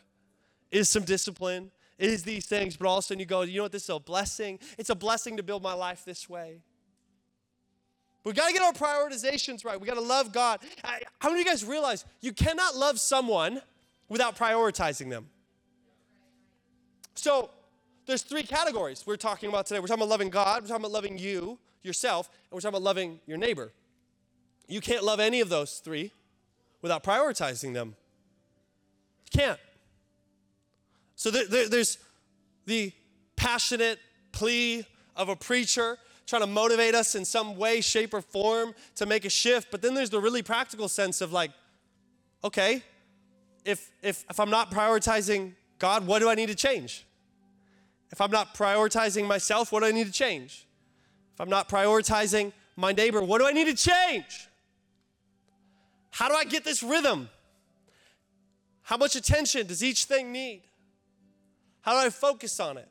is 0.71 0.89
some 0.89 1.05
discipline, 1.05 1.71
is 1.99 2.25
these 2.25 2.47
things, 2.47 2.77
but 2.77 2.87
all 2.87 2.99
of 2.99 3.05
a 3.05 3.07
sudden 3.07 3.21
you 3.21 3.27
go, 3.27 3.43
you 3.43 3.59
know 3.59 3.65
what, 3.65 3.73
this 3.73 3.85
is 3.85 3.91
a 3.91 3.99
blessing. 3.99 4.59
It's 4.79 4.91
a 4.91 4.95
blessing 4.95 5.37
to 5.37 5.43
build 5.43 5.63
my 5.63 5.75
life 5.75 6.05
this 6.05 6.29
way. 6.29 6.63
We 8.25 8.33
got 8.33 8.49
to 8.49 8.53
get 8.53 8.63
our 8.63 8.73
prioritizations 8.73 9.65
right. 9.65 9.81
We 9.81 9.87
got 9.87 9.95
to 9.95 10.01
love 10.01 10.33
God. 10.33 10.61
How 11.19 11.29
many 11.29 11.41
of 11.41 11.47
you 11.47 11.53
guys 11.53 11.65
realize 11.65 12.05
you 12.21 12.33
cannot 12.33 12.77
love 12.77 13.01
someone 13.01 13.61
without 14.09 14.37
prioritizing 14.37 15.11
them? 15.11 15.29
So, 17.15 17.51
there's 18.07 18.23
three 18.23 18.43
categories 18.43 19.05
we're 19.07 19.17
talking 19.17 19.49
about 19.49 19.67
today. 19.67 19.81
We're 19.81 19.87
talking 19.87 20.03
about 20.03 20.11
loving 20.11 20.31
God, 20.31 20.63
we're 20.63 20.69
talking 20.69 20.85
about 20.85 20.93
loving 20.93 21.19
you, 21.19 21.59
yourself, 21.83 22.29
and 22.29 22.53
we're 22.53 22.61
talking 22.61 22.77
about 22.77 22.83
loving 22.83 23.21
your 23.27 23.39
neighbor. 23.39 23.73
You 24.69 24.81
can't 24.81 25.05
love 25.05 25.21
any 25.21 25.41
of 25.41 25.49
those 25.49 25.79
three 25.79 26.13
without 26.81 27.05
prioritizing 27.05 27.75
them. 27.75 27.95
You 29.33 29.39
can't. 29.39 29.61
So 31.15 31.31
there, 31.31 31.47
there, 31.47 31.69
there's 31.69 31.99
the 32.67 32.93
passionate 33.37 33.99
plea 34.33 34.85
of 35.15 35.29
a 35.29 35.37
preacher 35.37 35.99
trying 36.27 36.43
to 36.43 36.47
motivate 36.47 36.95
us 36.95 37.15
in 37.15 37.25
some 37.25 37.57
way, 37.57 37.81
shape, 37.81 38.15
or 38.15 38.23
form 38.23 38.75
to 38.97 39.07
make 39.07 39.25
a 39.25 39.31
shift. 39.31 39.71
But 39.71 39.83
then 39.83 39.95
there's 39.95 40.11
the 40.11 40.21
really 40.21 40.43
practical 40.43 40.89
sense 40.89 41.21
of 41.21 41.33
like, 41.33 41.51
okay, 42.43 42.83
if 43.65 43.91
if 44.03 44.25
if 44.29 44.41
I'm 44.41 44.51
not 44.51 44.71
prioritizing 44.71 45.53
God, 45.79 46.07
what 46.07 46.21
do 46.21 46.29
I 46.29 46.35
need 46.35 46.49
to 46.49 46.55
change? 46.55 47.05
If 48.13 48.21
I'm 48.21 48.31
not 48.31 48.55
prioritizing 48.55 49.27
myself, 49.27 49.73
what 49.73 49.81
do 49.81 49.87
I 49.87 49.91
need 49.91 50.07
to 50.07 50.13
change? 50.13 50.67
If 51.35 51.41
I'm 51.41 51.49
not 51.49 51.69
prioritizing 51.69 52.53
my 52.77 52.93
neighbor, 52.93 53.23
what 53.23 53.41
do 53.41 53.47
I 53.47 53.53
need 53.53 53.75
to 53.75 53.75
change? 53.75 54.49
How 56.11 56.29
do 56.29 56.35
I 56.35 56.45
get 56.45 56.63
this 56.63 56.83
rhythm? 56.83 57.31
How 58.83 58.99
much 58.99 59.17
attention 59.17 59.67
does 59.67 59.83
each 59.83 60.05
thing 60.05 60.31
need? 60.31 60.63
How 61.81 61.93
do 61.93 62.07
I 62.07 62.11
focus 62.11 62.61
on 62.61 62.77
it? 62.77 62.89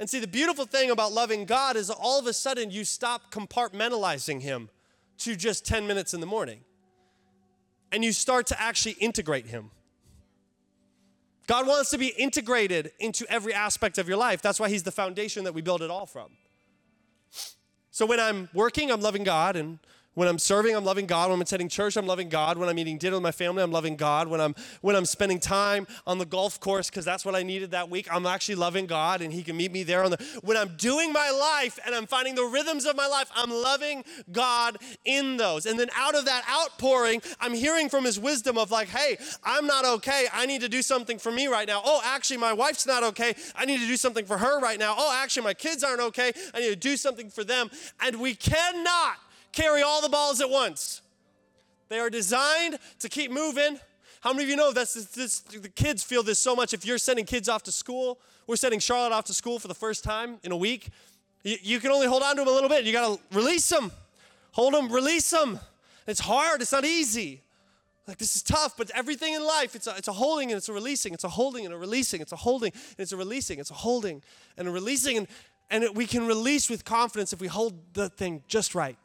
And 0.00 0.08
see, 0.08 0.20
the 0.20 0.26
beautiful 0.26 0.64
thing 0.64 0.90
about 0.90 1.12
loving 1.12 1.44
God 1.44 1.76
is 1.76 1.90
all 1.90 2.18
of 2.18 2.26
a 2.26 2.32
sudden 2.32 2.70
you 2.70 2.84
stop 2.84 3.30
compartmentalizing 3.30 4.40
Him 4.40 4.70
to 5.18 5.36
just 5.36 5.66
10 5.66 5.86
minutes 5.86 6.14
in 6.14 6.20
the 6.20 6.26
morning. 6.26 6.60
And 7.92 8.02
you 8.02 8.12
start 8.12 8.46
to 8.46 8.60
actually 8.60 8.92
integrate 8.92 9.46
Him. 9.46 9.70
God 11.52 11.66
wants 11.66 11.90
to 11.90 11.98
be 11.98 12.06
integrated 12.06 12.92
into 12.98 13.26
every 13.28 13.52
aspect 13.52 13.98
of 13.98 14.08
your 14.08 14.16
life. 14.16 14.40
That's 14.40 14.58
why 14.58 14.70
He's 14.70 14.84
the 14.84 14.90
foundation 14.90 15.44
that 15.44 15.52
we 15.52 15.60
build 15.60 15.82
it 15.82 15.90
all 15.90 16.06
from. 16.06 16.30
So 17.90 18.06
when 18.06 18.18
I'm 18.18 18.48
working, 18.54 18.90
I'm 18.90 19.02
loving 19.02 19.22
God, 19.22 19.54
and 19.54 19.78
when 20.14 20.28
I'm 20.28 20.38
serving, 20.38 20.76
I'm 20.76 20.84
loving 20.84 21.06
God. 21.06 21.30
When 21.30 21.36
I'm 21.36 21.40
attending 21.40 21.68
church, 21.68 21.96
I'm 21.96 22.06
loving 22.06 22.28
God. 22.28 22.58
When 22.58 22.68
I'm 22.68 22.78
eating 22.78 22.98
dinner 22.98 23.16
with 23.16 23.22
my 23.22 23.32
family, 23.32 23.62
I'm 23.62 23.72
loving 23.72 23.96
God. 23.96 24.28
When 24.28 24.40
I'm 24.40 24.54
when 24.82 24.94
I'm 24.94 25.06
spending 25.06 25.40
time 25.40 25.86
on 26.06 26.18
the 26.18 26.26
golf 26.26 26.60
course 26.60 26.90
because 26.90 27.04
that's 27.04 27.24
what 27.24 27.34
I 27.34 27.42
needed 27.42 27.70
that 27.70 27.88
week, 27.88 28.08
I'm 28.12 28.26
actually 28.26 28.56
loving 28.56 28.86
God 28.86 29.22
and 29.22 29.32
he 29.32 29.42
can 29.42 29.56
meet 29.56 29.72
me 29.72 29.82
there 29.84 30.04
on 30.04 30.10
the 30.10 30.40
When 30.42 30.56
I'm 30.56 30.76
doing 30.76 31.12
my 31.12 31.30
life 31.30 31.78
and 31.86 31.94
I'm 31.94 32.06
finding 32.06 32.34
the 32.34 32.44
rhythms 32.44 32.84
of 32.84 32.94
my 32.94 33.06
life, 33.06 33.30
I'm 33.34 33.50
loving 33.50 34.04
God 34.30 34.76
in 35.04 35.36
those. 35.38 35.64
And 35.64 35.78
then 35.78 35.88
out 35.96 36.14
of 36.14 36.26
that 36.26 36.44
outpouring, 36.48 37.22
I'm 37.40 37.54
hearing 37.54 37.88
from 37.88 38.04
his 38.04 38.18
wisdom 38.18 38.58
of 38.58 38.70
like, 38.70 38.88
"Hey, 38.88 39.16
I'm 39.42 39.66
not 39.66 39.84
okay. 39.84 40.26
I 40.32 40.44
need 40.44 40.60
to 40.60 40.68
do 40.68 40.82
something 40.82 41.18
for 41.18 41.32
me 41.32 41.46
right 41.46 41.66
now. 41.66 41.80
Oh, 41.84 42.02
actually 42.04 42.36
my 42.36 42.52
wife's 42.52 42.86
not 42.86 43.02
okay. 43.02 43.34
I 43.54 43.64
need 43.64 43.80
to 43.80 43.86
do 43.86 43.96
something 43.96 44.26
for 44.26 44.36
her 44.36 44.60
right 44.60 44.78
now. 44.78 44.94
Oh, 44.96 45.18
actually 45.22 45.44
my 45.44 45.54
kids 45.54 45.82
aren't 45.82 46.00
okay. 46.00 46.32
I 46.52 46.60
need 46.60 46.70
to 46.70 46.76
do 46.76 46.96
something 46.98 47.30
for 47.30 47.44
them." 47.44 47.70
And 48.00 48.20
we 48.20 48.34
cannot 48.34 49.16
carry 49.52 49.82
all 49.82 50.02
the 50.02 50.08
balls 50.08 50.40
at 50.40 50.50
once. 50.50 51.02
They 51.88 51.98
are 51.98 52.10
designed 52.10 52.78
to 53.00 53.08
keep 53.08 53.30
moving. 53.30 53.78
How 54.22 54.32
many 54.32 54.44
of 54.44 54.48
you 54.48 54.56
know 54.56 54.72
that's 54.72 54.94
this, 54.94 55.40
the 55.40 55.68
kids 55.68 56.02
feel 56.02 56.22
this 56.22 56.38
so 56.38 56.56
much? 56.56 56.72
If 56.72 56.86
you're 56.86 56.96
sending 56.96 57.26
kids 57.26 57.48
off 57.48 57.64
to 57.64 57.72
school, 57.72 58.18
we're 58.46 58.56
sending 58.56 58.80
Charlotte 58.80 59.12
off 59.12 59.24
to 59.26 59.34
school 59.34 59.58
for 59.58 59.68
the 59.68 59.74
first 59.74 60.04
time 60.04 60.38
in 60.42 60.52
a 60.52 60.56
week. 60.56 60.88
You, 61.42 61.56
you 61.60 61.80
can 61.80 61.90
only 61.90 62.06
hold 62.06 62.22
on 62.22 62.36
to 62.36 62.40
them 62.40 62.48
a 62.48 62.50
little 62.50 62.68
bit. 62.68 62.84
You 62.84 62.92
got 62.92 63.16
to 63.16 63.36
release 63.36 63.68
them, 63.68 63.92
hold 64.52 64.74
them, 64.74 64.90
release 64.90 65.28
them. 65.28 65.60
It's 66.06 66.20
hard. 66.20 66.62
It's 66.62 66.72
not 66.72 66.84
easy. 66.84 67.42
Like 68.08 68.18
this 68.18 68.36
is 68.36 68.42
tough, 68.42 68.76
but 68.76 68.90
everything 68.94 69.34
in 69.34 69.44
life, 69.44 69.76
it's 69.76 69.86
a, 69.86 69.94
it's 69.96 70.08
a 70.08 70.12
holding 70.12 70.50
and 70.50 70.56
it's 70.56 70.68
a 70.68 70.72
releasing. 70.72 71.12
It's 71.12 71.24
a 71.24 71.28
holding 71.28 71.64
and 71.64 71.74
a 71.74 71.78
releasing. 71.78 72.20
It's 72.20 72.32
a 72.32 72.36
holding 72.36 72.72
and 72.72 73.00
it's 73.00 73.12
a 73.12 73.16
releasing. 73.16 73.58
It's 73.58 73.70
a 73.70 73.74
holding 73.74 74.22
and 74.56 74.66
a 74.66 74.70
releasing. 74.70 75.18
And, 75.18 75.28
and 75.70 75.84
it, 75.84 75.94
we 75.94 76.06
can 76.06 76.26
release 76.26 76.70
with 76.70 76.84
confidence 76.84 77.32
if 77.32 77.40
we 77.40 77.48
hold 77.48 77.74
the 77.94 78.08
thing 78.08 78.42
just 78.48 78.74
right 78.74 78.96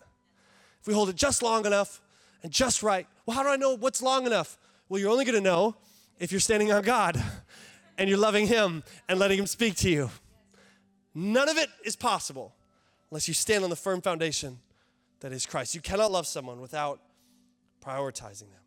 if 0.81 0.87
we 0.87 0.93
hold 0.93 1.09
it 1.09 1.15
just 1.15 1.41
long 1.41 1.65
enough 1.65 2.01
and 2.43 2.51
just 2.51 2.83
right. 2.83 3.07
Well, 3.25 3.35
how 3.35 3.43
do 3.43 3.49
I 3.49 3.55
know 3.55 3.75
what's 3.75 4.01
long 4.01 4.25
enough? 4.25 4.57
Well, 4.89 4.99
you're 4.99 5.11
only 5.11 5.25
going 5.25 5.35
to 5.35 5.41
know 5.41 5.75
if 6.19 6.31
you're 6.31 6.39
standing 6.39 6.71
on 6.71 6.83
God 6.83 7.21
and 7.97 8.09
you're 8.09 8.17
loving 8.17 8.47
Him 8.47 8.83
and 9.09 9.19
letting 9.19 9.39
Him 9.39 9.47
speak 9.47 9.75
to 9.77 9.89
you. 9.89 10.09
None 11.13 11.49
of 11.49 11.57
it 11.57 11.69
is 11.83 11.95
possible 11.95 12.53
unless 13.09 13.27
you 13.27 13.33
stand 13.33 13.63
on 13.63 13.69
the 13.69 13.75
firm 13.75 14.01
foundation 14.01 14.59
that 15.21 15.31
is 15.31 15.45
Christ. 15.45 15.73
You 15.73 15.81
cannot 15.81 16.11
love 16.11 16.27
someone 16.27 16.61
without 16.61 16.99
prioritizing 17.83 18.51
them. 18.51 18.66